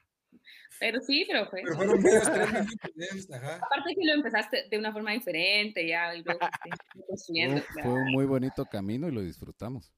[0.80, 1.62] Pero sí, pero fue.
[1.64, 3.32] Pero fueron medios tres minutos.
[3.32, 3.56] Ajá.
[3.58, 6.40] Aparte que lo empezaste de una forma diferente ya y luego
[7.08, 7.58] construyendo.
[7.58, 7.90] Uf, claro.
[7.90, 9.94] fue un muy bonito camino y lo disfrutamos.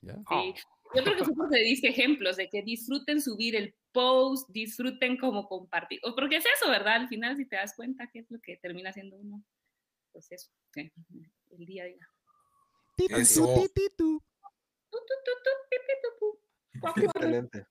[0.00, 0.14] ¿Ya?
[0.14, 0.54] Sí.
[0.94, 5.48] Yo creo que fue porque diste ejemplos de que disfruten subir el post, disfruten como
[5.48, 6.00] compartir.
[6.04, 6.96] O porque es eso, ¿verdad?
[6.96, 9.42] Al final, si te das cuenta qué es lo que termina siendo uno,
[10.12, 10.92] pues eso, sí,
[11.50, 12.08] el día a día.
[12.96, 13.46] Titu, Eso.
[13.46, 14.22] tu, ti, ti, tu.
[14.90, 16.80] Tu, tu, tu, tu, pi, pi, tu, pu.
[16.80, 17.16] Cuac, cuac.
[17.16, 17.66] Excelente.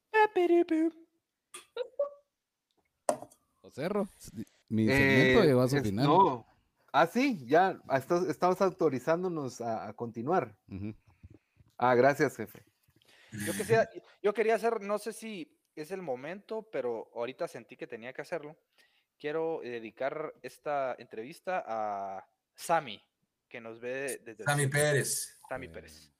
[3.75, 4.09] Joserro,
[4.67, 6.05] mi Eh, segmento llegó a su es- final.
[6.05, 6.45] No.
[6.91, 7.79] Ah, sí, ya
[8.27, 10.53] estamos autorizándonos a, a continuar.
[11.77, 12.63] Ah, gracias, jefe.
[13.45, 13.89] Yo, quisiera-
[14.21, 18.21] yo quería hacer, no sé si es el momento, pero ahorita sentí que tenía que
[18.21, 18.57] hacerlo.
[19.17, 23.01] Quiero dedicar esta entrevista a Sammy,
[23.47, 24.43] que nos ve desde...
[24.43, 24.69] sur.
[24.69, 25.39] Pérez.
[25.47, 26.11] Sammy Pérez.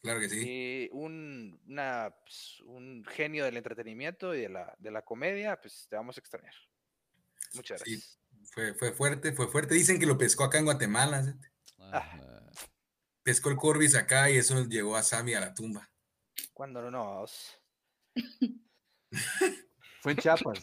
[0.00, 0.40] Claro que sí.
[0.46, 5.86] Y un, una, pues, un genio del entretenimiento y de la, de la comedia, pues
[5.90, 6.54] te vamos a extrañar.
[7.56, 7.92] Muchas Sí.
[7.92, 8.18] gracias.
[8.52, 9.74] Fue, fue fuerte, fue fuerte.
[9.74, 11.22] Dicen que lo pescó acá en Guatemala.
[11.24, 11.32] ¿sí?
[11.78, 12.42] Ah,
[13.22, 15.90] Pescó el Corbis acá y eso llevó a Sammy a la tumba.
[16.52, 17.58] Cuando no nos...
[20.00, 20.60] Fue en Chiapas.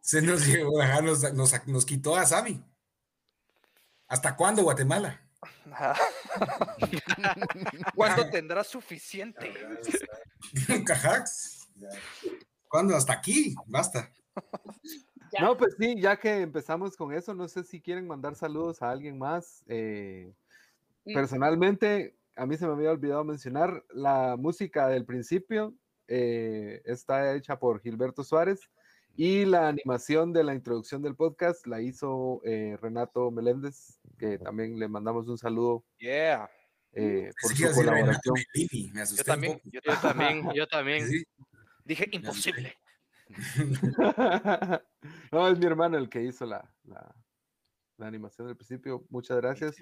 [0.00, 2.64] Se nos llevó, ajá, nos, nos, nos quitó a Sammy.
[4.08, 5.20] ¿Hasta cuándo Guatemala?
[7.94, 9.52] ¿Cuándo tendrás suficiente?
[10.86, 11.68] Cajax.
[12.68, 12.96] ¿Cuándo?
[12.96, 13.54] Hasta aquí.
[13.66, 14.12] Basta.
[15.32, 15.40] Ya.
[15.42, 18.90] No, pues sí, ya que empezamos con eso, no sé si quieren mandar saludos a
[18.90, 19.64] alguien más.
[19.68, 20.32] eh,
[21.06, 21.14] Mm.
[21.14, 25.74] personalmente, a mí se me había olvidado mencionar la música del principio,
[26.08, 28.60] eh, está hecha por Gilberto Suárez
[29.16, 34.78] y la animación de la introducción del podcast la hizo eh, Renato Meléndez, que también
[34.78, 36.50] le mandamos un saludo Yeah.
[36.92, 38.34] eh, por su colaboración.
[38.54, 40.02] Bellini, Me asusté Yo también, yo Yo también.
[40.42, 41.08] también, yo también.
[41.08, 41.24] Sí,
[41.84, 42.76] Dije imposible.
[45.32, 47.14] no, es mi hermano el que hizo la, la-
[47.96, 49.04] la animación del principio.
[49.10, 49.76] Muchas gracias.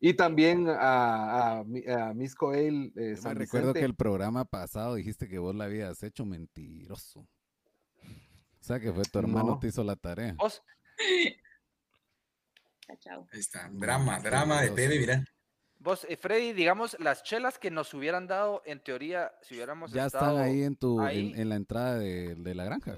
[0.00, 5.28] Y también a, a, a Misco Ale eh, me recuerdo que el programa pasado dijiste
[5.28, 7.20] que vos la habías hecho mentiroso.
[7.20, 9.58] O sea que fue tu hermano No.
[9.58, 10.34] te hizo la tarea.
[10.38, 10.62] Vos.
[12.88, 13.68] Ahí está.
[13.72, 15.24] Drama, drama de Pebe, mira.
[15.78, 20.06] Vos, eh, Freddy, digamos, las chelas que nos hubieran dado, en teoría, si hubiéramos Ya
[20.06, 20.30] estado...
[20.38, 21.32] están ahí en tu ahí.
[21.32, 22.96] en, en la entrada de, de la granja.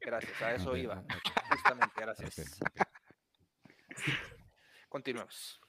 [0.00, 0.98] Gracias, a eso iba.
[1.00, 2.38] ok, Justamente, gracias.
[2.60, 2.86] ok, ok.
[4.88, 5.60] Continuemos.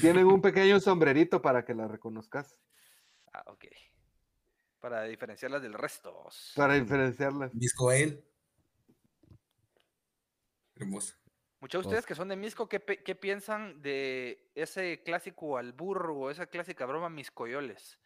[0.00, 2.56] Tienen un pequeño sombrerito para que la reconozcas,
[3.32, 3.64] Ah, ok.
[4.80, 6.26] Para diferenciarlas del resto.
[6.54, 7.50] para diferenciarlas.
[7.52, 8.24] Disco él.
[11.60, 16.30] Muchos de ustedes que son de Misco, ¿qué, qué piensan de ese clásico albur o
[16.30, 17.98] esa clásica broma Miscoyoles?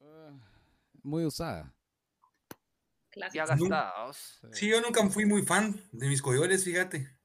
[0.00, 0.30] Ah,
[1.02, 1.74] Muy usada.
[3.32, 4.40] Ya gastados.
[4.52, 7.18] Sí, yo nunca fui muy fan de mis coyoles, fíjate.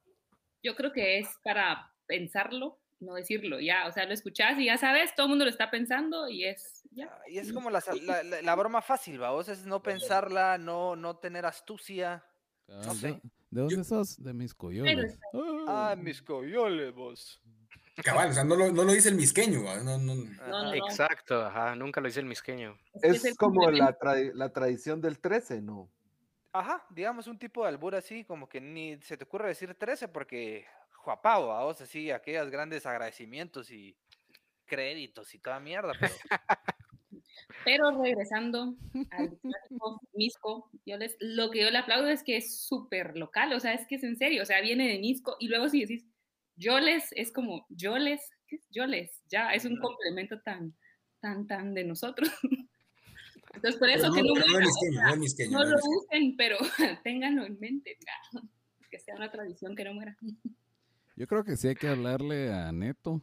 [0.64, 3.60] Yo creo que es para pensarlo, no decirlo.
[3.60, 6.46] Ya, o sea, lo escuchás y ya sabes, todo el mundo lo está pensando y
[6.46, 7.06] es ya.
[7.12, 9.30] Ah, Y es como la, la, la- la broma fácil, ¿va?
[9.30, 12.26] Vos es no pensarla, no, no tener astucia.
[12.68, 13.22] No ¿de- sé.
[13.56, 14.22] ¿De dónde sos?
[14.22, 15.18] De mis coyoles.
[15.66, 17.42] Ah, Miscoyoles, vos.
[18.04, 19.62] Cabal, o sea, no lo, no lo dice el misqueño.
[19.62, 19.98] No, no.
[19.98, 20.74] No, no, no.
[20.74, 22.78] Exacto, ajá, nunca lo hice el misqueño.
[23.02, 23.98] que Es el como la,
[24.34, 25.90] la tradición del 13, ¿no?
[26.52, 30.10] Ajá, digamos un tipo de albur así, como que ni se te ocurre decir 13
[30.10, 33.96] porque Juapao, a vos así, aquellos grandes agradecimientos y
[34.66, 36.14] créditos y toda mierda, pero
[37.66, 38.76] Pero regresando
[39.10, 39.38] al
[40.14, 43.74] Misco, yo les, lo que yo le aplaudo es que es súper local, o sea,
[43.74, 46.06] es que es en serio, o sea, viene de Misco y luego si decís
[46.56, 49.24] Yoles, es como Yoles, ¿qué es Yoles?
[49.30, 50.76] Ya, es un complemento tan,
[51.20, 52.30] tan, tan de nosotros.
[53.54, 55.52] Entonces, por eso no, que no, no muera, es misqueño, no es misqueño.
[55.52, 56.58] no no es lo usen, pero
[57.04, 58.42] ténganlo en mente, ya,
[58.90, 60.18] que sea una tradición que no muera.
[61.16, 63.22] Yo creo que sí hay que hablarle a Neto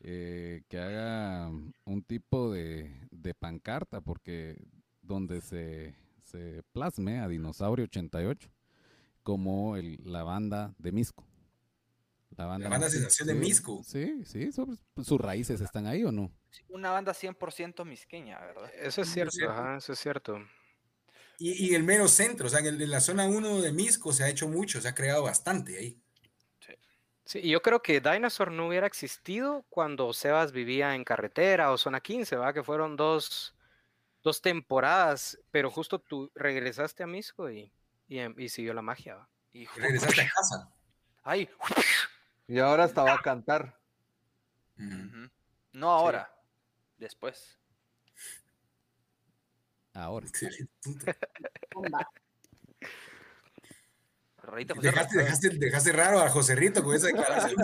[0.00, 4.56] eh, que haga un tipo de, de pancarta, porque
[5.00, 5.94] donde se,
[6.24, 8.50] se plasme a Dinosaurio 88
[9.22, 11.26] como el- la banda de Misco.
[12.36, 13.82] La banda, banda Sensación de Misco.
[13.84, 16.32] Sí, sí, sobre- sus raíces están ahí o no.
[16.68, 18.70] una banda 100% misqueña, ¿verdad?
[18.80, 19.52] Eso es cierto, cierto.
[19.54, 20.38] ajá, eso es cierto.
[21.38, 24.12] Y, y el mero centro, o sea, en, el- en la zona 1 de Misco
[24.12, 25.98] se ha hecho mucho, se ha creado bastante ahí.
[27.24, 31.78] Sí, y yo creo que Dinosaur no hubiera existido cuando Sebas vivía en carretera o
[31.78, 32.52] zona 15, ¿va?
[32.52, 33.54] Que fueron dos,
[34.22, 37.72] dos temporadas, pero justo tú regresaste a Misco y,
[38.08, 39.28] y, em- y siguió la magia, ¿va?
[39.52, 40.72] Y Regresaste a casa.
[41.22, 41.48] Ay,
[42.48, 43.78] Y ahora hasta va a cantar.
[45.72, 46.34] No ahora,
[46.98, 47.58] después.
[49.94, 50.26] Ahora.
[54.42, 57.62] José Dejaste, dejaste, dejaste raro a José Rito con esa declaración.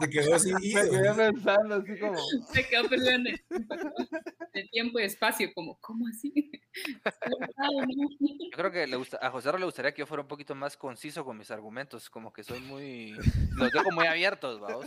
[0.00, 0.52] Se quedó así.
[0.74, 2.18] Me quedé pensando así como,
[2.52, 3.44] Se quedó el,
[4.70, 6.50] tiempo y espacio, como, ¿cómo así?
[8.50, 10.76] Yo creo que le gusta, a José le gustaría que yo fuera un poquito más
[10.76, 13.12] conciso con mis argumentos, como que soy muy...
[13.56, 14.86] Los dejo muy abiertos, vamos.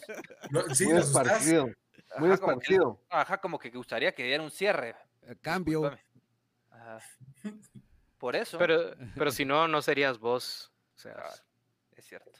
[0.49, 1.65] No, sí, muy esparcido,
[2.17, 3.01] muy Ajá, como que- esparcido.
[3.09, 4.95] Ajá, como que gustaría que diera un cierre.
[5.23, 5.97] Eh, Cambio.
[6.71, 6.99] Ajá.
[8.23, 10.71] Por eso, Pero, pero si no, no serías vos.
[10.95, 11.33] O sea, Ah,
[11.97, 12.31] es cierto.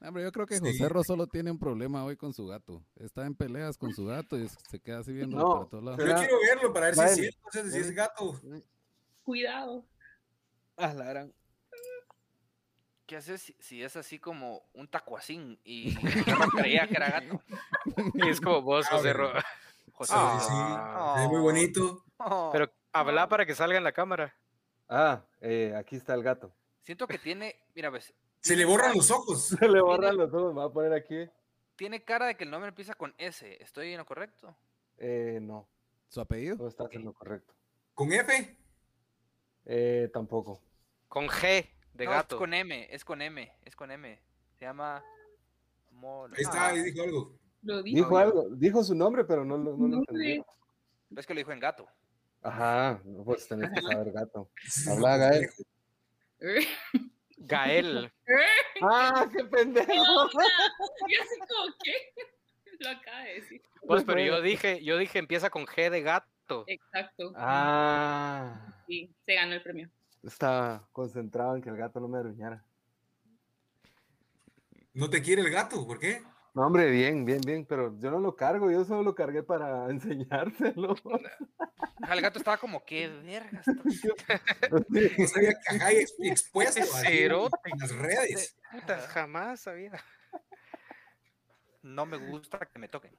[0.00, 0.64] Hombre, yo creo que Sí.
[0.66, 2.82] José Ro solo tiene un problema hoy con su gato.
[2.96, 5.98] Está en peleas con su gato y se queda así viendo No, para todos lados.
[6.00, 8.40] Yo Será- quiero verlo para ver si es cierto, si es gato.
[9.22, 9.84] Cuidado.
[10.76, 11.32] Ah, la gran.
[13.06, 16.00] ¿qué haces si, si es así como un tacuacín y yo
[16.48, 17.40] no creía que era gato?
[18.14, 19.12] Y es como vos, Ah, José.
[19.12, 19.30] Ro.
[19.92, 21.14] José, Sí, Ah.
[21.18, 22.04] sí, ve muy bonito.
[22.50, 24.34] Pero habla para que salga en la cámara.
[24.88, 26.52] Ah, eh, aquí está el gato.
[26.82, 29.46] siento que tiene, mira, ves, Se le borran los ojos.
[29.58, 31.28] Se le borran los ojos, me voy a poner aquí.
[31.76, 33.56] tiene cara de que el nombre empieza con S.
[33.62, 34.54] ¿Estoy en lo correcto?
[34.98, 35.66] Eh, no,
[36.08, 36.56] ¿Su apellido?
[36.56, 37.54] no estás en lo correcto.
[37.94, 38.56] ¿Con F?
[39.66, 40.60] Eh, tampoco.
[41.08, 42.36] Con G de no, gato.
[42.36, 44.20] es con M, es con M, es con M.
[44.58, 45.02] Se llama...
[45.92, 46.34] Molo.
[46.36, 47.38] Ahí está, Ah, ahí dijo algo.
[47.62, 47.96] Lo dijo.
[47.96, 50.42] Dijo algo, dijo su nombre, pero no, lo- no lo entendí.
[51.08, 51.86] ves que lo dijo en gato.
[52.44, 54.50] Ajá, no, pues tenés que saber gato.
[54.90, 55.50] Habla, Gael.
[57.38, 58.12] Gael.
[58.82, 59.92] ¡Ah, qué pendejo!
[59.92, 62.12] Yo así como que
[62.80, 63.62] lo acaba de decir.
[63.86, 66.64] Pues, pero yo dije, yo dije empieza con G de gato.
[66.66, 67.32] Exacto.
[67.36, 69.90] Ah, Sí, se ganó el premio.
[70.22, 72.62] estaba concentrado en que el gato no me arruñara.
[74.92, 75.86] ¿No te quiere el gato?
[75.86, 76.22] ¿Por qué?
[76.54, 79.86] No, hombre, bien, bien, bien, pero yo no lo cargo, yo solo lo cargué para
[79.90, 80.94] enseñárselo.
[82.00, 83.66] Ah, El gato estaba como, qué vergas.
[85.18, 88.56] No sabía que ex- expuesto en las redes.
[88.70, 89.92] Puta, jamás sabía.
[91.82, 93.16] No me gusta que me toquen.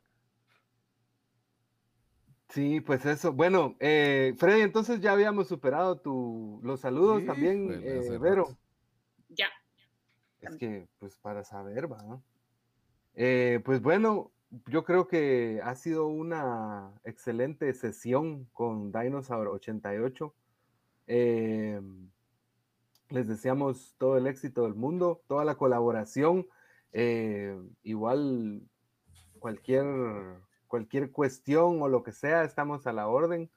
[2.50, 3.34] Sí, pues eso.
[3.34, 8.18] Bueno, eh, Freddy, entonces ya habíamos superado tu, los saludos también, eh.
[8.18, 8.58] Vero.
[9.28, 9.50] Ya.
[10.40, 12.22] Es que, pues para saber, va.
[13.18, 14.32] Eh, pues bueno,
[14.68, 20.34] yo creo que ha sido una excelente sesión con Dinosaur 88.
[21.08, 21.82] Eh,
[23.10, 26.48] les deseamos todo el éxito del mundo, toda la colaboración.
[26.98, 28.62] eh, igual
[29.40, 29.86] cualquier,
[30.68, 33.50] cualquier cuestión o lo que sea, estamos a la orden.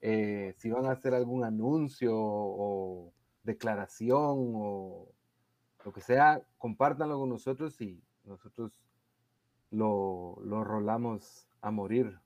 [0.00, 3.12] Si van a hacer algún anuncio o
[3.42, 5.08] declaración o
[5.84, 8.87] lo que sea, compártanlo con nosotros y nosotros
[9.70, 12.18] lo, lo rolamos a morir.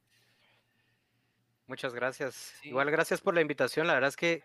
[1.67, 2.35] Muchas gracias.
[2.35, 2.69] Sí.
[2.69, 3.87] Igual gracias por la invitación.
[3.87, 4.43] La verdad es que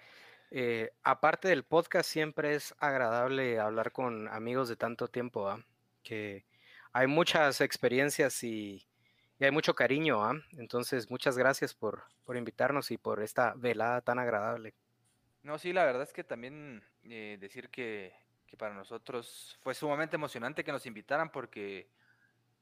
[0.50, 5.64] eh, aparte del podcast siempre es agradable hablar con amigos de tanto tiempo, ¿ah?
[6.04, 6.46] que
[6.94, 8.88] hay muchas experiencias y,
[9.40, 10.24] y hay mucho cariño.
[10.24, 10.34] ¿ah?
[10.58, 14.74] Entonces, muchas gracias por, por invitarnos y por esta velada tan agradable.
[15.44, 18.14] No, sí, la verdad es que también eh, decir que,
[18.48, 21.90] que para nosotros fue sumamente emocionante que nos invitaran porque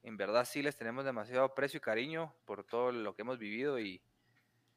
[0.06, 3.78] en verdad sí les tenemos demasiado aprecio y cariño por todo lo que hemos vivido
[3.80, 4.00] y,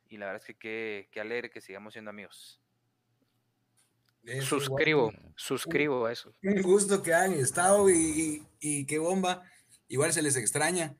[0.10, 2.60] y la verdad es que qué, qué alegre que sigamos siendo amigos.
[4.42, 6.34] Suscribo, igual, suscribo a eso.
[6.44, 9.44] Un gusto que han estado y, y- y qué bomba.
[9.88, 10.96] Igual se les extraña.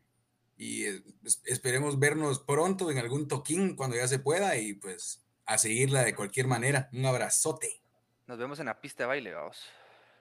[0.58, 5.24] Y eh, es- esperemos vernos pronto en algún toquín cuando ya se pueda y pues
[5.46, 6.90] a seguirla de cualquier manera.
[6.94, 7.82] Un abrazote.
[8.26, 9.64] Nos vemos en la pista de baile, vamos.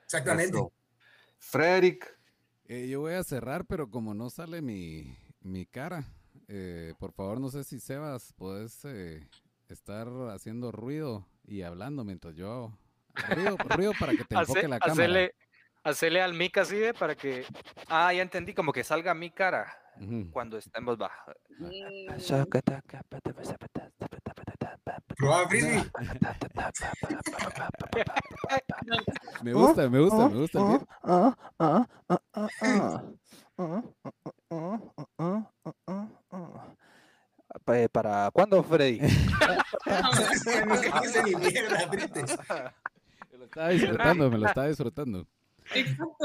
[0.05, 0.59] Exactamente.
[1.39, 2.18] Frederick,
[2.69, 6.05] Eh, yo voy a cerrar, pero como no sale mi, mi cara,
[6.49, 9.27] eh, por favor, no sé si Sebas, puedes eh,
[9.69, 12.73] estar haciendo ruido y hablando mientras yo...
[13.35, 14.93] Ruido, ruido para que te enfoque Hace- la cámara.
[14.93, 15.35] hacerle,
[15.83, 17.45] hacerle al mic así de para que
[17.89, 19.73] Ah, ya entendí, como que salga mi cara
[20.31, 21.33] cuando está en voz baja.
[21.59, 22.11] Mm,
[25.17, 25.85] Probaba frisbee.
[29.43, 30.59] Me gusta, me gusta, me gusta.
[30.65, 30.83] beat.
[37.93, 39.01] ¿Para cuándo, Freddy?
[39.01, 41.87] no que dice ni mierda.
[43.33, 45.27] Me lo estaba disfrutando, me lo estaba disfrutando.
[45.75, 46.17] Exacto.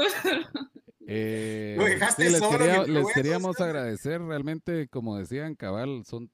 [1.06, 1.76] Eh,
[2.16, 6.30] sí, les, quería- les queríamos agradecer realmente, como decían, cabal, son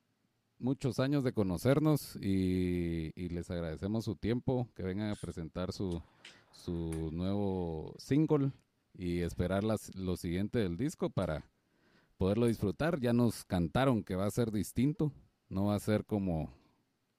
[0.60, 6.02] muchos años de conocernos y, les agradecemos su tiempo, que vengan a presentar su,
[6.52, 8.52] su nuevo single
[8.94, 11.44] y esperar las, lo siguiente del disco para
[12.16, 13.00] poderlo disfrutar.
[13.00, 15.12] Ya nos cantaron que va a ser distinto,
[15.48, 16.52] no va a ser como,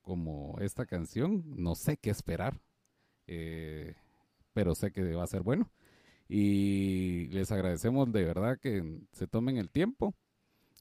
[0.01, 2.61] como esta canción, no sé qué esperar,
[3.27, 3.95] eh,
[4.53, 5.71] pero sé que va a ser bueno.
[6.29, 10.13] Y les agradecemos de verdad que se tomen el tiempo.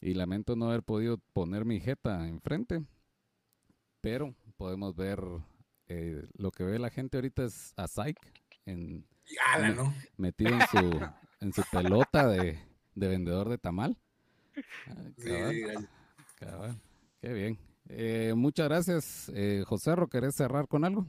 [0.01, 2.85] Y lamento no haber podido poner mi jeta enfrente.
[4.01, 5.20] Pero podemos ver
[5.89, 8.32] eh, lo que ve la gente ahorita es a Psyche
[8.64, 9.94] en, Y ala, ¿no?
[10.16, 11.01] metido en su,
[11.40, 12.59] en su pelota de,
[12.94, 13.98] de vendedor de tamal.
[14.86, 15.89] Ah, cabal,
[16.36, 16.81] cabal.
[17.20, 17.59] Qué bien.
[17.89, 19.31] Eh, muchas gracias.
[19.35, 21.06] Eh, José ¿querés cerrar con algo?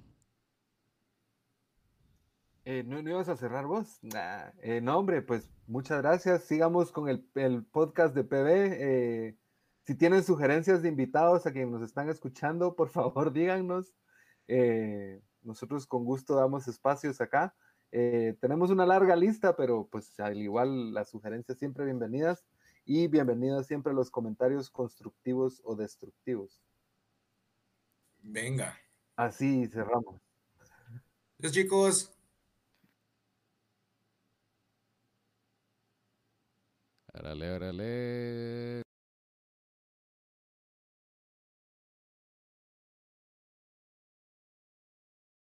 [2.63, 3.99] Eh, ¿no, no ibas a cerrar vos?
[4.01, 6.43] Nah, eh, no, hombre, pues muchas gracias.
[6.43, 8.47] Sigamos con el, el podcast de PB.
[8.47, 9.38] eh,
[9.83, 13.93] si tienen sugerencias de invitados a quienes nos están escuchando, por favor díganos.
[14.47, 17.55] Eh, nosotros con gusto damos espacios acá.
[17.91, 22.45] Tenemos una larga lista, pero pues al igual las sugerencias siempre bienvenidas
[22.85, 26.61] y bienvenidas siempre los comentarios constructivos o destructivos.
[28.21, 28.77] Venga.
[29.17, 30.21] Así cerramos.
[31.39, 32.20] Los chicos.
[37.22, 38.81] Árale, árale.